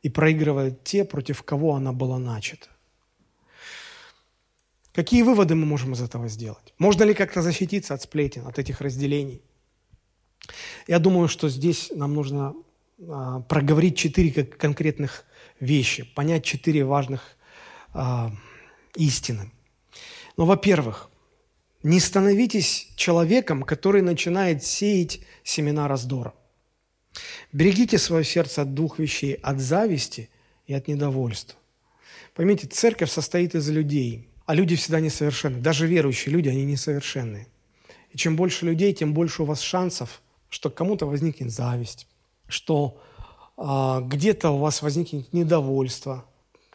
и 0.00 0.08
проигрывают 0.08 0.82
те, 0.82 1.04
против 1.04 1.42
кого 1.42 1.74
она 1.74 1.92
была 1.92 2.18
начата. 2.18 2.68
Какие 4.94 5.24
выводы 5.24 5.56
мы 5.56 5.66
можем 5.66 5.92
из 5.92 6.00
этого 6.00 6.28
сделать? 6.28 6.72
Можно 6.78 7.02
ли 7.02 7.12
как-то 7.12 7.42
защититься 7.42 7.92
от 7.92 8.00
сплетен, 8.00 8.46
от 8.46 8.58
этих 8.58 8.80
разделений? 8.80 9.42
Я 10.86 10.98
думаю, 10.98 11.28
что 11.28 11.48
здесь 11.48 11.90
нам 11.94 12.14
нужно 12.14 12.54
а, 13.08 13.40
проговорить 13.40 13.96
четыре 13.96 14.44
конкретных 14.44 15.24
вещи, 15.60 16.04
понять 16.04 16.44
четыре 16.44 16.84
важных 16.84 17.36
а, 17.92 18.32
истины. 18.96 19.50
Ну, 20.36 20.44
во-первых, 20.44 21.10
не 21.82 22.00
становитесь 22.00 22.88
человеком, 22.96 23.62
который 23.62 24.02
начинает 24.02 24.64
сеять 24.64 25.20
семена 25.42 25.88
раздора. 25.88 26.34
Берегите 27.52 27.98
свое 27.98 28.24
сердце 28.24 28.62
от 28.62 28.74
двух 28.74 28.98
вещей– 28.98 29.34
от 29.42 29.60
зависти 29.60 30.30
и 30.66 30.74
от 30.74 30.88
недовольства. 30.88 31.58
Поймите, 32.34 32.66
церковь 32.66 33.10
состоит 33.10 33.54
из 33.54 33.68
людей– 33.68 34.28
а 34.46 34.54
люди 34.54 34.76
всегда 34.76 35.00
несовершенны. 35.00 35.60
Даже 35.60 35.86
верующие 35.86 36.32
люди, 36.32 36.48
они 36.48 36.64
несовершенные. 36.64 37.46
И 38.10 38.18
чем 38.18 38.36
больше 38.36 38.66
людей, 38.66 38.92
тем 38.92 39.14
больше 39.14 39.42
у 39.42 39.46
вас 39.46 39.60
шансов, 39.60 40.20
что 40.52 40.68
кому-то 40.68 41.06
возникнет 41.06 41.50
зависть, 41.50 42.06
что 42.46 43.00
э, 43.56 44.00
где-то 44.04 44.50
у 44.50 44.58
вас 44.58 44.82
возникнет 44.82 45.32
недовольство, 45.32 46.26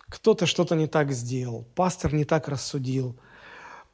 кто-то 0.09 0.47
что-то 0.47 0.75
не 0.75 0.87
так 0.87 1.11
сделал, 1.11 1.63
пастор 1.75 2.11
не 2.11 2.25
так 2.25 2.47
рассудил, 2.47 3.15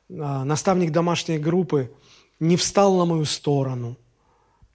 э, 0.07 0.13
наставник 0.13 0.93
домашней 0.93 1.37
группы 1.37 1.91
не 2.39 2.55
встал 2.55 2.95
на 2.97 3.03
мою 3.03 3.25
сторону. 3.25 3.97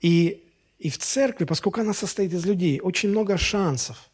И, 0.03 0.45
и 0.79 0.91
в 0.91 0.99
церкви, 0.99 1.47
поскольку 1.47 1.81
она 1.81 1.95
состоит 1.95 2.35
из 2.35 2.45
людей, 2.45 2.79
очень 2.79 3.09
много 3.09 3.39
шансов 3.39 4.11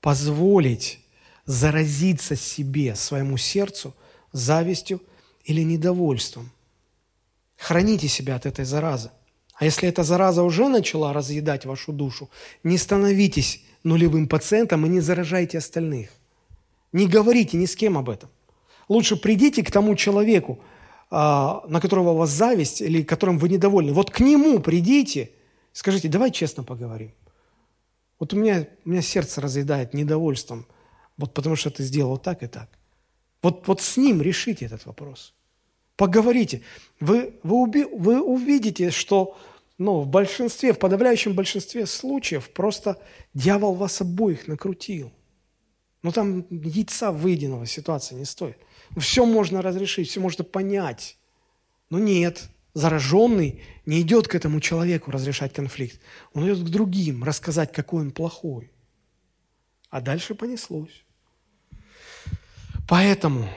позволить 0.00 1.00
заразиться 1.44 2.36
себе, 2.36 2.96
своему 2.96 3.36
сердцу, 3.36 3.94
завистью 4.32 5.02
или 5.44 5.60
недовольством. 5.60 6.50
Храните 7.58 8.08
себя 8.08 8.36
от 8.36 8.46
этой 8.46 8.64
заразы. 8.64 9.10
А 9.56 9.64
если 9.64 9.88
эта 9.88 10.02
зараза 10.02 10.42
уже 10.42 10.68
начала 10.68 11.12
разъедать 11.12 11.64
вашу 11.64 11.92
душу, 11.92 12.30
не 12.62 12.78
становитесь 12.78 13.64
нулевым 13.84 14.28
пациентом 14.28 14.86
и 14.86 14.88
не 14.88 15.00
заражайте 15.00 15.58
остальных. 15.58 16.10
Не 16.92 17.06
говорите 17.06 17.56
ни 17.56 17.66
с 17.66 17.74
кем 17.74 17.96
об 17.96 18.10
этом. 18.10 18.28
Лучше 18.88 19.16
придите 19.16 19.62
к 19.62 19.70
тому 19.70 19.96
человеку, 19.96 20.60
а, 21.10 21.64
на 21.68 21.80
которого 21.80 22.10
у 22.10 22.16
вас 22.16 22.30
зависть 22.30 22.80
или 22.80 23.02
которым 23.02 23.38
вы 23.38 23.48
недовольны. 23.48 23.92
Вот 23.92 24.10
к 24.10 24.20
нему 24.20 24.60
придите, 24.60 25.30
скажите, 25.72 26.08
давай 26.08 26.30
честно 26.30 26.62
поговорим. 26.62 27.12
Вот 28.18 28.32
у 28.34 28.36
меня, 28.36 28.66
у 28.84 28.90
меня 28.90 29.02
сердце 29.02 29.40
разъедает 29.40 29.94
недовольством– 29.94 30.66
Вот 31.16 31.32
потому 31.34 31.56
что 31.56 31.70
ты 31.70 31.82
сделал 31.82 32.18
так 32.18 32.42
и 32.42 32.46
так. 32.46 32.68
Вот, 33.42 33.66
вот 33.68 33.80
с 33.80 33.96
ним 33.96 34.22
решите 34.22 34.66
этот 34.66 34.86
вопрос. 34.86 35.34
Поговорите. 35.96 36.62
Вы, 37.00 37.34
вы, 37.42 37.56
уби, 37.56 37.84
вы 37.84 38.22
увидите, 38.22 38.90
что 38.90 39.36
ну, 39.78 40.00
в 40.00 40.08
большинстве, 40.08 40.72
в 40.72 40.78
подавляющем 40.78 41.34
большинстве 41.34 41.86
случаев 41.86 42.50
просто 42.50 43.00
дьявол 43.34 43.74
вас 43.74 44.00
обоих 44.00 44.46
накрутил. 44.46 45.12
Ну 46.02 46.12
там 46.12 46.46
яйца 46.50 47.10
выеденного 47.10 47.66
ситуации 47.66 48.14
не 48.14 48.24
стоит. 48.24 48.58
Все 48.96 49.26
можно 49.26 49.60
разрешить, 49.60 50.08
все 50.08 50.20
можно 50.20 50.44
понять. 50.44 51.18
Но 51.90 51.98
нет, 51.98 52.48
зараженный 52.74 53.62
не 53.86 54.00
идет 54.02 54.28
к 54.28 54.34
этому 54.34 54.60
человеку 54.60 55.10
разрешать 55.10 55.52
конфликт. 55.52 56.00
Он 56.32 56.46
идет 56.46 56.60
к 56.60 56.70
другим, 56.70 57.24
рассказать, 57.24 57.72
какой 57.72 58.02
он 58.02 58.12
плохой. 58.12 58.70
А 59.90 60.00
дальше 60.00 60.34
понеслось. 60.34 61.04
Поэтому 62.88 63.48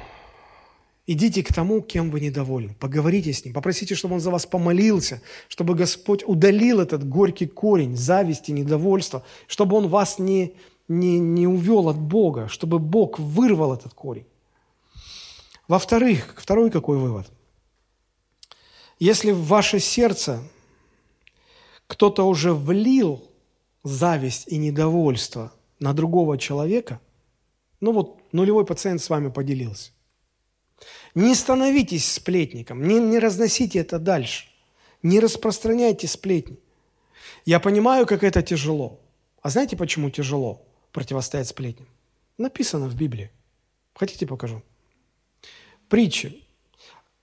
идите 1.11 1.43
к 1.43 1.51
тому, 1.51 1.81
кем 1.81 2.11
вы 2.11 2.19
недовольны. 2.19 2.75
Поговорите 2.79 3.33
с 3.33 3.43
ним, 3.43 3.55
попросите, 3.55 3.95
чтобы 3.95 4.15
он 4.15 4.19
за 4.19 4.29
вас 4.29 4.45
помолился, 4.45 5.23
чтобы 5.47 5.73
Господь 5.73 6.23
удалил 6.23 6.79
этот 6.79 7.07
горький 7.07 7.47
корень 7.47 7.95
зависти, 7.95 8.51
недовольства, 8.51 9.23
чтобы 9.47 9.75
он 9.75 9.87
вас 9.87 10.19
не, 10.19 10.53
не, 10.87 11.17
не 11.19 11.47
увел 11.47 11.89
от 11.89 11.97
Бога, 11.97 12.47
чтобы 12.47 12.77
Бог 12.77 13.17
вырвал 13.17 13.73
этот 13.73 13.95
корень. 13.95 14.27
Во-вторых, 15.67 16.35
второй 16.37 16.69
какой 16.69 16.99
вывод? 16.99 17.27
Если 18.99 19.31
в 19.31 19.45
ваше 19.45 19.79
сердце 19.79 20.43
кто-то 21.87 22.27
уже 22.27 22.53
влил 22.53 23.23
зависть 23.83 24.47
и 24.47 24.57
недовольство 24.57 25.51
на 25.79 25.93
другого 25.93 26.37
человека, 26.37 26.99
ну 27.79 27.93
вот 27.93 28.19
нулевой 28.31 28.63
пациент 28.63 29.01
с 29.01 29.09
вами 29.09 29.29
поделился. 29.29 29.91
Не 31.15 31.35
становитесь 31.35 32.11
сплетником, 32.11 32.87
не, 32.87 32.99
не 32.99 33.19
разносите 33.19 33.79
это 33.79 33.99
дальше, 33.99 34.45
не 35.03 35.19
распространяйте 35.19 36.07
сплетни. 36.07 36.57
Я 37.45 37.59
понимаю, 37.59 38.05
как 38.05 38.23
это 38.23 38.41
тяжело. 38.41 38.99
А 39.41 39.49
знаете, 39.49 39.77
почему 39.77 40.09
тяжело 40.09 40.65
противостоять 40.91 41.47
сплетням? 41.47 41.87
Написано 42.37 42.87
в 42.87 42.95
Библии. 42.95 43.31
Хотите, 43.93 44.25
покажу? 44.25 44.61
притчи. 45.89 46.43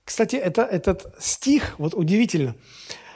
Кстати, 0.03 0.35
это, 0.35 0.61
этот 0.61 1.15
стих, 1.19 1.79
вот 1.79 1.93
удивительно, 1.93 2.55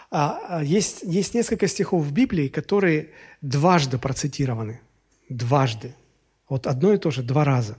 а, 0.10 0.40
а, 0.48 0.64
есть, 0.64 1.04
есть 1.04 1.34
несколько 1.34 1.68
стихов 1.68 2.04
в 2.04 2.12
Библии, 2.12 2.48
которые 2.48 3.12
дважды 3.42 3.98
процитированы. 3.98 4.82
Дважды. 5.30 5.96
Вот 6.50 6.68
одно 6.68 6.94
и 6.94 6.98
то 6.98 7.12
же, 7.12 7.24
два 7.24 7.46
раза. 7.46 7.78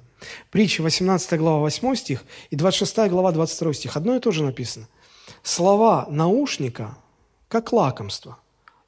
Притча 0.50 0.82
18 0.82 1.38
глава 1.38 1.58
8 1.60 1.94
стих 1.94 2.24
и 2.50 2.56
26 2.56 3.10
глава 3.10 3.32
22 3.32 3.72
стих. 3.74 3.96
Одно 3.96 4.16
и 4.16 4.20
то 4.20 4.30
же 4.30 4.44
написано. 4.44 4.88
Слова 5.42 6.06
наушника 6.10 6.96
как 7.48 7.72
лакомство, 7.72 8.38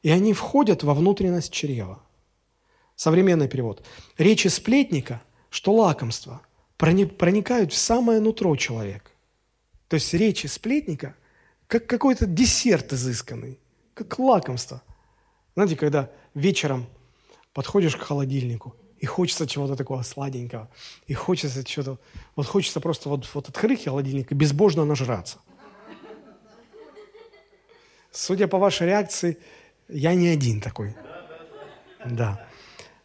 и 0.03 0.11
они 0.11 0.32
входят 0.32 0.82
во 0.82 0.95
внутренность 0.95 1.53
чрева. 1.53 2.01
Современный 2.97 3.49
перевод. 3.49 3.85
Речи 4.18 4.49
сплетника, 4.49 5.22
что 5.51 5.72
лакомство– 5.74 6.41
проникают 6.76 7.72
в 7.72 7.76
самое 7.76 8.20
нутро 8.20 8.55
человека. 8.57 9.11
То 9.89 9.95
есть 9.95 10.12
речи 10.14 10.47
сплетника 10.47 11.14
как 11.66 11.87
какой-то 11.87 12.26
десерт 12.26 12.93
изысканный, 12.93 13.59
как 13.95 14.18
лакомство. 14.18 14.82
Знаете, 15.55 15.76
когда 15.76 16.11
вечером 16.35 16.87
подходишь 17.53 17.97
к 17.97 18.03
холодильнику, 18.03 18.74
и 18.99 19.07
хочется 19.07 19.47
чего-то 19.47 19.76
такого 19.76 20.03
сладенького, 20.03 20.68
и 21.07 21.14
хочется 21.14 21.64
чего-то, 21.64 21.99
вот 22.36 22.47
хочется 22.47 22.80
просто 22.80 23.09
вот, 23.09 23.28
вот 23.34 23.49
открыть 23.49 23.84
холодильник 23.84 24.32
и 24.32 24.34
безбожно 24.34 24.84
нажраться. 24.84 25.38
Судя 28.11 28.47
по 28.47 28.59
вашей 28.59 28.86
реакции, 28.86 29.38
я 29.88 30.14
не 30.14 30.28
один 30.28 30.61
такой. 30.61 30.95
Да. 32.05 32.47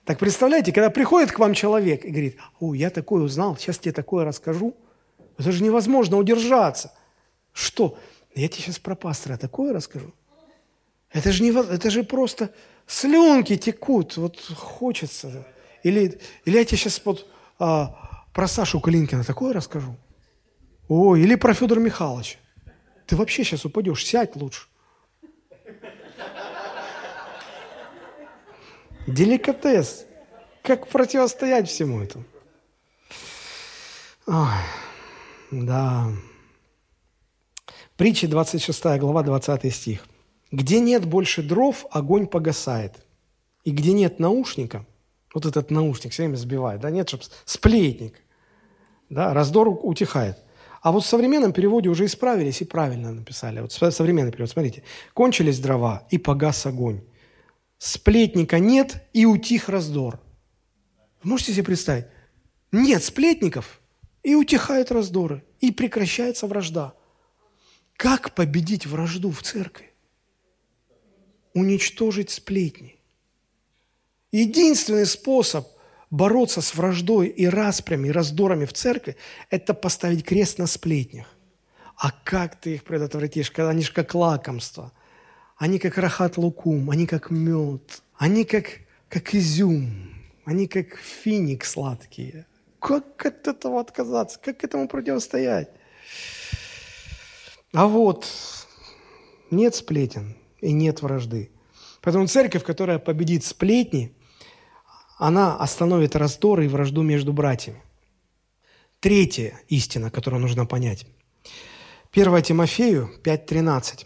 Так 0.06 0.20
представляете, 0.20 0.72
когда 0.72 0.90
приходит 0.90 1.32
к 1.32 1.40
вам 1.40 1.54
человек 1.54 2.06
и 2.06 2.10
говорит, 2.10 2.38
о, 2.60 2.74
я 2.74 2.90
такое 2.90 3.24
узнал, 3.24 3.58
сейчас 3.58 3.78
тебе 3.80 3.92
такое 3.92 4.26
расскажу, 4.26 4.76
это 5.38 5.52
же 5.52 5.64
невозможно 5.64 6.18
удержаться. 6.18 6.94
Что? 7.54 7.98
Я 8.36 8.48
тебе 8.48 8.64
сейчас 8.64 8.80
про 8.80 8.96
пастора 8.96 9.38
такое 9.38 9.74
расскажу. 9.74 10.14
Это 11.12 11.32
же, 11.32 11.44
не, 11.44 11.52
это 11.52 11.90
же 11.90 12.04
просто 12.04 12.54
слюнки 12.86 13.58
текут, 13.58 14.18
вот 14.18 14.40
хочется. 14.56 15.46
Или, 15.84 16.20
или 16.46 16.58
я 16.58 16.66
тебе 16.66 16.78
сейчас 16.78 17.02
вот, 17.06 17.28
а, 17.58 18.26
про 18.34 18.48
Сашу 18.48 18.80
Калинкина 18.80 19.24
такое 19.24 19.54
расскажу. 19.54 19.96
О, 20.88 21.16
или 21.16 21.36
про 21.36 21.54
Федора 21.54 21.80
Михайловича. 21.80 22.38
Ты 23.06 23.16
вообще 23.16 23.44
сейчас 23.44 23.66
упадешь, 23.66 24.06
сядь 24.06 24.36
лучше. 24.36 24.68
Деликатес. 29.08 30.06
Как 30.62 30.88
противостоять 30.88 31.68
всему 31.68 32.02
этому? 32.02 32.26
Ой, 34.28 34.48
да. 35.52 36.12
Притча 37.98 38.28
26 38.28 38.84
глава, 39.00 39.24
20 39.24 39.74
стих. 39.74 40.06
«Где 40.52 40.80
нет 40.80 41.06
больше 41.06 41.44
дров, 41.44 41.86
огонь 41.92 42.28
погасает. 42.28 43.06
И 43.64 43.72
где 43.72 43.94
нет 43.94 44.20
наушника, 44.20 44.86
вот 45.34 45.46
этот 45.46 45.72
наушник 45.72 46.12
все 46.12 46.24
время 46.24 46.36
сбивает, 46.36 46.82
да, 46.82 46.90
нет, 46.90 47.08
чтобы 47.08 47.24
сплетник, 47.46 48.16
да, 49.10 49.34
раздор 49.34 49.70
утихает. 49.70 50.38
А 50.82 50.92
вот 50.92 51.04
в 51.04 51.08
современном 51.08 51.52
переводе 51.52 51.90
уже 51.90 52.06
исправились 52.06 52.62
и 52.62 52.66
правильно 52.66 53.12
написали. 53.12 53.60
Вот 53.60 53.74
современный 53.74 54.32
перевод, 54.32 54.50
смотрите. 54.50 54.84
«Кончились 55.14 55.60
дрова, 55.60 56.08
и 56.10 56.18
погас 56.18 56.66
огонь 56.66 57.02
сплетника 57.80 58.60
нет 58.60 59.04
и 59.14 59.26
утих 59.26 59.70
раздор. 59.70 60.20
Можете 61.24 61.54
себе 61.54 61.64
представить? 61.64 62.06
Нет 62.72 63.04
сплетников, 63.04 63.82
и 64.22 64.36
утихают 64.36 64.92
раздоры, 64.92 65.44
и 65.60 65.72
прекращается 65.72 66.46
вражда. 66.46 66.94
Как 67.96 68.36
победить 68.36 68.86
вражду 68.86 69.32
в 69.32 69.42
церкви? 69.42 69.92
Уничтожить 71.54 72.30
сплетни. 72.30 72.99
Единственный 74.32 75.06
способ 75.06 75.68
бороться 76.10 76.62
с 76.62 76.76
враждой 76.76 77.28
и 77.28 77.48
распрями, 77.48 78.08
и 78.08 78.12
раздорами 78.12 78.66
в 78.66 78.74
церкви– 78.74 79.16
это 79.50 79.74
поставить 79.74 80.26
крест 80.26 80.58
на 80.58 80.68
сплетнях. 80.68 81.28
А 81.96 82.12
как 82.24 82.60
ты 82.60 82.76
их 82.76 82.84
предотвратишь, 82.84 83.52
когда 83.52 83.70
они 83.70 83.84
же 83.84 83.94
как 83.94 84.14
лакомство– 84.16 84.92
они 85.60 85.78
как 85.78 85.98
рахат 85.98 86.38
лукум, 86.38 86.90
они 86.90 87.06
как 87.06 87.30
мед, 87.32 88.02
они 88.18 88.46
как, 88.46 88.80
как 89.10 89.36
изюм, 89.36 90.10
они 90.46 90.68
как 90.68 90.96
финик 90.96 91.66
сладкие. 91.66 92.48
Как 92.80 93.26
от 93.26 93.46
этого 93.46 93.82
отказаться? 93.82 94.40
Как 94.40 94.64
этому 94.64 94.88
противостоять? 94.88 95.70
А 97.74 97.88
вот 97.88 98.26
нет 99.52 99.76
сплетен 99.76 100.38
и 100.62 100.72
нет 100.72 101.02
вражды. 101.02 101.52
Поэтому 102.02 102.28
церковь, 102.28 102.64
которая 102.64 102.98
победит 102.98 103.44
сплетни, 103.44 104.16
она 105.20 105.58
остановит 105.58 106.16
раздоры 106.16 106.66
и 106.66 106.68
вражду 106.68 107.04
между 107.04 107.34
братьями. 107.34 107.84
Третья 109.00 109.60
истина, 109.68 110.10
которую 110.10 110.42
нужно 110.42 110.66
понять. 110.66 111.06
1 112.12 112.42
Тимофею 112.42 113.12
5.13. 113.24 114.06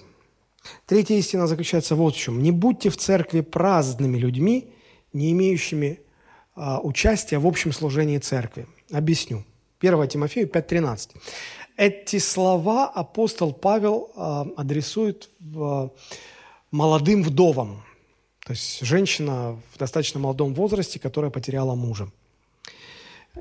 Третья 0.85 1.15
истина 1.15 1.47
заключается 1.47 1.95
вот 1.95 2.15
в 2.15 2.17
чем. 2.17 2.41
Не 2.41 2.51
будьте 2.51 2.89
в 2.89 2.97
церкви 2.97 3.41
праздными 3.41 4.17
людьми, 4.17 4.73
не 5.13 5.31
имеющими 5.31 5.99
а, 6.55 6.79
участия 6.81 7.37
в 7.37 7.47
общем 7.47 7.71
служении 7.71 8.17
церкви. 8.17 8.67
Объясню. 8.91 9.43
1 9.79 10.07
Тимофею 10.07 10.47
5.13. 10.47 11.09
Эти 11.77 12.17
слова 12.17 12.89
апостол 12.89 13.53
Павел 13.53 14.11
а, 14.15 14.47
адресует 14.57 15.29
в, 15.39 15.91
молодым 16.71 17.21
вдовам, 17.21 17.83
то 18.45 18.51
есть 18.51 18.85
женщина 18.85 19.59
в 19.73 19.77
достаточно 19.77 20.19
молодом 20.19 20.53
возрасте, 20.53 20.99
которая 20.99 21.31
потеряла 21.31 21.75
мужа. 21.75 22.09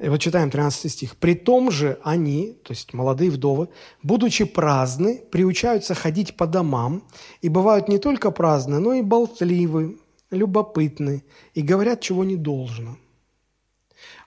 И 0.00 0.08
вот 0.08 0.20
читаем 0.20 0.50
13 0.50 0.90
стих. 0.90 1.16
«При 1.16 1.34
том 1.34 1.70
же 1.70 1.98
они, 2.02 2.56
то 2.64 2.72
есть 2.72 2.94
молодые 2.94 3.30
вдовы, 3.30 3.68
будучи 4.02 4.44
праздны, 4.44 5.20
приучаются 5.30 5.94
ходить 5.94 6.36
по 6.36 6.46
домам, 6.46 7.02
и 7.42 7.48
бывают 7.48 7.88
не 7.88 7.98
только 7.98 8.30
праздны, 8.30 8.78
но 8.78 8.94
и 8.94 9.02
болтливы, 9.02 9.98
любопытны, 10.30 11.24
и 11.52 11.62
говорят, 11.62 12.00
чего 12.00 12.24
не 12.24 12.36
должно». 12.36 12.96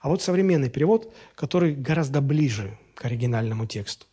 А 0.00 0.08
вот 0.08 0.22
современный 0.22 0.70
перевод, 0.70 1.12
который 1.34 1.74
гораздо 1.74 2.20
ближе 2.20 2.78
к 2.94 3.04
оригинальному 3.04 3.66
тексту. 3.66 4.06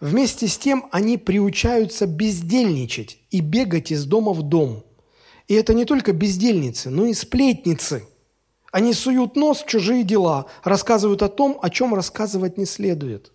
Вместе 0.00 0.48
с 0.48 0.58
тем 0.58 0.88
они 0.90 1.18
приучаются 1.18 2.06
бездельничать 2.06 3.18
и 3.30 3.40
бегать 3.40 3.92
из 3.92 4.04
дома 4.04 4.32
в 4.32 4.42
дом. 4.42 4.84
И 5.48 5.54
это 5.54 5.74
не 5.74 5.84
только 5.84 6.12
бездельницы, 6.12 6.90
но 6.90 7.06
и 7.06 7.14
сплетницы– 7.14 8.04
Они 8.70 8.92
суют 8.92 9.36
нос 9.36 9.62
в 9.62 9.66
чужие 9.66 10.04
дела, 10.04 10.46
рассказывают 10.62 11.22
о 11.22 11.28
том, 11.28 11.58
о 11.62 11.70
чем 11.70 11.94
рассказывать 11.94 12.58
не 12.58 12.66
следует. 12.66 13.32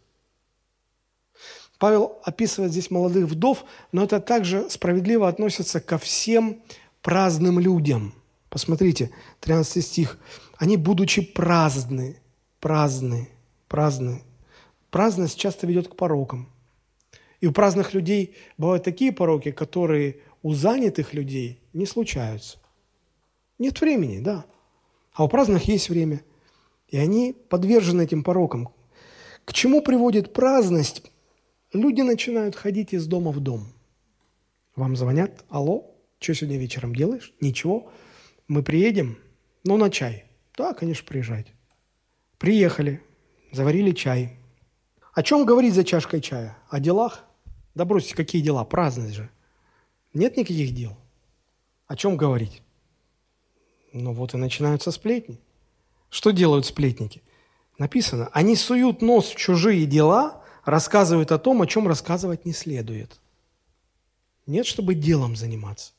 Павел 1.80 2.20
описывает 2.24 2.72
здесь 2.72 2.92
молодых 2.92 3.26
вдов, 3.26 3.66
но 3.92 4.04
это 4.04 4.20
также 4.20 4.70
справедливо 4.70 5.28
относится 5.28 5.80
ко 5.80 5.98
всем 5.98 6.62
праздным 7.02 7.60
людям. 7.60 8.14
Посмотрите, 8.50 9.10
13 9.40 9.84
стих. 9.84 10.20
Они, 10.58 10.78
будучи 10.78 11.22
праздны, 11.22 12.22
праздны, 12.60 13.28
праздны. 13.68 14.22
Праздность 14.92 15.38
часто 15.38 15.66
ведет 15.66 15.88
к 15.88 15.96
порокам. 15.96 16.48
И 17.42 17.48
у 17.48 17.52
праздных 17.52 17.96
людей 17.96 18.36
бывают 18.58 18.84
такие 18.84 19.12
пороки, 19.12 19.52
которые 19.52 20.20
у 20.44 20.54
занятых 20.54 21.14
людей 21.14 21.63
не 21.74 21.86
случаются. 21.86 22.60
Нет 23.60 23.80
времени, 23.82 24.20
да. 24.20 24.46
А 25.14 25.24
у 25.24 25.28
праздных 25.28 25.66
есть 25.66 25.90
время. 25.90 26.22
И 26.88 26.98
они 26.98 27.34
подвержены 27.34 28.04
этим 28.04 28.24
порокам. 28.24 28.70
К 29.46 29.54
чему 29.54 29.82
приводит 29.82 30.34
праздность? 30.34 31.04
Люди 31.72 32.02
начинают 32.02 32.56
ходить 32.56 32.94
из 32.94 33.08
дома 33.08 33.32
в 33.32 33.40
дом. 33.40 33.74
Вам 34.76 34.96
звонят, 34.96 35.44
алло, 35.50 35.92
что 36.20 36.34
сегодня 36.34 36.58
вечером 36.58 36.96
делаешь? 36.96 37.34
Ничего, 37.42 37.92
мы 38.48 38.64
приедем, 38.64 39.18
ну, 39.64 39.78
на 39.78 39.90
чай. 39.90 40.26
Да, 40.58 40.74
конечно, 40.74 41.06
приезжайте. 41.08 41.52
Приехали, 42.38 43.02
заварили 43.52 43.92
чай. 43.92 44.38
О 45.14 45.24
чем 45.24 45.46
говорить 45.46 45.74
за 45.74 45.84
чашкой 45.84 46.22
чая? 46.22 46.58
О 46.70 46.80
делах? 46.80 47.26
Да 47.76 47.86
бросьте, 47.86 48.16
какие 48.16 48.42
дела? 48.42 48.64
Праздность 48.64 49.16
же. 49.16 49.30
Нет 50.14 50.38
никаких 50.38 50.74
дел. 50.74 50.98
О 51.88 51.96
чем 51.96 52.18
говорить? 52.18 52.62
Ну 53.92 54.14
вот 54.14 54.34
и 54.34 54.38
начинаются 54.38 54.92
сплетни. 54.92 55.40
Что 56.10 56.32
делают 56.32 56.66
сплетники? 56.66 57.24
Написано, 57.78 58.30
они 58.34 58.56
суют 58.56 59.02
нос 59.02 59.30
в 59.30 59.36
чужие 59.36 59.86
дела, 59.86 60.44
рассказывают 60.64 61.32
о 61.32 61.40
том, 61.40 61.62
о 61.62 61.68
чем 61.68 61.88
рассказывать 61.88 62.46
не 62.46 62.54
следует. 62.54 63.20
Нет, 64.46 64.66
чтобы 64.66 64.94
делом 64.96 65.36
заниматься, 65.36 65.94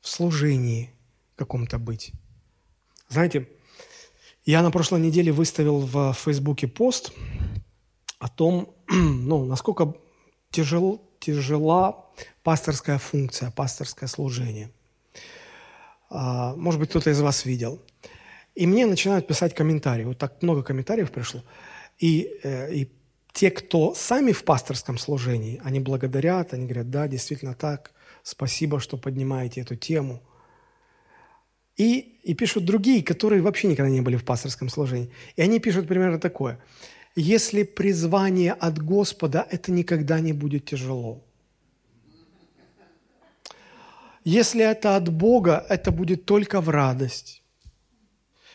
в 0.00 0.08
служении 0.08 0.90
каком-то 1.36 1.78
быть. 1.78 2.12
Знаете, 3.08 3.48
я 4.44 4.62
на 4.62 4.70
прошлой 4.70 5.00
неделе 5.00 5.32
выставил 5.32 5.80
в 5.80 6.14
Фейсбуке 6.14 6.66
пост 6.66 7.12
о 8.18 8.28
том, 8.28 8.74
ну, 8.88 9.44
насколько 9.44 9.94
тяжел, 10.50 11.02
тяжела 11.20 12.06
пасторская 12.42 12.98
функция, 12.98 13.50
пасторское 13.50 14.08
служение. 14.08 14.70
А, 16.14 16.54
может 16.56 16.80
быть, 16.80 16.90
кто-то 16.90 17.10
из 17.10 17.20
вас 17.20 17.44
видел. 17.44 17.82
И 18.54 18.66
мне 18.66 18.86
начинают 18.86 19.26
писать 19.26 19.54
комментарии. 19.54 20.04
Вот 20.04 20.18
так 20.18 20.42
много 20.42 20.62
комментариев 20.62 21.10
пришло. 21.10 21.42
И, 21.98 22.30
э, 22.42 22.72
и 22.74 22.88
те, 23.32 23.50
кто 23.50 23.94
сами 23.94 24.32
в 24.32 24.44
пасторском 24.44 24.96
служении, 24.96 25.60
они 25.64 25.80
благодарят, 25.80 26.54
они 26.54 26.66
говорят, 26.66 26.90
да, 26.90 27.08
действительно 27.08 27.54
так, 27.54 27.92
спасибо, 28.22 28.78
что 28.78 28.96
поднимаете 28.96 29.60
эту 29.60 29.74
тему. 29.76 30.22
И, 31.76 32.20
и 32.22 32.34
пишут 32.34 32.64
другие, 32.64 33.02
которые 33.02 33.42
вообще 33.42 33.66
никогда 33.66 33.90
не 33.90 34.00
были 34.00 34.16
в 34.16 34.24
пасторском 34.24 34.68
служении. 34.68 35.10
И 35.34 35.42
они 35.42 35.58
пишут 35.58 35.88
примерно 35.88 36.18
такое– 36.18 36.58
если 37.16 37.62
призвание 37.62 38.52
от 38.52 38.82
Господа, 38.82 39.46
это 39.48 39.70
никогда 39.70 40.18
не 40.18 40.32
будет 40.32 40.64
тяжело. 40.64 41.24
Если 44.24 44.64
это 44.64 44.96
от 44.96 45.12
Бога, 45.12 45.64
это 45.68 45.92
будет 45.92 46.24
только 46.24 46.60
в 46.60 46.68
радость. 46.68 47.42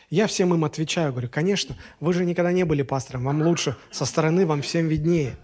Я 0.09 0.25
всем 0.25 0.53
им 0.53 0.65
отвечаю, 0.65 1.11
говорю, 1.11 1.29
конечно, 1.29 1.77
вы 1.99 2.13
же 2.13 2.25
никогда 2.25 2.51
не 2.51 2.65
были 2.65 2.81
пастором, 2.81 3.25
вам 3.25 3.43
лучше, 3.43 3.77
со 3.91 4.05
стороны 4.05 4.45
вам 4.45 4.63
всем 4.63 4.87
виднее. 4.87 5.37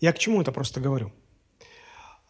Я 0.00 0.12
к 0.12 0.18
чему 0.18 0.40
это 0.40 0.52
просто 0.52 0.80
говорю? 0.80 1.12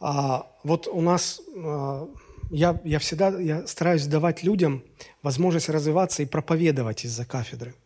А, 0.01 0.51
вот 0.64 0.89
у 0.89 1.01
нас, 1.01 1.41
а, 1.57 2.09
я, 2.51 2.80
я 2.85 2.99
всегда 2.99 3.28
я 3.39 3.66
стараюсь 3.68 4.07
давать 4.07 4.43
людям 4.43 4.82
возможность 5.22 5.68
развиваться 5.68 6.24
и 6.24 6.26
проповедовать 6.26 7.05
из-за 7.05 7.24
кафедры– 7.24 7.74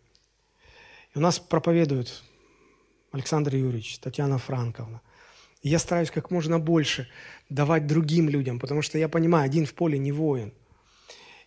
и 1.14 1.18
у 1.18 1.20
нас 1.20 1.38
проповедуют 1.38 2.22
Александр 3.12 3.56
Юрьевич, 3.56 3.98
Татьяна 3.98 4.38
Франковна. 4.38 5.00
Я 5.62 5.78
стараюсь 5.78 6.10
как 6.10 6.30
можно 6.30 6.58
больше 6.58 7.08
давать 7.48 7.86
другим 7.86 8.28
людям, 8.28 8.58
потому 8.58 8.82
что 8.82 8.98
я 8.98 9.08
понимаю, 9.08 9.44
один 9.44 9.66
в 9.66 9.74
поле 9.74 9.98
не 9.98 10.12
воин. 10.12 10.52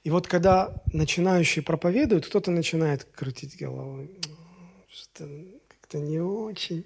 И 0.03 0.09
вот 0.09 0.27
когда 0.27 0.73
начинающие 0.91 1.63
проповедуют, 1.63 2.25
кто-то 2.25 2.51
начинает 2.51 3.03
крутить 3.03 3.57
головой, 3.57 4.11
что 4.89 5.29
как-то 5.67 5.99
не 5.99 6.19
очень. 6.19 6.85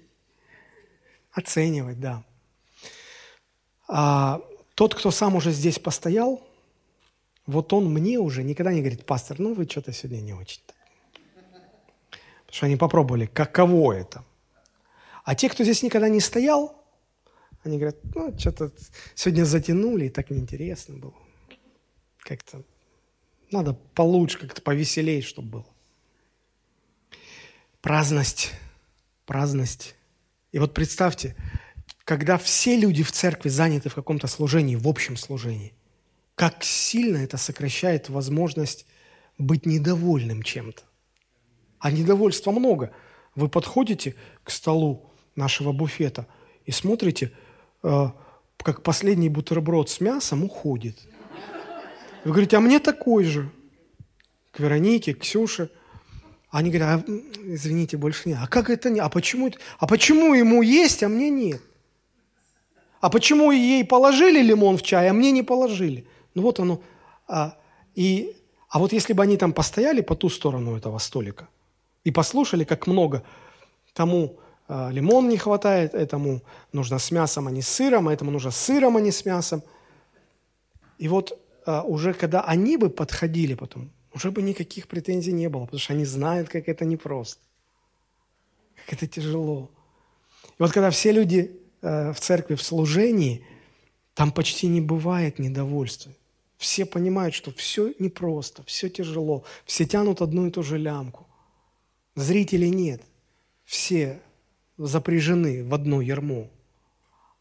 Оценивать, 1.32 2.00
да. 2.00 2.24
А 3.88 4.40
тот, 4.74 4.94
кто 4.94 5.10
сам 5.10 5.36
уже 5.36 5.50
здесь 5.50 5.78
постоял, 5.78 6.46
вот 7.46 7.72
он 7.72 7.92
мне 7.92 8.18
уже 8.18 8.42
никогда 8.42 8.72
не 8.72 8.80
говорит, 8.80 9.04
пастор, 9.04 9.38
ну 9.38 9.54
вы 9.54 9.66
что-то 9.66 9.92
сегодня 9.92 10.20
не 10.20 10.32
очень-то 10.32 10.76
что 12.56 12.66
они 12.66 12.76
попробовали, 12.76 13.26
каково 13.26 13.92
это. 13.92 14.24
А 15.24 15.34
те, 15.34 15.50
кто 15.50 15.62
здесь 15.62 15.82
никогда 15.82 16.08
не 16.08 16.20
стоял, 16.20 16.74
они 17.66 17.78
говорят, 17.78 17.98
ну, 18.14 18.36
что-то 18.38 18.72
сегодня 19.14 19.44
затянули, 19.44 20.06
и 20.06 20.10
так 20.10 20.30
неинтересно 20.30 20.96
было. 20.96 21.14
Как-то 22.18 22.62
надо 23.50 23.74
получше, 23.74 24.38
как-то 24.38 24.62
повеселее, 24.62 25.22
чтобы 25.22 25.48
было. 25.48 25.66
Праздность, 27.80 28.52
праздность. 29.26 29.94
И 30.52 30.58
вот 30.58 30.74
представьте, 30.74 31.36
когда 32.04 32.38
все 32.38 32.76
люди 32.76 33.02
в 33.02 33.12
церкви 33.12 33.48
заняты 33.48 33.88
в 33.88 33.94
каком-то 33.94 34.26
служении, 34.26 34.76
в 34.76 34.88
общем 34.88 35.16
служении, 35.16 35.74
как 36.34 36.64
сильно 36.64 37.18
это 37.18 37.36
сокращает 37.36 38.08
возможность 38.08 38.86
быть 39.38 39.66
недовольным 39.66 40.42
чем-то. 40.42 40.82
А 41.78 41.90
недовольства 41.90 42.50
много. 42.52 42.92
Вы 43.34 43.48
подходите 43.48 44.14
к 44.42 44.50
столу 44.50 45.12
нашего 45.34 45.72
буфета 45.72 46.26
и 46.64 46.72
смотрите, 46.72 47.32
как 48.62 48.82
последний 48.82 49.28
бутерброд 49.28 49.88
с 49.90 50.00
мясом 50.00 50.44
уходит. 50.44 50.98
Вы 52.24 52.32
говорите, 52.32 52.56
а 52.56 52.60
мне 52.60 52.80
такой 52.80 53.24
же. 53.24 53.50
К 54.50 54.60
Веронике, 54.60 55.14
к 55.14 55.20
Ксюше. 55.20 55.70
Они 56.50 56.70
говорят, 56.70 57.04
а, 57.08 57.12
извините, 57.44 57.96
больше 57.96 58.28
нет. 58.28 58.38
А 58.42 58.46
как 58.48 58.70
это 58.70 58.90
не? 58.90 59.00
А 59.00 59.08
почему, 59.08 59.52
а 59.78 59.86
почему 59.86 60.34
ему 60.34 60.62
есть, 60.62 61.02
а 61.02 61.08
мне 61.08 61.30
нет? 61.30 61.62
А 63.00 63.10
почему 63.10 63.52
ей 63.52 63.84
положили 63.84 64.42
лимон 64.42 64.78
в 64.78 64.82
чай, 64.82 65.08
а 65.08 65.12
мне 65.12 65.30
не 65.30 65.42
положили? 65.42 66.06
Ну 66.34 66.42
вот 66.42 66.58
оно. 66.58 66.80
А, 67.28 67.56
и, 67.94 68.34
а 68.68 68.78
вот 68.78 68.92
если 68.92 69.12
бы 69.12 69.22
они 69.22 69.36
там 69.36 69.52
постояли 69.52 70.00
по 70.00 70.16
ту 70.16 70.28
сторону 70.28 70.76
этого 70.76 70.98
столика, 70.98 71.48
и 72.06 72.10
послушали, 72.10 72.64
как 72.64 72.86
много 72.86 73.24
тому 73.92 74.24
э, 74.24 74.45
лимон 74.68 75.28
не 75.28 75.36
хватает, 75.36 75.94
этому 75.94 76.42
нужно 76.72 76.98
с 76.98 77.10
мясом, 77.10 77.46
а 77.46 77.50
не 77.50 77.62
с 77.62 77.68
сыром, 77.68 78.08
а 78.08 78.12
этому 78.12 78.30
нужно 78.30 78.50
с 78.50 78.56
сыром, 78.56 78.96
а 78.96 79.00
не 79.00 79.12
с 79.12 79.24
мясом. 79.24 79.62
И 80.98 81.08
вот 81.08 81.38
э, 81.66 81.80
уже 81.82 82.14
когда 82.14 82.40
они 82.42 82.76
бы 82.76 82.90
подходили 82.90 83.54
потом, 83.54 83.90
уже 84.12 84.30
бы 84.30 84.42
никаких 84.42 84.88
претензий 84.88 85.32
не 85.32 85.48
было, 85.48 85.66
потому 85.66 85.78
что 85.78 85.92
они 85.92 86.04
знают, 86.04 86.48
как 86.48 86.68
это 86.68 86.84
непросто, 86.84 87.40
как 88.74 88.94
это 88.94 89.06
тяжело. 89.06 89.70
И 90.58 90.62
вот 90.62 90.72
когда 90.72 90.90
все 90.90 91.12
люди 91.12 91.60
э, 91.82 92.12
в 92.12 92.20
церкви, 92.20 92.54
в 92.54 92.62
служении, 92.62 93.44
там 94.14 94.32
почти 94.32 94.66
не 94.66 94.80
бывает 94.80 95.38
недовольства. 95.38 96.12
Все 96.56 96.86
понимают, 96.86 97.34
что 97.34 97.52
все 97.52 97.92
непросто, 97.98 98.62
все 98.64 98.88
тяжело, 98.88 99.44
все 99.66 99.84
тянут 99.84 100.22
одну 100.22 100.46
и 100.46 100.50
ту 100.50 100.62
же 100.62 100.78
лямку. 100.78 101.26
Зрителей 102.14 102.70
нет. 102.70 103.02
Все 103.66 104.22
запряжены 104.78 105.64
в 105.64 105.74
одно 105.74 106.00
ярмо. 106.00 106.48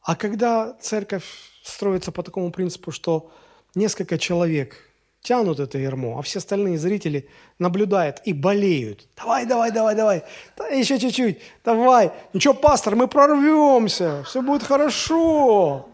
А 0.01 0.15
когда 0.15 0.73
церковь 0.81 1.25
строится 1.63 2.11
по 2.11 2.23
такому 2.23 2.51
принципу, 2.51 2.91
что 2.91 3.31
несколько 3.73 4.17
человек 4.17 4.75
тянут 5.21 5.59
это 5.59 5.77
ярмо, 5.79 6.19
а 6.19 6.21
все 6.21 6.39
остальные 6.39 6.77
зрители 6.77 7.27
наблюдают 7.57 8.21
и 8.25 8.33
болеют. 8.33 9.07
Давай, 9.17 9.45
давай, 9.45 9.71
давай, 9.71 9.95
давай. 9.95 10.23
Да, 10.55 10.67
еще 10.67 10.99
чуть-чуть. 10.99 11.39
Давай. 11.63 12.11
Ничего, 12.33 12.53
пастор, 12.53 12.95
мы 12.95 13.07
прорвемся. 13.07 14.23
Все 14.23 14.41
будет 14.41 14.63
хорошо. 14.63 15.89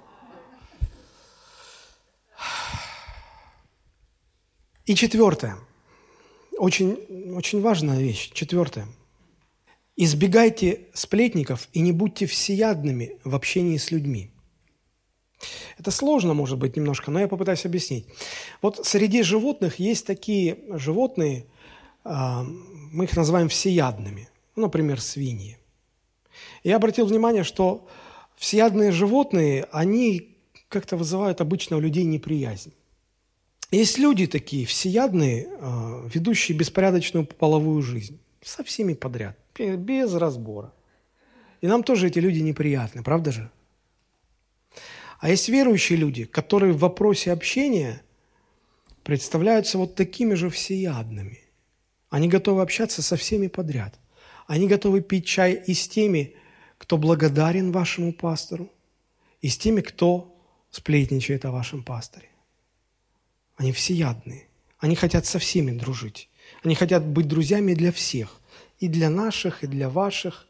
И 4.85 4.95
четвертое– 4.95 5.55
очень, 6.61 7.33
очень 7.35 7.61
важная 7.61 7.99
вещь. 7.99 8.31
Четвертое. 8.33 8.85
Избегайте 9.97 10.87
сплетников 10.93 11.67
и 11.73 11.79
не 11.79 11.91
будьте 11.91 12.25
всеядными 12.25 13.17
в 13.23 13.35
общении 13.35 13.77
с 13.77 13.91
людьми. 13.91 14.31
Это 15.77 15.91
сложно, 15.91 16.33
может 16.33 16.57
быть, 16.57 16.75
немножко, 16.75 17.11
но 17.11 17.19
я 17.19 17.27
попытаюсь 17.27 17.65
объяснить. 17.65 18.05
Вот 18.61 18.85
среди 18.85 19.23
животных 19.23 19.79
есть 19.79 20.05
такие 20.05 20.59
животные, 20.69 21.45
а, 22.03 22.43
мы 22.91 23.05
их 23.05 23.15
называем 23.15 23.49
всеядными, 23.49 24.29
ну, 24.55 24.63
например, 24.63 25.01
свиньи. 25.01 25.57
Я 26.63 26.75
обратил 26.75 27.05
внимание, 27.05 27.43
что 27.43 27.87
всеядные 28.35 28.91
животные, 28.91 29.67
они 29.71 30.37
как-то 30.69 30.97
вызывают 30.97 31.41
обычно 31.41 31.77
у 31.77 31.79
людей 31.79 32.03
неприязнь. 32.03 32.73
Есть 33.71 33.97
люди 33.97 34.27
такие, 34.27 34.65
всеядные, 34.65 35.49
а, 35.59 36.07
ведущие 36.13 36.57
беспорядочную 36.57 37.25
половую 37.25 37.81
жизнь. 37.81 38.19
Со 38.41 38.63
всеми 38.63 38.93
подряд, 38.93 39.37
без 39.57 40.13
разбора. 40.13 40.73
И 41.61 41.67
нам 41.67 41.83
тоже 41.83 42.07
эти 42.07 42.19
люди 42.19 42.39
неприятны, 42.39 43.03
правда 43.03 43.31
же? 43.31 43.51
А 45.19 45.29
есть 45.29 45.49
верующие 45.49 45.99
люди, 45.99 46.25
которые 46.25 46.73
в 46.73 46.79
вопросе 46.79 47.31
общения 47.31 48.01
представляются 49.03 49.77
вот 49.77 49.95
такими 49.95 50.33
же 50.33 50.49
всеядными. 50.49 51.39
Они 52.09 52.27
готовы 52.27 52.61
общаться 52.61 53.01
со 53.01 53.15
всеми 53.15 53.47
подряд. 53.47 53.99
Они 54.47 54.67
готовы 54.67 55.01
пить 55.01 55.27
чай 55.27 55.53
и 55.53 55.73
с 55.73 55.87
теми, 55.87 56.35
кто 56.77 56.97
благодарен 56.97 57.71
вашему 57.71 58.11
пастору, 58.11 58.71
и 59.41 59.49
с 59.49 59.57
теми, 59.57 59.81
кто 59.81 60.35
сплетничает 60.71 61.45
о 61.45 61.51
вашем 61.51 61.83
пасторе. 61.83 62.29
Они 63.55 63.71
всеядные. 63.71 64.47
Они 64.79 64.95
хотят 64.95 65.27
со 65.27 65.37
всеми 65.37 65.71
дружить. 65.71 66.29
Они 66.63 66.73
хотят 66.73 67.05
быть 67.05 67.27
друзьями 67.27 67.75
для 67.75 67.91
всех. 67.91 68.40
И 68.82 68.89
для 68.89 69.09
наших, 69.09 69.63
и 69.63 69.67
для 69.67 69.89
ваших. 69.89 70.47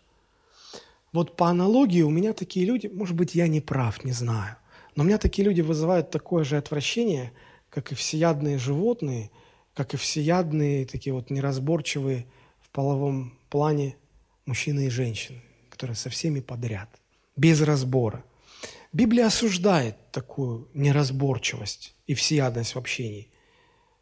Вот 1.13 1.36
по 1.36 1.49
аналогии 1.49 2.01
у 2.01 2.09
меня 2.09 2.34
такие 2.34 2.65
люди, 2.65 2.88
может 2.88 3.15
быть, 3.15 3.36
я 3.36 3.47
не 3.47 3.61
прав, 3.61 4.03
не 4.03 4.13
знаю. 4.13 4.55
Но 4.95 5.03
у 5.03 5.05
меня 5.05 5.17
такие 5.17 5.45
люди 5.45 5.61
вызывают 5.61 6.09
такое 6.09 6.43
же 6.43 6.57
отвращение, 6.57 7.34
как 7.69 7.91
и 7.91 7.95
всеядные 7.95 8.57
животные, 8.57 9.29
как 9.73 9.93
и 9.93 9.97
всеядные, 9.97 10.86
такие 10.86 11.13
вот 11.13 11.29
неразборчивые 11.29 12.25
в 12.61 12.69
половом 12.69 13.38
плане 13.49 13.95
мужчины 14.45 14.88
и 14.88 14.89
женщины, 14.89 15.41
которые 15.69 15.95
со 15.95 16.09
всеми 16.09 16.39
подряд, 16.39 16.89
без 17.36 17.61
разбора. 17.61 18.23
Библия 18.93 19.27
осуждает 19.27 19.95
такую 20.11 20.67
неразборчивость 20.73 21.95
и 22.07 22.13
всеядность 22.13 22.75
в 22.75 22.77
общении. 22.77 23.30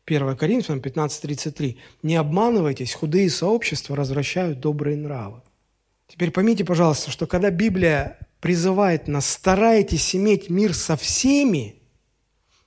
1 0.09 0.35
Коринфянам 0.35 0.79
15.33. 0.79 1.77
«Не 2.03 2.15
обманывайтесь, 2.15 2.93
худые 2.93 3.29
сообщества 3.29 3.95
развращают 3.95 4.59
добрые 4.59 4.97
нравы». 4.97 5.41
Теперь 6.07 6.31
поймите, 6.31 6.65
пожалуйста, 6.65 7.11
что 7.11 7.27
когда 7.27 7.51
Библия 7.51 8.17
призывает 8.39 9.07
нас, 9.07 9.29
старайтесь 9.29 10.15
иметь 10.15 10.49
мир 10.49 10.73
со 10.73 10.97
всеми, 10.97 11.75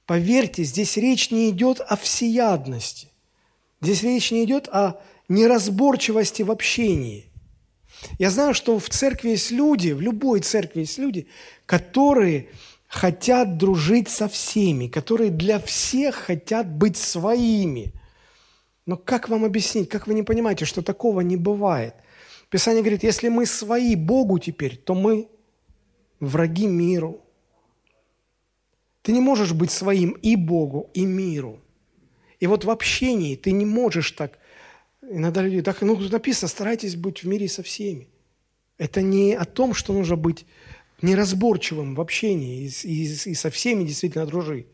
поверьте, 0.06 0.62
здесь 0.62 0.96
речь 0.96 1.30
не 1.30 1.50
идет 1.50 1.80
о 1.80 1.96
всеядности. 1.96 3.08
Здесь 3.80 4.02
речь 4.04 4.30
не 4.30 4.44
идет 4.44 4.68
о 4.68 5.00
неразборчивости 5.28 6.42
в 6.42 6.52
общении. 6.52 7.26
Я 8.18 8.30
знаю, 8.30 8.54
что 8.54 8.78
в 8.78 8.88
церкви 8.88 9.30
есть 9.30 9.50
люди, 9.50 9.90
в 9.90 10.00
любой 10.00 10.40
церкви 10.40 10.80
есть 10.80 10.98
люди, 10.98 11.26
которые 11.66 12.48
хотят 12.92 13.56
дружить 13.56 14.10
со 14.10 14.28
всеми, 14.28 14.86
которые 14.86 15.30
для 15.30 15.58
всех 15.58 16.14
хотят 16.14 16.70
быть 16.70 16.98
своими. 16.98 17.94
Но 18.84 18.98
как 18.98 19.30
вам 19.30 19.46
объяснить, 19.46 19.88
как 19.88 20.06
вы 20.06 20.12
не 20.12 20.22
понимаете, 20.22 20.66
что 20.66 20.82
такого 20.82 21.22
не 21.22 21.38
бывает? 21.38 21.94
Писание 22.50 22.82
говорит, 22.82 23.02
если 23.02 23.30
мы 23.30 23.46
свои 23.46 23.96
Богу 23.96 24.38
теперь, 24.38 24.76
то 24.76 24.94
мы 24.94 25.28
враги 26.20 26.66
миру. 26.66 27.22
Ты 29.00 29.12
не 29.12 29.20
можешь 29.20 29.54
быть 29.54 29.70
своим 29.70 30.10
и 30.10 30.36
Богу, 30.36 30.90
и 30.92 31.06
миру. 31.06 31.60
И 32.40 32.46
вот 32.46 32.64
в 32.66 32.70
общении 32.70 33.36
ты 33.36 33.52
не 33.52 33.64
можешь 33.64 34.10
так, 34.10 34.38
иногда 35.00 35.40
люди 35.40 35.62
так, 35.62 35.80
ну, 35.80 35.98
написано, 35.98 36.48
старайтесь 36.48 36.96
быть 36.96 37.22
в 37.22 37.26
мире 37.26 37.48
со 37.48 37.62
всеми. 37.62 38.08
Это 38.76 39.00
не 39.00 39.32
о 39.32 39.46
том, 39.46 39.72
что 39.72 39.94
нужно 39.94 40.16
быть 40.16 40.44
неразборчивым 41.02 41.94
в 41.94 42.00
общении 42.00 42.66
и, 42.66 42.86
и, 42.86 43.02
и 43.04 43.34
со 43.34 43.50
всеми 43.50 43.84
действительно 43.84 44.26
дружи. 44.26 44.66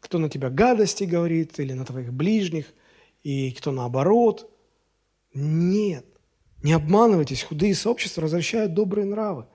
Кто 0.00 0.18
на 0.18 0.28
тебя 0.28 0.50
гадости 0.50 1.04
говорит, 1.04 1.58
или 1.58 1.72
на 1.72 1.84
твоих 1.84 2.12
ближних, 2.12 2.66
и 3.22 3.52
кто 3.52 3.70
наоборот. 3.70 4.50
Нет. 5.34 6.04
Не 6.62 6.74
обманывайтесь, 6.74 7.42
худые 7.42 7.74
сообщества 7.74 8.22
возвращают 8.22 8.74
добрые 8.74 9.06
нравы. 9.06 9.46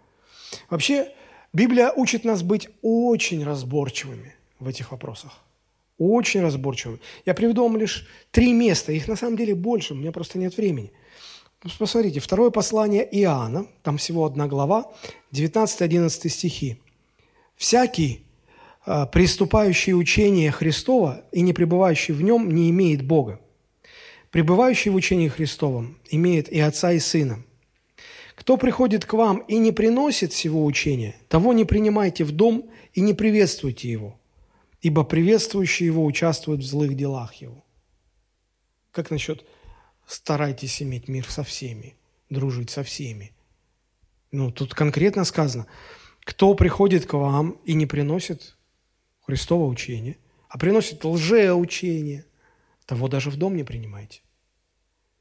Вообще, 0.69 1.13
Библия 1.53 1.91
учит 1.91 2.25
нас 2.25 2.43
быть 2.43 2.69
очень 2.81 3.43
разборчивыми 3.43 4.35
в 4.59 4.67
этих 4.67 4.91
вопросах. 4.91 5.39
Очень 5.97 6.41
разборчивыми. 6.41 6.99
Я 7.25 7.33
приведу 7.33 7.63
вам 7.63 7.77
лишь 7.77 8.07
три 8.31 8.53
места, 8.53 8.91
их 8.91 9.07
на 9.07 9.15
самом 9.15 9.37
деле 9.37 9.55
больше, 9.55 9.93
у 9.93 9.97
меня 9.97 10.11
просто 10.11 10.37
нет 10.37 10.55
времени. 10.57 10.91
Посмотрите, 11.79 12.19
второе 12.19 12.49
послание 12.49 13.07
Иоанна, 13.19 13.67
там 13.83 13.97
всего 13.97 14.25
одна 14.25 14.47
глава, 14.47 14.91
19-11 15.31 16.29
стихи. 16.29 16.77
«Всякий, 17.55 18.25
а, 18.85 19.05
приступающий 19.05 19.93
учение 19.93 20.51
Христова 20.51 21.25
и 21.31 21.41
не 21.41 21.53
пребывающий 21.53 22.13
в 22.13 22.21
нем, 22.21 22.53
не 22.53 22.69
имеет 22.69 23.05
Бога. 23.05 23.41
Пребывающий 24.31 24.91
в 24.91 24.95
учении 24.95 25.27
Христовом 25.27 25.97
имеет 26.09 26.47
и 26.49 26.59
Отца, 26.59 26.91
и 26.91 26.99
Сына. 26.99 27.43
Кто 28.35 28.57
приходит 28.57 29.05
к 29.05 29.13
вам 29.13 29.39
и 29.39 29.57
не 29.57 29.71
приносит 29.71 30.31
всего 30.31 30.63
учения, 30.63 31.15
того 31.27 31.53
не 31.53 31.65
принимайте 31.65 32.23
в 32.23 32.31
дом 32.31 32.69
и 32.93 33.01
не 33.01 33.13
приветствуйте 33.13 33.89
его, 33.89 34.19
ибо 34.81 35.03
приветствующие 35.03 35.87
его 35.87 36.05
участвуют 36.05 36.61
в 36.61 36.65
злых 36.65 36.95
делах 36.95 37.33
его. 37.35 37.63
Как 38.91 39.09
насчет 39.09 39.43
старайтесь 40.07 40.81
иметь 40.81 41.07
мир 41.07 41.29
со 41.29 41.43
всеми, 41.43 41.95
дружить 42.29 42.71
со 42.71 42.83
всеми? 42.83 43.33
Ну, 44.31 44.51
тут 44.51 44.73
конкретно 44.73 45.23
сказано, 45.23 45.67
кто 46.21 46.55
приходит 46.55 47.05
к 47.05 47.13
вам 47.13 47.51
и 47.65 47.73
не 47.73 47.85
приносит 47.85 48.57
Христова 49.21 49.65
учения, 49.65 50.17
а 50.49 50.57
приносит 50.57 51.03
лжеучение, 51.03 52.25
того 52.85 53.07
даже 53.07 53.29
в 53.29 53.37
дом 53.37 53.55
не 53.55 53.63
принимайте. 53.63 54.21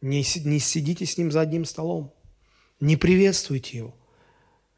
Не, 0.00 0.24
не 0.44 0.58
сидите 0.58 1.04
с 1.04 1.18
ним 1.18 1.32
за 1.32 1.40
одним 1.40 1.64
столом. 1.64 2.14
Не 2.80 2.96
приветствуйте 2.96 3.78
его. 3.78 3.96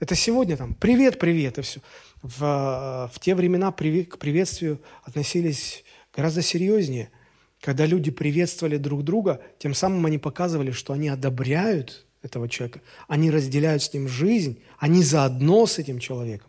Это 0.01 0.15
сегодня 0.15 0.57
там 0.57 0.75
«привет, 0.75 1.19
привет» 1.19 1.59
и 1.59 1.63
все. 1.63 1.81
В, 2.23 3.11
в 3.13 3.21
те 3.21 3.35
времена 3.35 3.73
привет, 3.73 4.09
к 4.09 4.19
приветствию 4.19 4.81
относились 5.03 5.85
гораздо 6.15 6.41
серьезнее. 6.41 7.11
Когда 7.61 7.87
люди 7.87 8.11
приветствовали 8.11 8.77
друг 8.77 9.03
друга, 9.03 9.41
тем 9.59 9.75
самым 9.75 10.07
они 10.07 10.19
показывали, 10.19 10.71
что 10.71 10.93
они 10.93 11.09
одобряют 11.09 12.07
этого 12.23 12.49
человека, 12.49 12.81
они 13.09 13.31
разделяют 13.31 13.83
с 13.83 13.93
ним 13.93 14.09
жизнь, 14.09 14.61
они 14.79 15.03
заодно 15.03 15.67
с 15.67 15.79
этим 15.79 15.99
человеком. 15.99 16.49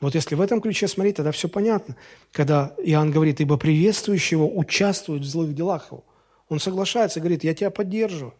Вот 0.00 0.14
если 0.14 0.34
в 0.34 0.40
этом 0.40 0.60
ключе 0.60 0.88
смотреть, 0.88 1.16
тогда 1.16 1.32
все 1.32 1.48
понятно. 1.48 1.96
Когда 2.32 2.74
Иоанн 2.82 3.10
говорит, 3.10 3.40
ибо 3.40 3.56
приветствующего 3.56 4.44
участвуют 4.44 5.22
в 5.22 5.26
злых 5.26 5.54
делах 5.54 5.90
его. 5.90 6.04
Он 6.48 6.60
соглашается, 6.60 7.20
говорит, 7.20 7.44
я 7.44 7.54
тебя 7.54 7.70
поддерживаю. 7.70 8.34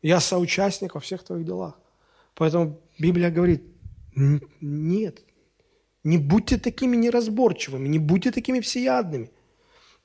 Я 0.00 0.20
соучастник 0.20 0.94
во 0.94 1.00
всех 1.00 1.22
твоих 1.22 1.44
делах. 1.44 1.78
Поэтому 2.34 2.80
Библия 2.98 3.30
говорит, 3.30 3.62
нет, 4.14 5.22
не 6.02 6.18
будьте 6.18 6.58
такими 6.58 6.96
неразборчивыми, 6.96 7.88
не 7.88 7.98
будьте 7.98 8.32
такими 8.32 8.60
всеядными. 8.60 9.30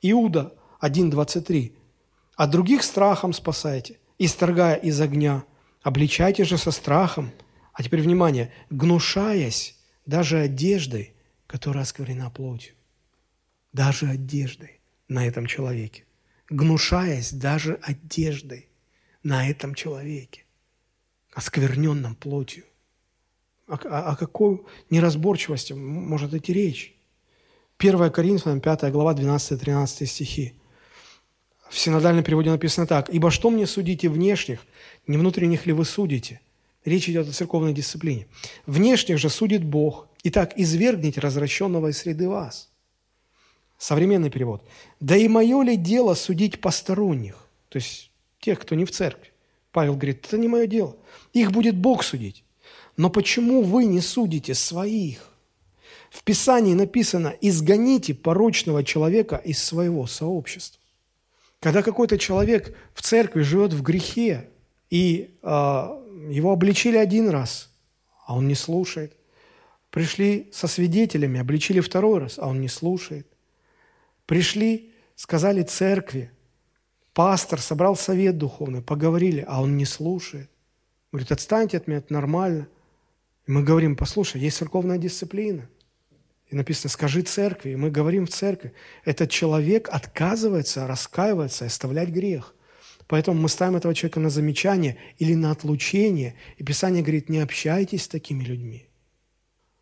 Иуда 0.01 0.53
1.23. 0.81 1.73
А 2.35 2.47
других 2.47 2.83
страхом 2.83 3.33
спасайте, 3.33 3.99
исторгая 4.17 4.75
из 4.75 4.99
огня. 5.01 5.43
Обличайте 5.81 6.43
же 6.43 6.57
со 6.57 6.71
страхом. 6.71 7.31
А 7.73 7.83
теперь 7.83 8.01
внимание, 8.01 8.51
гнушаясь 8.69 9.77
даже 10.05 10.39
одеждой, 10.39 11.13
которая 11.47 11.83
осквернена 11.83 12.29
плотью. 12.29 12.75
Даже 13.73 14.07
одеждой 14.07 14.79
на 15.07 15.25
этом 15.25 15.45
человеке. 15.45 16.05
Гнушаясь 16.49 17.31
даже 17.31 17.75
одеждой 17.81 18.69
на 19.23 19.49
этом 19.49 19.75
человеке, 19.75 20.45
оскверненном 21.33 22.15
плотью. 22.15 22.63
О, 23.67 23.75
о, 23.75 24.11
о 24.11 24.15
какой 24.15 24.65
неразборчивости 24.89 25.73
может 25.73 26.33
идти 26.33 26.53
речь? 26.53 26.95
1 27.79 28.09
Коринфянам, 28.11 28.61
5 28.61 28.91
глава, 28.91 29.13
12-13 29.13 30.05
стихи. 30.05 30.56
В 31.69 31.77
синодальном 31.77 32.23
переводе 32.23 32.49
написано 32.49 32.87
так. 32.87 33.09
«Ибо 33.09 33.31
что 33.31 33.49
мне 33.49 33.67
судите 33.67 34.09
внешних, 34.09 34.65
не 35.05 35.17
внутренних 35.17 35.65
ли 35.65 35.73
вы 35.73 35.85
судите?» 35.85 36.39
Речь 36.85 37.09
идет 37.09 37.27
о 37.27 37.33
церковной 37.33 37.73
дисциплине. 37.73 38.27
«Внешних 38.65 39.17
же 39.17 39.29
судит 39.29 39.63
Бог. 39.63 40.07
Итак, 40.23 40.53
извергните 40.55 41.19
развращенного 41.19 41.87
из 41.87 41.97
среды 41.97 42.29
вас». 42.29 42.69
Современный 43.77 44.29
перевод. 44.29 44.63
«Да 44.99 45.15
и 45.17 45.27
мое 45.27 45.61
ли 45.63 45.75
дело 45.75 46.13
судить 46.13 46.61
посторонних?» 46.61 47.47
То 47.69 47.77
есть 47.77 48.11
тех, 48.39 48.59
кто 48.59 48.75
не 48.75 48.85
в 48.85 48.91
церкви. 48.91 49.31
Павел 49.71 49.95
говорит, 49.95 50.25
это 50.25 50.37
не 50.37 50.47
мое 50.47 50.67
дело. 50.67 50.95
Их 51.33 51.51
будет 51.51 51.75
Бог 51.75 52.03
судить. 52.03 52.43
Но 52.95 53.09
почему 53.09 53.61
вы 53.61 53.85
не 53.85 54.01
судите 54.01 54.55
своих? 54.55 55.29
В 56.09 56.23
Писании 56.23 56.73
написано 56.73 57.35
«изгоните 57.41 58.13
порочного 58.13 58.83
человека 58.83 59.35
из 59.35 59.61
своего 59.63 60.07
сообщества». 60.07 60.81
Когда 61.59 61.81
какой-то 61.81 62.17
человек 62.17 62.75
в 62.93 63.01
церкви 63.01 63.41
живет 63.41 63.73
в 63.73 63.81
грехе, 63.81 64.49
и 64.89 65.37
э, 65.41 65.47
его 65.47 66.51
обличили 66.51 66.97
один 66.97 67.29
раз, 67.29 67.73
а 68.25 68.35
он 68.35 68.47
не 68.47 68.55
слушает. 68.55 69.13
Пришли 69.89 70.49
со 70.53 70.67
свидетелями, 70.67 71.39
обличили 71.39 71.79
второй 71.79 72.19
раз, 72.19 72.37
а 72.37 72.47
он 72.47 72.61
не 72.61 72.67
слушает. 72.67 73.27
Пришли, 74.25 74.93
сказали 75.15 75.63
церкви, 75.63 76.31
пастор 77.13 77.59
собрал 77.59 77.95
совет 77.95 78.37
духовный, 78.37 78.81
поговорили, 78.81 79.43
а 79.47 79.61
он 79.61 79.77
не 79.77 79.85
слушает. 79.85 80.49
Говорит, 81.11 81.31
отстаньте 81.31 81.77
от 81.77 81.87
меня, 81.87 81.99
это 81.99 82.13
нормально. 82.13 82.67
И 83.47 83.51
мы 83.51 83.63
говорим, 83.63 83.95
послушай, 83.95 84.41
есть 84.41 84.57
церковная 84.57 84.97
дисциплина. 84.97 85.67
И 86.49 86.55
написано, 86.55 86.89
скажи 86.89 87.21
церкви. 87.21 87.71
И 87.71 87.75
мы 87.75 87.91
говорим 87.91 88.25
в 88.25 88.29
церкви. 88.29 88.73
Этот 89.03 89.29
человек 89.29 89.89
отказывается, 89.91 90.87
раскаивается, 90.87 91.65
оставлять 91.65 92.09
грех. 92.09 92.55
Поэтому 93.07 93.41
мы 93.41 93.49
ставим 93.49 93.75
этого 93.75 93.95
человека 93.95 94.19
на 94.19 94.29
замечание 94.29 94.97
или 95.17 95.33
на 95.33 95.51
отлучение. 95.51 96.35
И 96.57 96.63
Писание 96.63 97.01
говорит, 97.03 97.29
не 97.29 97.39
общайтесь 97.39 98.03
с 98.03 98.07
такими 98.07 98.43
людьми. 98.43 98.87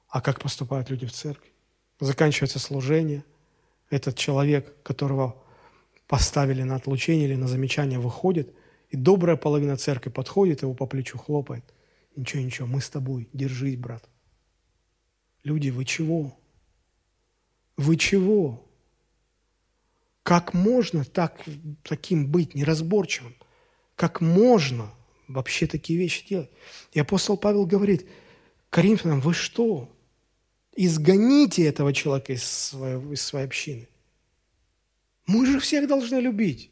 А 0.09 0.21
как 0.21 0.39
поступают 0.39 0.89
люди 0.89 1.05
в 1.05 1.11
церкви? 1.11 1.51
Заканчивается 1.99 2.59
служение. 2.59 3.23
Этот 3.89 4.17
человек, 4.17 4.81
которого 4.83 5.43
поставили 6.07 6.63
на 6.63 6.75
отлучение 6.75 7.27
или 7.27 7.35
на 7.35 7.47
замечание, 7.47 7.99
выходит, 7.99 8.53
и 8.89 8.97
добрая 8.97 9.35
половина 9.35 9.77
церкви 9.77 10.09
подходит, 10.09 10.61
его 10.61 10.73
по 10.73 10.85
плечу 10.85 11.17
хлопает. 11.17 11.63
Ничего, 12.15 12.41
ничего, 12.41 12.67
мы 12.67 12.81
с 12.81 12.89
тобой, 12.89 13.27
держись, 13.33 13.75
брат. 13.75 14.07
Люди, 15.43 15.69
вы 15.69 15.85
чего? 15.85 16.37
Вы 17.77 17.97
чего? 17.97 18.65
Как 20.23 20.53
можно 20.53 21.03
так, 21.03 21.43
таким 21.83 22.27
быть 22.27 22.55
неразборчивым? 22.55 23.35
Как 23.95 24.21
можно 24.21 24.91
вообще 25.27 25.67
такие 25.67 25.99
вещи 25.99 26.27
делать? 26.27 26.49
И 26.93 26.99
апостол 26.99 27.37
Павел 27.37 27.65
говорит, 27.65 28.07
Коринфянам, 28.69 29.21
вы 29.21 29.33
что? 29.33 29.91
Изгоните 30.75 31.65
этого 31.65 31.93
человека 31.93 32.33
из 32.33 32.43
своей, 32.43 33.13
из 33.13 33.21
своей 33.21 33.45
общины. 33.45 33.87
Мы 35.25 35.45
же 35.45 35.59
всех 35.59 35.87
должны 35.87 36.17
любить. 36.17 36.71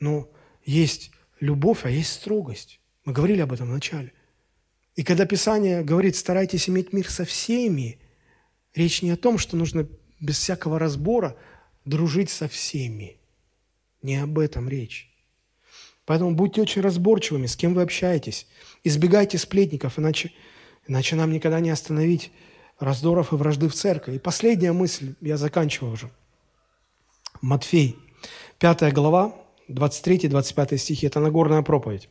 Но 0.00 0.28
есть 0.64 1.10
любовь, 1.40 1.84
а 1.84 1.90
есть 1.90 2.12
строгость. 2.12 2.80
Мы 3.04 3.12
говорили 3.12 3.40
об 3.40 3.52
этом 3.52 3.68
в 3.68 3.72
начале. 3.72 4.12
И 4.96 5.02
когда 5.02 5.26
Писание 5.26 5.82
говорит, 5.82 6.16
старайтесь 6.16 6.68
иметь 6.68 6.92
мир 6.92 7.10
со 7.10 7.24
всеми, 7.24 7.98
речь 8.74 9.02
не 9.02 9.10
о 9.10 9.16
том, 9.16 9.38
что 9.38 9.56
нужно 9.56 9.86
без 10.20 10.38
всякого 10.38 10.78
разбора 10.78 11.36
дружить 11.84 12.30
со 12.30 12.48
всеми. 12.48 13.16
Не 14.02 14.16
об 14.16 14.38
этом 14.38 14.68
речь. 14.68 15.10
Поэтому 16.06 16.34
будьте 16.34 16.60
очень 16.60 16.82
разборчивыми, 16.82 17.46
с 17.46 17.56
кем 17.56 17.74
вы 17.74 17.82
общаетесь. 17.82 18.46
Избегайте 18.82 19.38
сплетников, 19.38 19.98
иначе, 19.98 20.32
иначе 20.86 21.16
нам 21.16 21.32
никогда 21.32 21.60
не 21.60 21.70
остановить 21.70 22.30
раздоров 22.78 23.32
и 23.32 23.36
вражды 23.36 23.68
в 23.68 23.74
церкви. 23.74 24.16
И 24.16 24.18
последняя 24.18 24.72
мысль, 24.72 25.14
я 25.20 25.36
заканчиваю 25.36 25.94
уже. 25.94 26.10
Матфей, 27.40 27.96
5 28.58 28.92
глава, 28.92 29.34
23-25 29.68 30.76
стихи, 30.76 31.06
это 31.06 31.20
Нагорная 31.20 31.62
проповедь. 31.62 32.08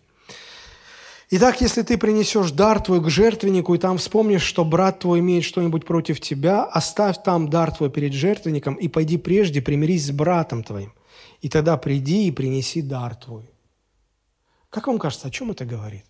Итак, 1.36 1.62
если 1.62 1.82
ты 1.82 1.98
принесешь 1.98 2.52
дар 2.52 2.80
твой 2.80 3.02
к 3.04 3.10
жертвеннику, 3.10 3.74
и 3.74 3.80
там 3.80 3.98
вспомнишь, 3.98 4.44
что 4.44 4.64
брат 4.64 5.00
твой 5.00 5.18
имеет 5.18 5.44
что-нибудь 5.44 5.84
против 5.84 6.22
тебя, 6.22 6.64
оставь 6.64 7.24
там 7.24 7.50
дар 7.50 7.76
твой 7.76 7.90
перед 7.90 8.14
жертвенником 8.14 8.76
и 8.76 8.88
пойди 8.88 9.18
прежде 9.18 9.60
примирись 9.60 10.06
с 10.06 10.12
братом 10.12 10.64
твоим. 10.64 10.94
И 11.42 11.50
тогда 11.50 11.76
приди 11.76 12.28
и 12.28 12.32
принеси 12.32 12.84
дар 12.84 13.16
твой. 13.16 13.50
Как 14.70 14.86
вам 14.86 15.00
кажется, 15.00 15.28
о 15.28 15.32
чем 15.32 15.50
это 15.50 15.66
говорит? 15.66 16.06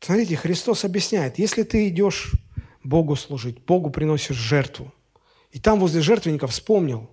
Смотрите, 0.00 0.36
Христос 0.36 0.86
объясняет, 0.86 1.38
если 1.38 1.62
ты 1.62 1.86
идешь 1.88 2.32
Богу 2.82 3.14
служить, 3.14 3.62
Богу 3.62 3.90
приносишь 3.90 4.36
жертву, 4.36 4.90
и 5.50 5.60
там 5.60 5.78
возле 5.78 6.00
жертвенника 6.00 6.46
вспомнил, 6.46 7.10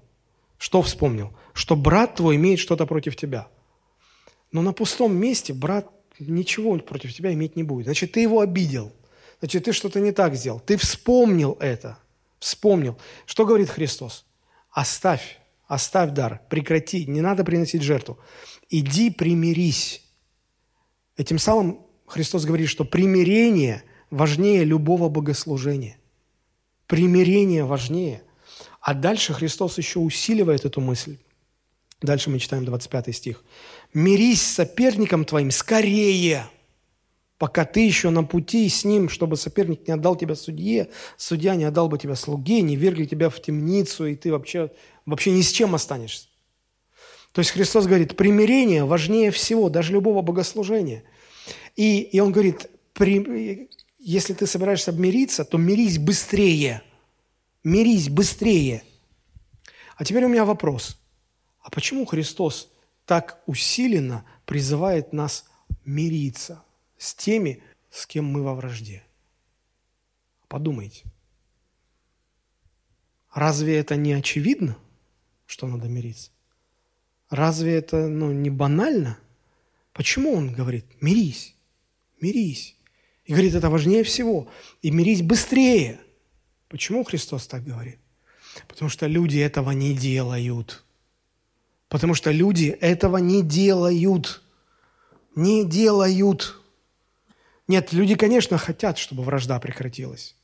что 0.58 0.82
вспомнил? 0.82 1.34
Что 1.52 1.76
брат 1.76 2.16
твой 2.16 2.38
имеет 2.38 2.60
что-то 2.60 2.86
против 2.86 3.18
тебя. 3.18 3.50
Но 4.54 4.62
на 4.62 4.72
пустом 4.72 5.14
месте 5.14 5.54
брат 5.54 5.92
ничего 6.20 6.78
против 6.78 7.14
тебя 7.14 7.34
иметь 7.34 7.56
не 7.56 7.64
будет. 7.64 7.86
Значит, 7.86 8.14
ты 8.14 8.22
его 8.22 8.42
обидел. 8.42 8.92
Значит, 9.40 9.66
ты 9.66 9.74
что-то 9.74 10.00
не 10.00 10.12
так 10.12 10.36
сделал. 10.36 10.60
Ты 10.60 10.78
вспомнил 10.78 11.58
это. 11.60 11.98
Вспомнил. 12.40 12.98
Что 13.26 13.46
говорит 13.46 13.70
Христос? 13.70 14.26
Оставь, 14.72 15.40
оставь 15.68 16.12
дар, 16.12 16.42
прекрати, 16.50 17.06
не 17.06 17.22
надо 17.22 17.44
приносить 17.44 17.82
жертву. 17.82 18.20
Иди 18.70 19.10
примирись. 19.10 20.04
Этим 21.18 21.40
самым 21.40 21.82
Христос 22.06 22.46
говорит, 22.46 22.70
что 22.70 22.86
примирение 22.86 23.84
важнее 24.10 24.64
любого 24.64 25.10
богослужения. 25.10 25.98
Примирение 26.88 27.66
важнее. 27.66 28.24
А 28.82 28.94
дальше 28.94 29.34
Христос 29.34 29.78
еще 29.78 30.00
усиливает 30.00 30.66
эту 30.66 30.82
мысль. 30.82 31.18
Дальше 32.02 32.30
мы 32.30 32.40
читаем 32.40 32.66
25 32.66 33.16
стих. 33.16 33.44
«Мирись 33.94 34.42
с 34.42 34.56
соперником 34.56 35.26
твоим 35.26 35.52
скорее, 35.52 36.48
пока 37.38 37.66
ты 37.66 37.86
еще 37.86 38.12
на 38.12 38.24
пути 38.24 38.70
с 38.70 38.84
ним, 38.84 39.10
чтобы 39.10 39.36
соперник 39.36 39.88
не 39.88 39.94
отдал 39.94 40.16
тебя 40.16 40.36
судье, 40.36 40.90
судья 41.18 41.56
не 41.56 41.64
отдал 41.64 41.90
бы 41.90 41.98
тебя 41.98 42.16
слуге, 42.16 42.62
не 42.62 42.76
вергли 42.76 43.06
тебя 43.06 43.30
в 43.30 43.42
темницу, 43.42 44.06
и 44.06 44.16
ты 44.16 44.32
вообще, 44.32 44.72
вообще 45.06 45.32
ни 45.32 45.42
с 45.42 45.52
чем 45.52 45.74
останешься». 45.76 46.28
То 47.32 47.40
есть 47.40 47.52
Христос 47.52 47.86
говорит, 47.86 48.18
примирение 48.18 48.86
важнее 48.86 49.32
всего, 49.32 49.70
даже 49.70 49.94
любого 49.94 50.22
богослужения. 50.22 51.04
И, 51.76 52.02
и 52.02 52.20
Он 52.20 52.32
говорит, 52.32 52.70
при, 52.94 53.70
если 54.00 54.34
ты 54.34 54.48
собираешься 54.48 54.92
обмириться, 54.92 55.46
то 55.46 55.58
мирись 55.58 56.00
быстрее. 56.00 56.82
Мирись 57.64 58.10
быстрее. 58.10 58.84
А 59.96 60.06
теперь 60.06 60.26
у 60.26 60.30
меня 60.30 60.46
вопрос. 60.46 60.98
А 61.62 61.70
почему 61.70 62.06
Христос 62.06 62.69
так 63.10 63.42
усиленно 63.48 64.24
призывает 64.46 65.14
нас 65.14 65.50
мириться 65.84 66.64
с 67.00 67.16
теми, 67.16 67.64
с 67.90 68.06
кем 68.06 68.26
мы 68.26 68.44
во 68.44 68.54
вражде? 68.54 69.02
Подумайте. 70.48 71.06
Разве 73.34 73.80
это 73.80 73.96
не 73.96 74.14
очевидно, 74.14 74.78
что 75.48 75.66
надо 75.66 75.88
мириться? 75.88 76.30
Разве 77.32 77.78
это 77.78 78.08
ну, 78.08 78.32
не 78.32 78.52
банально? 78.52 79.18
Почему 79.92 80.32
он 80.32 80.54
говорит, 80.54 80.86
мирись, 81.02 81.56
мирись? 82.22 82.76
И 83.26 83.32
говорит, 83.32 83.56
это 83.56 83.72
важнее 83.72 84.04
всего. 84.04 84.48
И 84.84 84.92
мирись 84.92 85.24
быстрее. 85.24 86.00
Почему 86.68 87.04
Христос 87.04 87.48
так 87.48 87.64
говорит? 87.64 87.98
Потому 88.68 88.88
что 88.88 89.08
люди 89.08 89.40
этого 89.40 89.72
не 89.72 89.96
делают. 89.96 90.84
Потому 91.90 92.14
что 92.14 92.32
люди 92.32 92.68
этого 92.68 93.18
не 93.18 93.42
делают. 93.42 94.42
Не 95.36 95.66
делают. 95.66 96.56
Нет, 97.68 97.92
люди, 97.94 98.16
конечно, 98.16 98.58
хотят, 98.58 98.98
чтобы 98.98 99.24
вражда 99.24 99.60
прекратилась. 99.60 100.36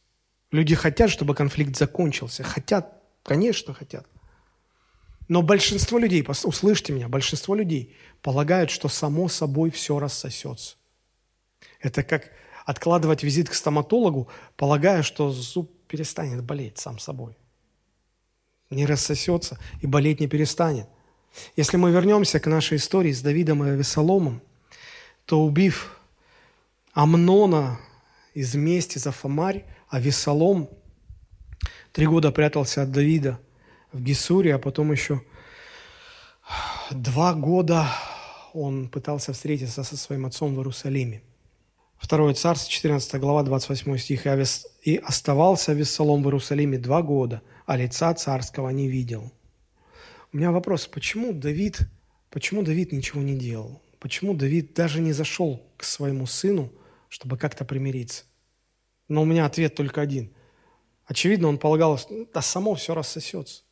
Люди 0.51 0.76
хотят, 0.76 1.09
чтобы 1.09 1.35
конфликт 1.35 1.77
закончился. 1.77 2.43
Хотят, 2.43 3.01
конечно, 3.23 3.73
хотят. 3.73 4.07
Но 5.27 5.41
большинство 5.41 5.97
людей, 5.97 6.26
услышьте 6.43 6.93
меня, 6.93 7.09
большинство 7.09 7.55
людей 7.55 7.95
полагают, 8.22 8.69
что 8.69 8.89
само 8.89 9.27
собой 9.27 9.72
все 9.72 9.97
рассосется. 9.97 10.76
Это 11.80 12.03
как 12.03 12.31
откладывать 12.65 13.23
визит 13.23 13.49
к 13.49 13.53
стоматологу, 13.53 14.30
полагая, 14.55 15.01
что 15.03 15.31
зуб 15.31 15.72
перестанет 15.88 16.43
болеть 16.43 16.77
сам 16.77 16.99
собой. 16.99 17.38
Не 18.69 18.85
рассосется 18.85 19.59
и 19.81 19.88
болеть 19.88 20.19
не 20.19 20.27
перестанет. 20.27 20.88
Если 21.56 21.78
мы 21.78 21.91
вернемся 21.91 22.40
к 22.40 22.48
нашей 22.48 22.78
истории 22.78 23.12
с 23.12 23.22
Давидом 23.22 23.64
и 23.64 23.70
Авесоломом, 23.70 24.41
то 25.26 25.44
убив 25.44 25.99
Амнона 26.94 27.80
из 28.34 28.56
мести 28.56 28.98
за 28.98 29.12
Фомарь, 29.12 29.66
Авесолом 29.90 30.70
три 31.91 32.06
года 32.06 32.32
прятался 32.32 32.84
от 32.84 32.91
Давида 32.91 33.40
в 33.91 34.02
Гесуре, 34.02 34.56
а 34.56 34.60
потом 34.60 34.91
еще 34.91 35.22
два 36.91 37.34
года 37.34 37.88
он 38.53 38.88
пытался 38.90 39.34
встретиться 39.34 39.84
со 39.84 39.98
своим 39.98 40.26
отцом 40.26 40.56
в 40.56 40.57
Иерусалиме. 40.60 41.22
Второе 41.98 42.34
царство, 42.34 42.72
14 42.72 43.20
глава, 43.20 43.44
28 43.44 43.98
стих. 43.98 44.26
«И 44.84 44.98
оставался 44.98 45.72
Авессалом 45.72 46.22
в 46.22 46.26
Иерусалиме 46.26 46.78
два 46.78 47.02
года, 47.02 47.41
а 47.66 47.78
лица 47.78 48.14
царского 48.14 48.70
не 48.70 48.88
видел». 48.88 49.32
У 50.36 50.38
меня 50.38 50.52
вопрос, 50.52 50.86
почему 50.86 51.32
Давид, 51.32 51.80
почему 52.30 52.62
Давид 52.62 52.91
ничего 52.91 53.22
не 53.22 53.38
делал? 53.38 53.82
Почему 53.99 54.34
Давид 54.34 54.74
даже 54.74 54.99
не 54.99 55.14
зашел 55.14 55.66
к 55.78 55.86
своему 55.86 56.26
сыну, 56.26 56.74
чтобы 57.07 57.38
как-то 57.38 57.64
примириться? 57.64 58.26
Но 59.07 59.22
у 59.22 59.26
меня 59.26 59.45
ответ 59.45 59.76
только 59.76 60.02
один. 60.02 60.34
Очевидно, 61.06 61.48
он 61.48 61.57
полагал, 61.57 61.98
да 62.34 62.41
само 62.41 62.76
все 62.76 62.94
рассосется. 62.94 63.64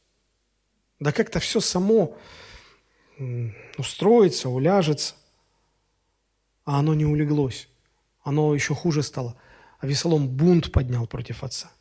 Да 1.02 1.12
как-то 1.12 1.42
все 1.42 1.60
само 1.60 2.18
устроится, 3.78 4.48
уляжется. 4.48 5.16
А 6.64 6.80
оно 6.80 6.94
не 6.94 7.06
улеглось. 7.06 7.68
Оно 8.22 8.56
еще 8.56 8.74
хуже 8.74 9.04
стало. 9.04 9.36
А 9.80 9.86
Весолом 9.86 10.30
бунт 10.30 10.72
поднял 10.72 11.08
против 11.08 11.44
отца. 11.44 11.74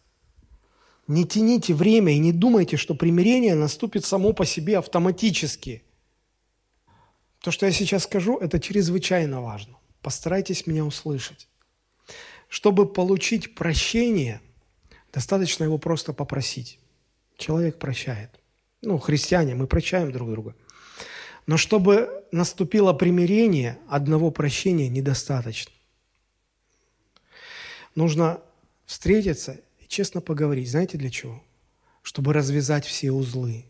Не 1.09 1.24
тяните 1.24 1.74
время 1.74 2.12
и 2.12 2.19
не 2.19 2.33
думайте, 2.33 2.77
что 2.77 2.95
примирение 2.95 3.55
наступит 3.55 4.05
само 4.05 4.33
по 4.33 4.45
себе 4.47 4.79
автоматически. 4.79 5.83
То, 7.41 7.51
что 7.51 7.66
я 7.66 7.73
сейчас 7.73 8.05
скажу, 8.05 8.39
это 8.39 8.61
чрезвычайно 8.61 9.41
важно. 9.41 9.77
Постарайтесь 10.01 10.66
меня 10.66 10.85
услышать. 10.85 11.49
Чтобы 12.49 12.87
получить 12.87 13.55
прощение, 13.55 14.41
достаточно 15.12 15.65
его 15.65 15.79
просто 15.79 16.12
попросить. 16.12 16.79
Человек 17.37 17.79
прощает. 17.79 18.31
Ну, 18.81 18.99
христиане, 18.99 19.55
мы 19.55 19.66
прощаем 19.66 20.12
друг 20.12 20.31
друга. 20.31 20.55
Но 21.47 21.57
чтобы 21.57 22.24
наступило 22.31 22.93
примирение, 22.93 23.79
одного 23.89 24.31
прощения 24.31 24.89
недостаточно. 24.89 25.73
Нужно 27.95 28.41
встретиться 28.87 29.61
честно 29.93 30.20
поговорить. 30.20 30.70
Знаете 30.70 30.98
для 30.98 31.10
чего? 31.10 31.43
Чтобы 32.02 32.32
развязать 32.32 32.85
все 32.85 33.12
узлы. 33.12 33.66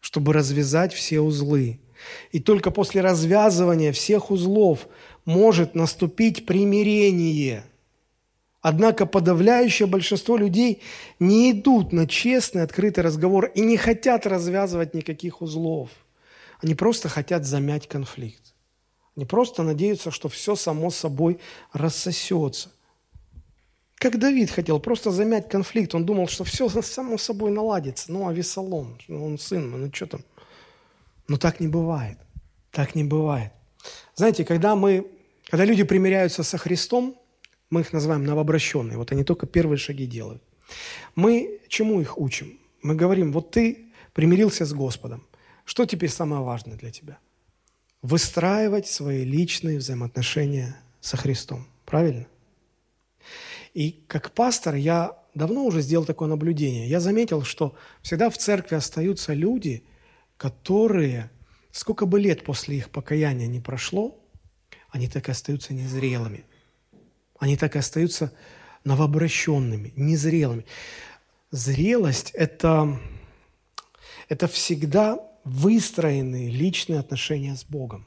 Чтобы 0.00 0.32
развязать 0.32 0.92
все 0.92 1.20
узлы. 1.20 1.78
И 2.32 2.40
только 2.40 2.70
после 2.70 3.02
развязывания 3.02 3.92
всех 3.92 4.30
узлов 4.30 4.88
может 5.24 5.74
наступить 5.74 6.46
примирение. 6.46 7.64
Однако 8.62 9.06
подавляющее 9.06 9.86
большинство 9.86 10.36
людей 10.36 10.82
не 11.20 11.52
идут 11.52 11.92
на 11.92 12.08
честный, 12.08 12.62
открытый 12.62 13.04
разговор 13.04 13.46
и 13.54 13.60
не 13.60 13.76
хотят 13.76 14.26
развязывать 14.26 14.94
никаких 14.94 15.42
узлов. 15.42 15.90
Они 16.62 16.74
просто 16.74 17.08
хотят 17.08 17.44
замять 17.44 17.86
конфликт. 17.86 18.54
Они 19.14 19.24
просто 19.24 19.62
надеются, 19.62 20.10
что 20.10 20.28
все 20.28 20.56
само 20.56 20.90
собой 20.90 21.38
рассосется. 21.72 22.70
Как 23.96 24.18
Давид 24.18 24.50
хотел 24.50 24.78
просто 24.78 25.10
замять 25.10 25.48
конфликт. 25.48 25.94
Он 25.94 26.04
думал, 26.04 26.28
что 26.28 26.44
все 26.44 26.68
само 26.82 27.18
собой 27.18 27.50
наладится. 27.50 28.12
Ну, 28.12 28.28
а 28.28 28.32
Весолом, 28.32 28.98
ну, 29.08 29.24
он 29.26 29.38
сын, 29.38 29.70
ну 29.70 29.90
что 29.92 30.06
там. 30.06 30.20
Но 31.28 31.38
так 31.38 31.60
не 31.60 31.68
бывает. 31.68 32.18
Так 32.70 32.94
не 32.94 33.04
бывает. 33.04 33.52
Знаете, 34.14 34.44
когда 34.44 34.76
мы, 34.76 35.06
когда 35.48 35.64
люди 35.64 35.82
примиряются 35.82 36.42
со 36.42 36.58
Христом, 36.58 37.16
мы 37.70 37.80
их 37.80 37.92
называем 37.92 38.24
новообращенные. 38.24 38.96
Вот 38.96 39.12
они 39.12 39.24
только 39.24 39.46
первые 39.46 39.78
шаги 39.78 40.06
делают. 40.06 40.42
Мы 41.14 41.60
чему 41.68 42.00
их 42.00 42.18
учим? 42.18 42.58
Мы 42.82 42.94
говорим, 42.94 43.32
вот 43.32 43.50
ты 43.50 43.86
примирился 44.12 44.64
с 44.64 44.72
Господом. 44.72 45.26
Что 45.64 45.84
теперь 45.84 46.10
самое 46.10 46.42
важное 46.42 46.76
для 46.76 46.90
тебя? 46.90 47.18
Выстраивать 48.02 48.86
свои 48.86 49.24
личные 49.24 49.78
взаимоотношения 49.78 50.80
со 51.00 51.16
Христом. 51.16 51.66
Правильно? 51.84 52.26
И 53.76 54.04
как 54.08 54.32
пастор 54.32 54.74
я 54.74 55.18
давно 55.34 55.64
уже 55.64 55.82
сделал 55.82 56.04
такое 56.04 56.28
наблюдение. 56.28 56.88
Я 56.88 57.00
заметил, 57.00 57.42
что 57.42 57.74
всегда 58.02 58.30
в 58.30 58.38
церкви 58.38 58.76
остаются 58.76 59.34
люди– 59.34 59.84
которые, 60.36 61.30
сколько 61.72 62.06
бы 62.06 62.20
лет 62.20 62.44
после 62.44 62.78
их 62.78 62.90
покаяния 62.90 63.46
не 63.46 63.60
прошло, 63.60 64.18
они 64.90 65.08
так 65.08 65.28
и 65.28 65.32
остаются 65.32 65.74
незрелыми. 65.74 66.44
Они 67.38 67.56
так 67.56 67.76
и 67.76 67.78
остаются 67.78 68.32
новообращенными, 68.84 69.92
незрелыми. 69.96 70.64
Зрелость– 71.50 72.30
это, 72.34 72.98
это 74.28 74.48
всегда 74.48 75.18
выстроенные 75.44 76.50
личные 76.50 77.00
отношения 77.00 77.54
с 77.54 77.64
Богом. 77.64 78.06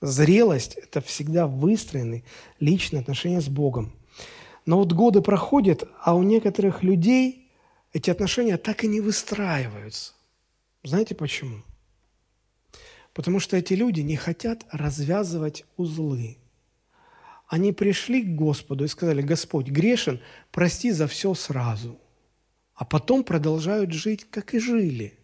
Зрелость– 0.00 0.74
это 0.76 1.00
всегда 1.00 1.46
выстроенные 1.46 2.24
личные 2.60 3.00
отношения 3.00 3.40
с 3.40 3.48
Богом. 3.48 3.94
Но 4.68 4.76
вот 4.76 4.92
годы 4.92 5.22
проходят, 5.22 5.84
а 5.98 6.14
у 6.14 6.22
некоторых 6.22 6.82
людей 6.82 7.50
эти 7.94 8.10
отношения 8.10 8.58
так 8.58 8.84
и 8.84 8.86
не 8.86 9.00
выстраиваются. 9.00 10.12
Знаете 10.84 11.14
почему? 11.14 11.62
Потому 13.14 13.40
что 13.40 13.56
эти 13.56 13.72
люди 13.72 14.02
не 14.02 14.16
хотят 14.16 14.66
развязывать 14.70 15.64
узлы. 15.78 16.36
Они 17.46 17.72
пришли 17.72 18.22
к 18.22 18.36
Господу 18.36 18.84
и 18.84 18.88
сказали, 18.88 19.22
Господь, 19.22 19.68
грешен, 19.68 20.20
прости 20.50 20.90
за 20.90 21.06
все 21.06 21.32
сразу. 21.32 21.98
А 22.74 22.84
потом 22.84 23.24
продолжают 23.24 23.94
жить, 23.94 24.26
как 24.30 24.52
и 24.52 24.58
жили. 24.58 25.18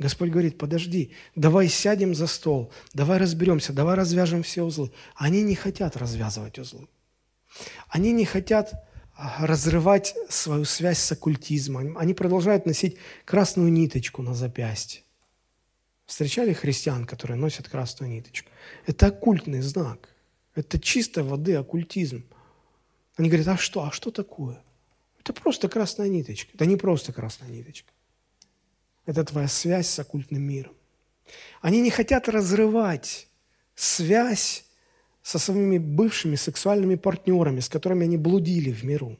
Господь 0.00 0.30
говорит, 0.30 0.58
подожди, 0.58 1.12
давай 1.36 1.68
сядем 1.68 2.16
за 2.16 2.26
стол, 2.26 2.72
давай 2.92 3.18
разберемся, 3.18 3.72
давай 3.72 3.94
развяжем 3.94 4.42
все 4.42 4.64
узлы. 4.64 4.90
Они 5.14 5.42
не 5.44 5.54
хотят 5.54 5.96
развязывать 5.96 6.58
узлы. 6.58 6.88
Они 7.88 8.12
не 8.12 8.24
хотят 8.24 8.84
разрывать 9.16 10.14
свою 10.28 10.64
связь 10.64 10.98
с 10.98 11.12
оккультизмом. 11.12 11.98
Они 11.98 12.14
продолжают 12.14 12.66
носить 12.66 12.96
красную 13.24 13.72
ниточку 13.72 14.22
на 14.22 14.34
запястье. 14.34 15.02
Встречали 16.06 16.52
христиан, 16.52 17.04
которые 17.04 17.36
носят 17.36 17.68
красную 17.68 18.10
ниточку? 18.10 18.50
Это 18.86 19.08
оккультный 19.08 19.60
знак. 19.60 20.08
Это 20.54 20.78
чистой 20.78 21.22
воды 21.22 21.54
оккультизм. 21.54 22.24
Они 23.16 23.28
говорят, 23.28 23.48
а 23.48 23.56
что, 23.56 23.82
а 23.82 23.92
что 23.92 24.10
такое? 24.10 24.62
Это 25.20 25.32
просто 25.32 25.68
красная 25.68 26.08
ниточка. 26.08 26.50
Это 26.54 26.64
не 26.64 26.76
просто 26.76 27.12
красная 27.12 27.50
ниточка. 27.50 27.92
Это 29.04 29.24
твоя 29.24 29.48
связь 29.48 29.88
с 29.88 29.98
оккультным 29.98 30.42
миром. 30.42 30.74
Они 31.60 31.80
не 31.80 31.90
хотят 31.90 32.28
разрывать 32.28 33.28
связь 33.74 34.64
со 35.28 35.38
своими 35.38 35.76
бывшими 35.76 36.36
сексуальными 36.36 36.94
партнерами, 36.94 37.60
с 37.60 37.68
которыми 37.68 38.04
они 38.04 38.16
блудили 38.16 38.72
в 38.72 38.82
миру. 38.82 39.18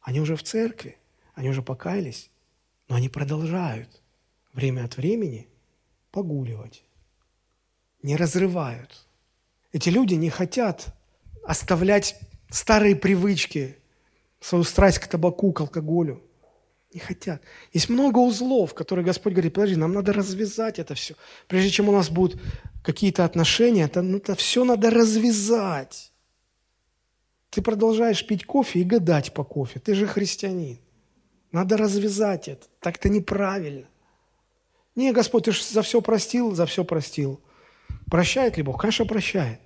Они 0.00 0.18
уже 0.18 0.34
в 0.34 0.42
церкви, 0.42 0.96
они 1.34 1.50
уже 1.50 1.60
покаялись, 1.60 2.30
но 2.88 2.96
они 2.96 3.10
продолжают 3.10 4.00
время 4.54 4.86
от 4.86 4.96
времени 4.96 5.46
погуливать, 6.10 6.84
не 8.02 8.16
разрывают. 8.16 9.06
Эти 9.72 9.90
люди 9.90 10.14
не 10.14 10.30
хотят 10.30 10.86
оставлять 11.44 12.18
старые 12.48 12.96
привычки, 12.96 13.76
свою 14.40 14.64
страсть 14.64 15.00
к 15.00 15.06
табаку, 15.06 15.52
к 15.52 15.60
алкоголю. 15.60 16.22
Не 16.94 17.00
хотят. 17.00 17.42
Есть 17.74 17.90
много 17.90 18.20
узлов, 18.20 18.72
которые 18.72 19.04
Господь 19.04 19.34
говорит, 19.34 19.52
подожди, 19.52 19.76
нам 19.76 19.92
надо 19.92 20.14
развязать 20.14 20.78
это 20.78 20.94
все. 20.94 21.14
Прежде 21.46 21.68
чем 21.68 21.90
у 21.90 21.92
нас 21.92 22.08
будут 22.08 22.40
какие-то 22.86 23.24
отношения, 23.24 23.82
это, 23.82 24.00
ну, 24.00 24.18
это 24.18 24.36
все 24.36 24.64
надо 24.64 24.90
развязать. 24.90 26.12
Ты 27.50 27.60
продолжаешь 27.60 28.24
пить 28.24 28.46
кофе 28.46 28.80
и 28.80 28.84
гадать 28.84 29.34
по 29.34 29.42
кофе. 29.42 29.80
Ты 29.80 29.94
же 29.94 30.06
христианин. 30.06 30.78
Надо 31.50 31.76
развязать 31.76 32.46
это. 32.46 32.66
Так-то 32.80 33.08
неправильно. 33.08 33.88
Не, 34.94 35.12
Господь, 35.12 35.44
ты 35.44 35.52
же 35.52 35.64
за 35.64 35.82
все 35.82 36.00
простил, 36.00 36.54
за 36.54 36.64
все 36.64 36.84
простил. 36.84 37.40
Прощает 38.08 38.56
ли 38.56 38.62
Бог? 38.62 38.80
Конечно, 38.80 39.04
прощает. 39.04 39.60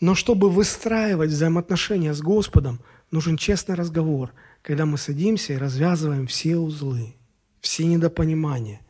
Но 0.00 0.14
чтобы 0.14 0.48
выстраивать 0.48 1.30
взаимоотношения 1.30 2.14
с 2.14 2.20
Господом, 2.20 2.80
нужен 3.10 3.36
честный 3.36 3.74
разговор, 3.74 4.32
когда 4.62 4.86
мы 4.86 4.96
садимся 4.96 5.54
и 5.54 5.58
развязываем 5.58 6.28
все 6.28 6.56
узлы, 6.56 7.16
все 7.60 7.84
недопонимания. 7.84 8.80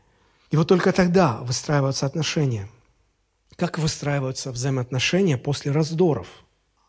И 0.51 0.55
вот 0.55 0.67
только 0.67 0.91
тогда 0.91 1.37
выстраиваются 1.41 2.05
отношения. 2.05 2.69
Как 3.55 3.77
выстраиваются 3.77 4.51
взаимоотношения 4.51 5.37
после 5.37 5.71
раздоров? 5.71 6.27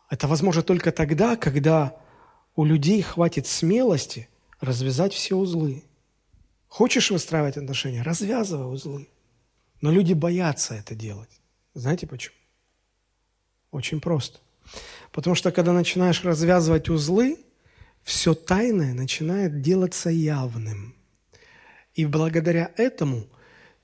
Это 0.09 0.27
возможно 0.27 0.63
только 0.63 0.91
тогда, 0.91 1.35
когда 1.35 1.95
у 2.55 2.63
людей 2.63 3.01
хватит 3.01 3.47
смелости 3.47 4.29
развязать 4.59 5.13
все 5.13 5.35
узлы. 5.35 5.83
Хочешь 6.67 7.11
выстраивать 7.11 7.57
отношения? 7.57 8.01
Развязывай 8.01 8.73
узлы. 8.73 9.09
Но 9.81 9.91
люди 9.91 10.13
боятся 10.13 10.73
это 10.75 10.95
делать. 10.95 11.41
Знаете 11.73 12.07
почему? 12.07 12.35
Очень 13.71 13.99
просто. 13.99 14.39
Потому 15.11 15.35
что 15.35 15.51
когда 15.51 15.73
начинаешь 15.73 16.23
развязывать 16.23 16.89
узлы, 16.89 17.37
все 18.03 18.33
тайное 18.33 18.93
начинает 18.93 19.61
делаться 19.61 20.09
явным. 20.09 20.95
И 21.93 22.05
благодаря 22.05 22.71
этому 22.77 23.27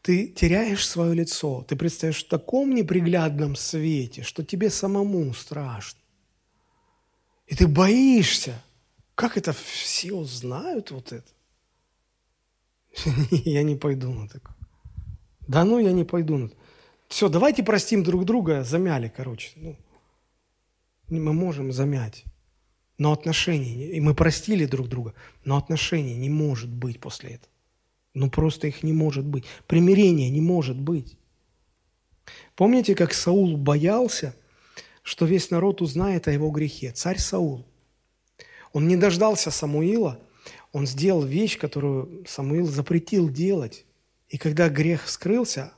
ты 0.01 0.27
теряешь 0.27 0.87
свое 0.87 1.13
лицо, 1.13 1.63
ты 1.67 1.75
предстаешь 1.75 2.23
в 2.23 2.27
таком 2.27 2.73
неприглядном 2.73 3.55
свете, 3.55 4.23
что 4.23 4.43
тебе 4.43 4.69
самому 4.69 5.33
страшно. 5.33 5.99
И 7.47 7.55
ты 7.55 7.67
боишься. 7.67 8.61
Как 9.15 9.37
это 9.37 9.53
все 9.53 10.13
узнают 10.13 10.91
вот 10.91 11.11
это? 11.11 11.29
Я 13.31 13.63
не 13.63 13.75
пойду 13.75 14.11
на 14.11 14.27
такое. 14.27 14.55
Да 15.47 15.65
ну, 15.65 15.79
я 15.79 15.91
не 15.91 16.05
пойду 16.05 16.37
на 16.37 16.49
Все, 17.09 17.27
давайте 17.27 17.61
простим 17.63 18.03
друг 18.03 18.25
друга, 18.25 18.63
замяли, 18.63 19.11
короче. 19.13 19.51
Ну, 19.57 19.75
мы 21.09 21.33
можем 21.33 21.71
замять. 21.73 22.23
Но 22.97 23.11
отношений, 23.11 23.89
и 23.89 23.99
мы 23.99 24.15
простили 24.15 24.65
друг 24.65 24.87
друга, 24.87 25.13
но 25.43 25.57
отношений 25.57 26.15
не 26.15 26.29
может 26.29 26.69
быть 26.69 26.99
после 26.99 27.31
этого. 27.31 27.51
Ну 28.13 28.29
просто 28.29 28.67
их 28.67 28.83
не 28.83 28.93
может 28.93 29.25
быть. 29.25 29.45
Примирения 29.67 30.29
не 30.29 30.41
может 30.41 30.77
быть. 30.77 31.17
Помните, 32.55 32.95
как 32.95 33.13
Саул 33.13 33.57
боялся, 33.57 34.35
что 35.03 35.25
весь 35.25 35.49
народ 35.49 35.81
узнает 35.81 36.27
о 36.27 36.31
его 36.31 36.49
грехе? 36.51 36.91
Царь 36.91 37.17
Саул. 37.17 37.65
Он 38.73 38.87
не 38.87 38.95
дождался 38.95 39.51
Самуила, 39.51 40.19
он 40.71 40.87
сделал 40.87 41.23
вещь, 41.23 41.57
которую 41.57 42.25
Самуил 42.27 42.65
запретил 42.65 43.29
делать. 43.29 43.85
И 44.29 44.37
когда 44.37 44.69
грех 44.69 45.09
скрылся, 45.09 45.73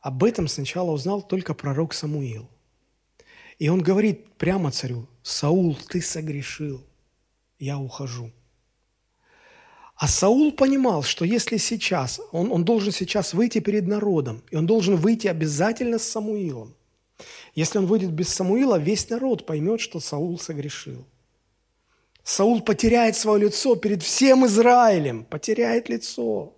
об 0.00 0.24
этом 0.24 0.48
сначала 0.48 0.90
узнал 0.90 1.22
только 1.22 1.54
пророк 1.54 1.94
Самуил. 1.94 2.50
И 3.58 3.68
он 3.68 3.82
говорит 3.82 4.34
прямо 4.34 4.70
царю, 4.70 5.08
Саул, 5.22 5.76
ты 5.88 6.02
согрешил, 6.02 6.84
я 7.58 7.78
ухожу. 7.78 8.32
А 10.04 10.06
Саул 10.06 10.52
понимал, 10.52 11.02
что 11.02 11.24
если 11.24 11.56
сейчас, 11.56 12.20
он, 12.30 12.52
он 12.52 12.62
должен 12.62 12.92
сейчас 12.92 13.32
выйти 13.32 13.60
перед 13.60 13.86
народом, 13.86 14.42
и 14.50 14.56
он 14.56 14.66
должен 14.66 14.96
выйти 14.96 15.28
обязательно 15.28 15.98
с 15.98 16.02
Самуилом. 16.06 16.74
Если 17.54 17.78
он 17.78 17.86
выйдет 17.86 18.12
без 18.12 18.28
Самуила, 18.28 18.78
весь 18.78 19.08
народ 19.08 19.46
поймет, 19.46 19.80
что 19.80 20.00
Саул 20.00 20.38
согрешил. 20.38 21.06
Саул 22.22 22.60
потеряет 22.60 23.16
свое 23.16 23.46
лицо 23.46 23.76
перед 23.76 24.02
всем 24.02 24.44
Израилем, 24.44 25.24
потеряет 25.24 25.88
лицо. 25.88 26.52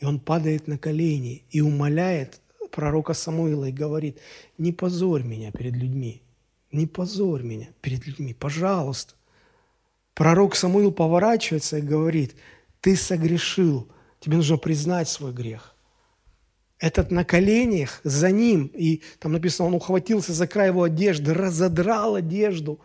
И 0.00 0.04
он 0.04 0.18
падает 0.18 0.66
на 0.66 0.78
колени 0.78 1.44
и 1.52 1.60
умоляет 1.60 2.40
пророка 2.72 3.14
Самуила 3.14 3.66
и 3.66 3.70
говорит, 3.72 4.18
не 4.58 4.72
позорь 4.72 5.22
меня 5.22 5.52
перед 5.52 5.74
людьми, 5.74 6.22
не 6.72 6.88
позорь 6.88 7.42
меня 7.42 7.68
перед 7.80 8.04
людьми, 8.04 8.34
пожалуйста. 8.34 9.14
Пророк 10.14 10.56
Самуил 10.56 10.92
поворачивается 10.92 11.78
и 11.78 11.82
говорит, 11.82 12.34
ты 12.80 12.96
согрешил, 12.96 13.88
тебе 14.20 14.36
нужно 14.36 14.58
признать 14.58 15.08
свой 15.08 15.32
грех. 15.32 15.74
Этот 16.78 17.10
на 17.10 17.24
коленях 17.24 18.00
за 18.02 18.30
ним, 18.30 18.66
и 18.74 19.02
там 19.20 19.32
написано, 19.32 19.68
он 19.68 19.74
ухватился 19.74 20.32
за 20.32 20.48
край 20.48 20.68
его 20.68 20.82
одежды, 20.82 21.32
разодрал 21.32 22.16
одежду 22.16 22.80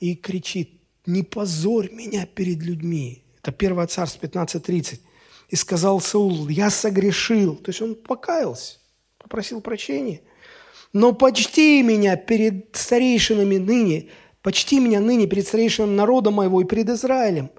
и 0.00 0.14
кричит, 0.14 0.80
не 1.06 1.22
позорь 1.22 1.92
меня 1.92 2.26
перед 2.26 2.62
людьми. 2.62 3.22
Это 3.42 3.54
1 3.56 3.88
Царств 3.88 4.22
15.30. 4.22 5.00
И 5.48 5.56
сказал 5.56 6.00
Саул, 6.00 6.48
я 6.48 6.70
согрешил. 6.70 7.56
То 7.56 7.70
есть 7.70 7.82
он 7.82 7.94
покаялся, 7.94 8.78
попросил 9.18 9.60
прощения. 9.60 10.22
Но 10.92 11.12
почти 11.12 11.82
меня 11.82 12.16
перед 12.16 12.74
старейшинами 12.74 13.56
ныне, 13.56 14.08
почти 14.42 14.80
меня 14.80 15.00
ныне 15.00 15.26
перед 15.26 15.46
старейшинами 15.46 15.94
народа 15.94 16.30
моего 16.30 16.60
и 16.60 16.64
перед 16.64 16.88
Израилем, 16.90 17.50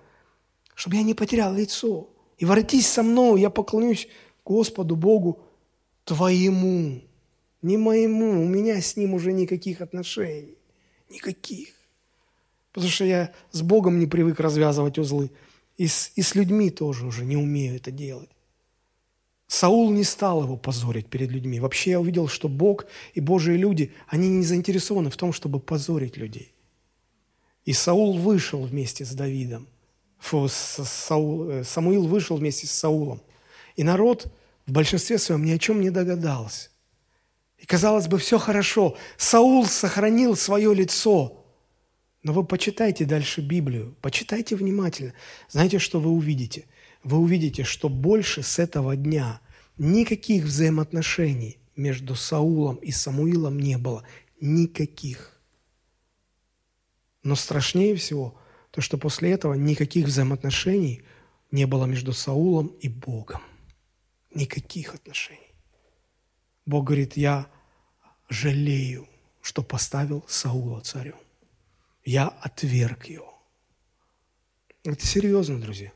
чтобы 0.75 0.97
я 0.97 1.03
не 1.03 1.13
потерял 1.13 1.53
лицо. 1.53 2.09
И 2.37 2.45
воротись 2.45 2.87
со 2.87 3.03
мной, 3.03 3.41
я 3.41 3.49
поклонюсь 3.49 4.07
Господу 4.45 4.95
Богу 4.95 5.41
твоему, 6.03 7.01
не 7.61 7.77
моему. 7.77 8.43
У 8.43 8.47
меня 8.47 8.81
с 8.81 8.97
ним 8.97 9.13
уже 9.13 9.31
никаких 9.31 9.81
отношений. 9.81 10.57
Никаких. 11.09 11.69
Потому 12.73 12.91
что 12.91 13.05
я 13.05 13.31
с 13.51 13.61
Богом 13.61 13.99
не 13.99 14.07
привык 14.07 14.39
развязывать 14.39 14.97
узлы. 14.97 15.31
И 15.77 15.87
с, 15.87 16.11
и 16.15 16.21
с 16.21 16.35
людьми 16.35 16.69
тоже 16.69 17.05
уже 17.05 17.23
не 17.23 17.37
умею 17.37 17.75
это 17.75 17.91
делать. 17.91 18.29
Саул 19.47 19.91
не 19.91 20.03
стал 20.03 20.43
его 20.43 20.57
позорить 20.57 21.07
перед 21.07 21.29
людьми. 21.29 21.59
Вообще 21.59 21.91
я 21.91 21.99
увидел, 21.99 22.27
что 22.27 22.49
Бог 22.49 22.85
и 23.13 23.21
Божьи 23.21 23.53
люди, 23.53 23.93
они 24.07 24.27
не 24.29 24.43
заинтересованы 24.43 25.09
в 25.11 25.17
том, 25.17 25.31
чтобы 25.31 25.59
позорить 25.59 26.17
людей. 26.17 26.52
И 27.65 27.73
Саул 27.73 28.17
вышел 28.17 28.63
вместе 28.63 29.05
с 29.05 29.13
Давидом. 29.13 29.67
Фу, 30.19 30.47
с 30.47 30.83
Саул, 30.85 31.49
э, 31.49 31.63
Самуил 31.63 32.07
вышел 32.07 32.37
вместе 32.37 32.67
с 32.67 32.71
Саулом. 32.71 33.21
И 33.75 33.83
народ 33.83 34.27
в 34.65 34.71
большинстве 34.71 35.17
своем 35.17 35.45
ни 35.45 35.51
о 35.51 35.59
чем 35.59 35.81
не 35.81 35.89
догадался. 35.89 36.69
И 37.57 37.65
казалось 37.65 38.07
бы, 38.07 38.17
все 38.17 38.37
хорошо. 38.37 38.97
Саул 39.17 39.65
сохранил 39.65 40.35
свое 40.35 40.73
лицо– 40.73 41.39
но 42.23 42.31
вы 42.31 42.45
почитайте 42.45 43.03
дальше 43.03 43.41
Библию, 43.41 43.95
почитайте 44.01 44.55
внимательно. 44.55 45.13
Знаете, 45.49 45.77
что 45.77 45.99
вы 45.99 46.09
увидите? 46.09 46.65
Вы 47.03 47.17
увидите, 47.17 47.65
что 47.65 47.89
больше 47.89 48.43
с 48.43 48.59
этого 48.59 48.95
дня 48.95 49.41
никаких 49.77 50.45
взаимоотношений 50.45 51.57
между 51.75 52.15
Саулом 52.15 52.77
и 52.77 52.91
Самуилом 52.91 53.59
не 53.59 53.77
было. 53.77 54.05
Никаких. 54.39 55.32
Но 57.23 57.35
страшнее 57.35 57.95
всего 57.95 58.37
то, 58.71 58.81
что 58.81 58.97
после 58.97 59.31
этого 59.31 59.53
никаких 59.53 60.05
взаимоотношений 60.05 61.03
не 61.51 61.65
было 61.65 61.85
между 61.85 62.13
Саулом 62.13 62.67
и 62.67 62.89
Богом. 62.89 63.41
Никаких 64.33 64.95
отношений. 64.95 65.39
Бог 66.65 66.85
говорит, 66.85 67.17
я 67.17 67.47
жалею, 68.29 69.07
что 69.41 69.63
поставил 69.63 70.25
Саула 70.27 70.81
царем 70.81 71.15
я 72.05 72.27
отверг 72.27 73.05
его. 73.05 73.33
Это 74.83 75.05
серьезно, 75.05 75.59
друзья. 75.59 75.91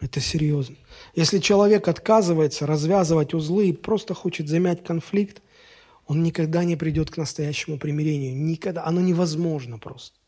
Это 0.00 0.18
серьезно. 0.20 0.76
Если 1.14 1.38
человек 1.38 1.86
отказывается 1.86 2.66
развязывать 2.66 3.34
узлы 3.34 3.68
и 3.68 3.72
просто 3.72 4.14
хочет 4.14 4.48
замять 4.48 4.82
конфликт, 4.82 5.42
он 6.10 6.22
никогда 6.22 6.64
не 6.64 6.76
придет 6.76 7.10
к 7.10 7.16
настоящему 7.16 7.78
примирению. 7.78 8.36
Никогда. 8.36 8.84
Оно 8.84 9.00
невозможно 9.00 9.78
просто. 9.78 10.18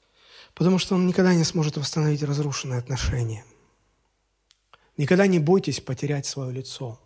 Потому 0.54 0.78
что 0.78 0.94
он 0.94 1.06
никогда 1.06 1.34
не 1.34 1.44
сможет 1.44 1.76
восстановить 1.76 2.22
разрушенные 2.22 2.78
отношения. 2.78 3.44
Никогда 4.96 5.26
не 5.26 5.38
бойтесь 5.38 5.80
потерять 5.80 6.26
свое 6.26 6.52
лицо 6.52 7.00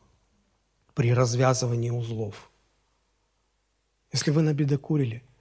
при 0.94 1.12
развязывании 1.12 1.90
узлов. 1.90 2.50
Если 4.12 4.30
вы 4.30 4.42
набедокурили– 4.42 5.22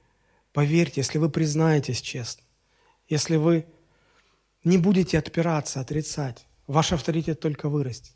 Поверьте, 0.55 1.01
если 1.01 1.17
вы 1.17 1.29
признаетесь 1.29 1.99
честно, 1.99 2.41
если 3.09 3.35
вы 3.35 3.65
не 4.63 4.77
будете 4.77 5.19
отпираться, 5.19 5.81
отрицать, 5.81 6.45
ваш 6.65 6.93
авторитет 6.93 7.41
только 7.41 7.67
вырастет. 7.67 8.13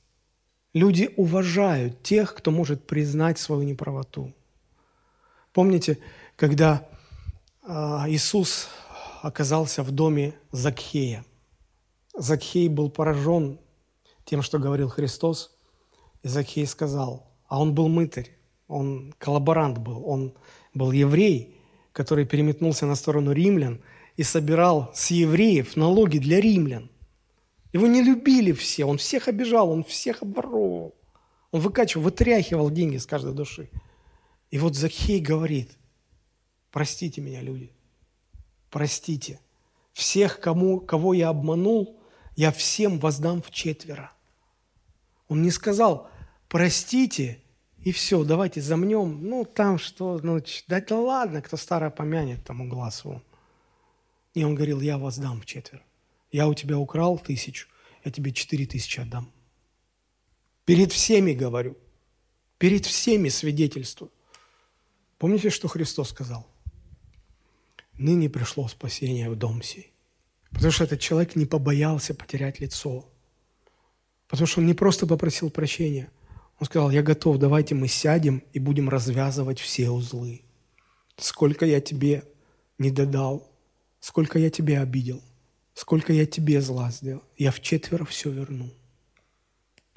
Люди 0.74 1.14
уважают 1.18 2.02
тех, 2.02 2.34
кто 2.34 2.52
может 2.52 2.88
признать 2.88 3.40
свою 3.40 3.64
неправоту. 3.64 4.34
Помните, 5.60 5.98
когда 6.38 6.88
а, 7.64 8.06
Иисус 8.08 8.70
оказался 9.22 9.84
в 9.84 9.92
доме 9.92 10.36
Закхея. 10.54 11.26
Закхей 12.18 12.70
был 12.70 12.90
поражен 12.90 13.60
тем, 14.24 14.42
что 14.42 14.58
говорил 14.58 14.88
Христос. 14.88 15.52
И 16.24 16.30
Закхей 16.30 16.66
сказал, 16.66 17.28
а 17.50 17.60
он 17.60 17.76
был 17.76 17.90
мытарь, 17.90 18.32
он 18.70 19.14
коллаборант 19.18 19.80
был, 19.80 20.08
он 20.08 20.34
был 20.74 20.94
еврей– 20.94 21.58
который 21.92 22.24
переметнулся 22.24 22.86
на 22.86 22.96
сторону 22.96 23.34
римлян 23.34 23.82
и 24.16 24.24
собирал 24.24 24.90
с 24.94 25.12
евреев 25.12 25.76
налоги 25.76 26.20
для 26.20 26.40
римлян. 26.40 26.90
Его 27.74 27.88
не 27.88 28.02
любили 28.02 28.54
все, 28.54 28.86
он 28.86 28.98
всех 28.98 29.28
обижал, 29.28 29.70
он 29.70 29.84
всех 29.84 30.22
обворовывал. 30.22 30.96
Он 31.52 31.60
выкачивал, 31.60 32.06
вытряхивал 32.06 32.72
деньги 32.72 32.96
с 32.96 33.06
каждой 33.06 33.34
души. 33.34 33.70
И 34.52 34.58
вот 34.58 34.76
Захей 34.76 35.20
говорит, 35.20 35.78
простите 36.72 37.22
меня, 37.22 37.42
люди, 37.42 37.72
простите. 38.70 39.40
Всех, 39.94 40.40
кому, 40.40 40.80
кого 40.80 41.14
я 41.14 41.30
обманул, 41.30 42.00
я 42.36 42.52
всем 42.52 43.00
воздам 43.00 43.42
в 43.42 43.52
четверо. 43.52 44.12
Он 45.28 45.42
не 45.42 45.52
сказал, 45.52 46.10
простите, 46.48 47.42
и 47.84 47.92
все, 47.92 48.24
давайте 48.24 48.62
замнем. 48.62 49.28
Ну, 49.28 49.46
там 49.46 49.78
что, 49.78 50.20
ну, 50.24 50.42
да, 50.68 50.82
да 50.82 51.00
ладно, 51.00 51.42
кто 51.42 51.58
старое 51.58 51.90
помянет, 51.90 52.44
тому 52.44 52.68
глаз 52.68 53.04
вон. 53.04 53.24
И 54.34 54.44
он 54.44 54.56
говорил, 54.56 54.82
я 54.82 54.98
вас 54.98 55.18
дам 55.18 55.42
в 55.42 55.46
четверо. 55.46 55.84
Я 56.32 56.48
у 56.48 56.54
тебя 56.54 56.78
украл 56.78 57.18
тысячу, 57.18 57.68
я 58.04 58.12
тебе 58.12 58.32
четыре 58.32 58.66
тысячи 58.66 59.00
отдам. 59.00 59.32
Перед 60.66 60.92
всеми 60.92 61.34
говорю, 61.34 61.78
перед 62.58 62.86
всеми 62.86 63.30
свидетельствую. 63.30 64.12
Помните, 65.20 65.52
что 65.52 65.68
Христос 65.68 66.10
сказал? 66.10 66.48
Ныне 67.94 68.28
пришло 68.30 68.68
спасение 68.68 69.30
в 69.30 69.36
дом 69.36 69.62
сей. 69.62 69.94
Потому 70.50 70.72
что 70.72 70.86
этот 70.86 71.00
человек 71.00 71.36
не 71.36 71.46
побоялся 71.46 72.16
потерять 72.16 72.60
лицо. 72.60 73.08
Потому 74.28 74.48
что 74.48 74.62
он 74.62 74.66
не 74.66 74.74
просто 74.74 75.06
попросил 75.06 75.52
прощения– 75.52 76.10
он 76.60 76.66
сказал, 76.66 76.92
я 76.92 77.02
готов, 77.02 77.38
давайте 77.38 77.74
мы 77.74 77.88
сядем 77.88 78.44
и 78.52 78.60
будем 78.60 78.90
развязывать 78.90 79.60
все 79.60 79.90
узлы. 79.90 80.42
Сколько 81.16 81.66
я 81.66 81.80
тебе 81.80 82.26
не 82.78 82.92
додал, 82.92 83.50
сколько 84.02 84.38
я 84.40 84.50
тебе 84.50 84.80
обидел, 84.80 85.22
сколько 85.74 86.12
я 86.12 86.26
тебе 86.26 86.62
зла 86.62 86.92
сделал, 86.92 87.24
я 87.38 87.52
в 87.52 87.62
четверо 87.62 88.04
все 88.04 88.30
верну. 88.30 88.74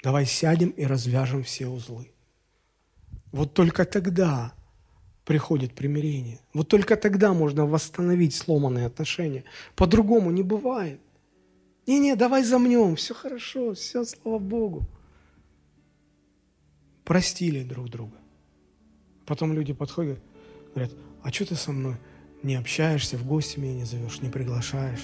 Давай 0.01 0.25
сядем 0.25 0.69
и 0.69 0.85
развяжем 0.85 1.43
все 1.43 1.67
узлы. 1.67 2.11
Вот 3.31 3.53
только 3.53 3.83
тогда 3.83 4.53
приходит 5.25 5.73
примирение. 5.73 6.39
Вот 6.53 6.67
только 6.67 6.95
тогда 6.95 7.33
можно 7.33 7.65
восстановить 7.65 8.35
сломанные 8.35 8.85
отношения. 8.85 9.43
По-другому 9.75 10.31
не 10.31 10.43
бывает. 10.43 10.99
Не-не, 11.87 12.15
давай 12.15 12.43
замнем, 12.43 12.95
все 12.95 13.13
хорошо, 13.13 13.73
все, 13.73 14.05
слава 14.05 14.39
Богу. 14.39 14.83
Простили 17.03 17.63
друг 17.63 17.89
друга. 17.89 18.17
Потом 19.25 19.53
люди 19.53 19.73
подходят, 19.73 20.19
говорят, 20.73 20.93
а 21.21 21.31
что 21.31 21.47
ты 21.47 21.55
со 21.55 21.71
мной 21.71 21.95
не 22.41 22.55
общаешься, 22.55 23.17
в 23.17 23.25
гости 23.25 23.59
меня 23.59 23.73
не 23.73 23.85
зовешь, 23.85 24.21
не 24.21 24.29
приглашаешь? 24.29 25.03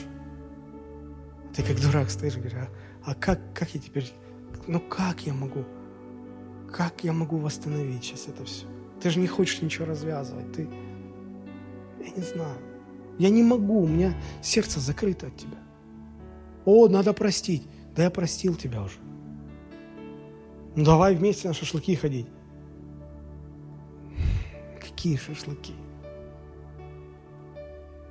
Ты 1.54 1.64
как 1.64 1.82
дурак 1.82 2.10
стоишь 2.10 2.36
говоришь, 2.36 2.54
а, 2.54 2.70
а 3.04 3.16
как, 3.16 3.40
как 3.54 3.74
я 3.74 3.82
теперь, 3.82 4.12
ну 4.68 4.80
как 4.80 5.26
я 5.26 5.34
могу, 5.34 5.66
как 6.72 7.04
я 7.04 7.12
могу 7.12 7.38
восстановить 7.38 8.04
сейчас 8.04 8.28
это 8.28 8.46
все? 8.46 8.66
Ты 9.02 9.10
же 9.10 9.20
не 9.20 9.28
хочешь 9.28 9.62
ничего 9.62 9.86
развязывать, 9.86 10.52
ты, 10.52 10.68
я 12.00 12.10
не 12.10 12.22
знаю, 12.22 12.58
я 13.18 13.30
не 13.30 13.44
могу, 13.44 13.82
у 13.84 13.88
меня 13.88 14.14
сердце 14.42 14.80
закрыто 14.80 15.28
от 15.28 15.38
тебя. 15.38 15.58
О, 16.66 16.88
надо 16.88 17.14
простить. 17.14 17.64
Да 17.96 18.04
я 18.04 18.10
простил 18.10 18.56
тебя 18.56 18.82
уже. 18.82 18.98
Ну 20.76 20.86
давай 20.86 21.16
вместе 21.16 21.48
на 21.48 21.54
шашлыки 21.54 21.96
ходить. 21.96 22.28
Какие 24.80 25.18
шашлыки? 25.18 25.74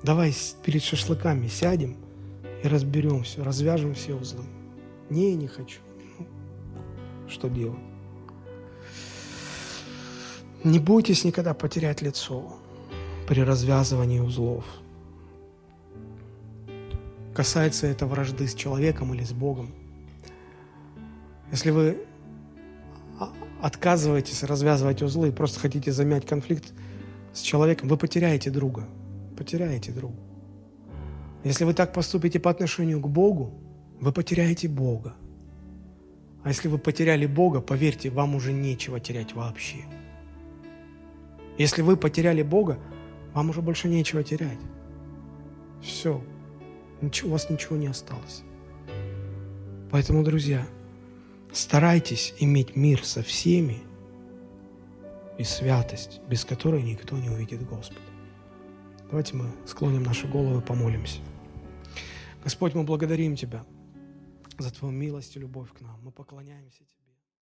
Давай 0.02 0.35
перед 0.62 0.82
шашлыками 0.82 1.47
сядем 1.48 1.97
и 2.62 2.69
разберем 2.69 3.23
все, 3.23 3.43
развяжем 3.43 3.94
все 3.94 4.15
узлы. 4.15 4.44
Не, 5.09 5.35
не 5.35 5.47
хочу. 5.47 5.81
Ну, 6.19 7.28
что 7.28 7.48
делать? 7.48 7.88
Не 10.64 10.78
бойтесь 10.78 11.24
никогда 11.24 11.55
потерять 11.55 12.02
лицо 12.02 12.56
при 13.28 13.40
развязывании 13.40 14.18
узлов. 14.18 14.64
Касается 17.35 17.86
это 17.86 18.06
вражды 18.06 18.48
с 18.48 18.55
человеком 18.55 19.14
или 19.14 19.22
с 19.22 19.32
Богом. 19.32 19.72
Если 21.52 21.70
вы 21.70 21.98
отказываетесь 23.60 24.43
развязывать 24.43 25.02
узлы 25.02 25.28
и 25.28 25.32
просто 25.32 25.60
хотите 25.60 25.93
замять 25.93 26.26
конфликт 26.26 26.72
с 27.32 27.40
человеком, 27.40 27.89
вы 27.89 27.97
потеряете 27.97 28.51
друга. 28.51 28.89
Потеряете 29.36 29.93
друга. 29.93 30.16
Если 31.44 31.64
вы 31.64 31.74
так 31.74 31.93
поступите 31.93 32.40
по 32.40 32.51
отношению 32.51 33.01
к 33.01 33.09
Богу, 33.09 33.55
вы 34.01 34.12
потеряете 34.12 34.68
Бога. 34.68 35.14
А 36.43 36.48
если 36.48 36.68
вы 36.68 36.78
потеряли 36.78 37.26
Бога, 37.26 37.60
поверьте, 37.60 38.10
вам 38.10 38.35
уже 38.35 38.52
нечего 38.52 38.98
терять 38.98 39.35
вообще. 39.35 39.85
Если 41.59 41.82
вы 41.82 41.97
потеряли 41.97 42.43
Бога, 42.43 42.78
вам 43.35 43.51
уже 43.51 43.60
больше 43.60 43.89
нечего 43.89 44.22
терять. 44.22 44.59
Все. 45.82 46.22
Ничего, 47.01 47.30
у 47.30 47.32
вас 47.32 47.51
ничего 47.51 47.76
не 47.76 47.89
осталось. 47.89 48.43
Поэтому, 49.90 50.22
друзья, 50.22 50.66
старайтесь 51.52 52.35
иметь 52.39 52.76
мир 52.76 53.05
со 53.05 53.22
всеми 53.22 53.78
и 55.36 55.44
святость, 55.44 56.20
без 56.28 56.44
которой 56.44 56.82
никто 56.82 57.16
не 57.16 57.28
увидит 57.28 57.66
Господа. 57.68 58.01
Давайте 59.10 59.36
мы 59.36 59.51
склоним 59.66 60.02
наши 60.02 60.28
головы 60.28 60.60
помолимся. 60.60 61.20
Господь, 62.44 62.74
мы 62.74 62.85
благодарим 62.85 63.36
Тебя 63.36 63.64
за 64.59 64.72
Твою 64.72 64.93
милость 64.93 65.36
и 65.36 65.40
любовь 65.40 65.72
к 65.72 65.80
нам. 65.80 65.98
Мы 66.02 66.12
поклоняемся 66.12 66.78
Тебе. 66.78 66.97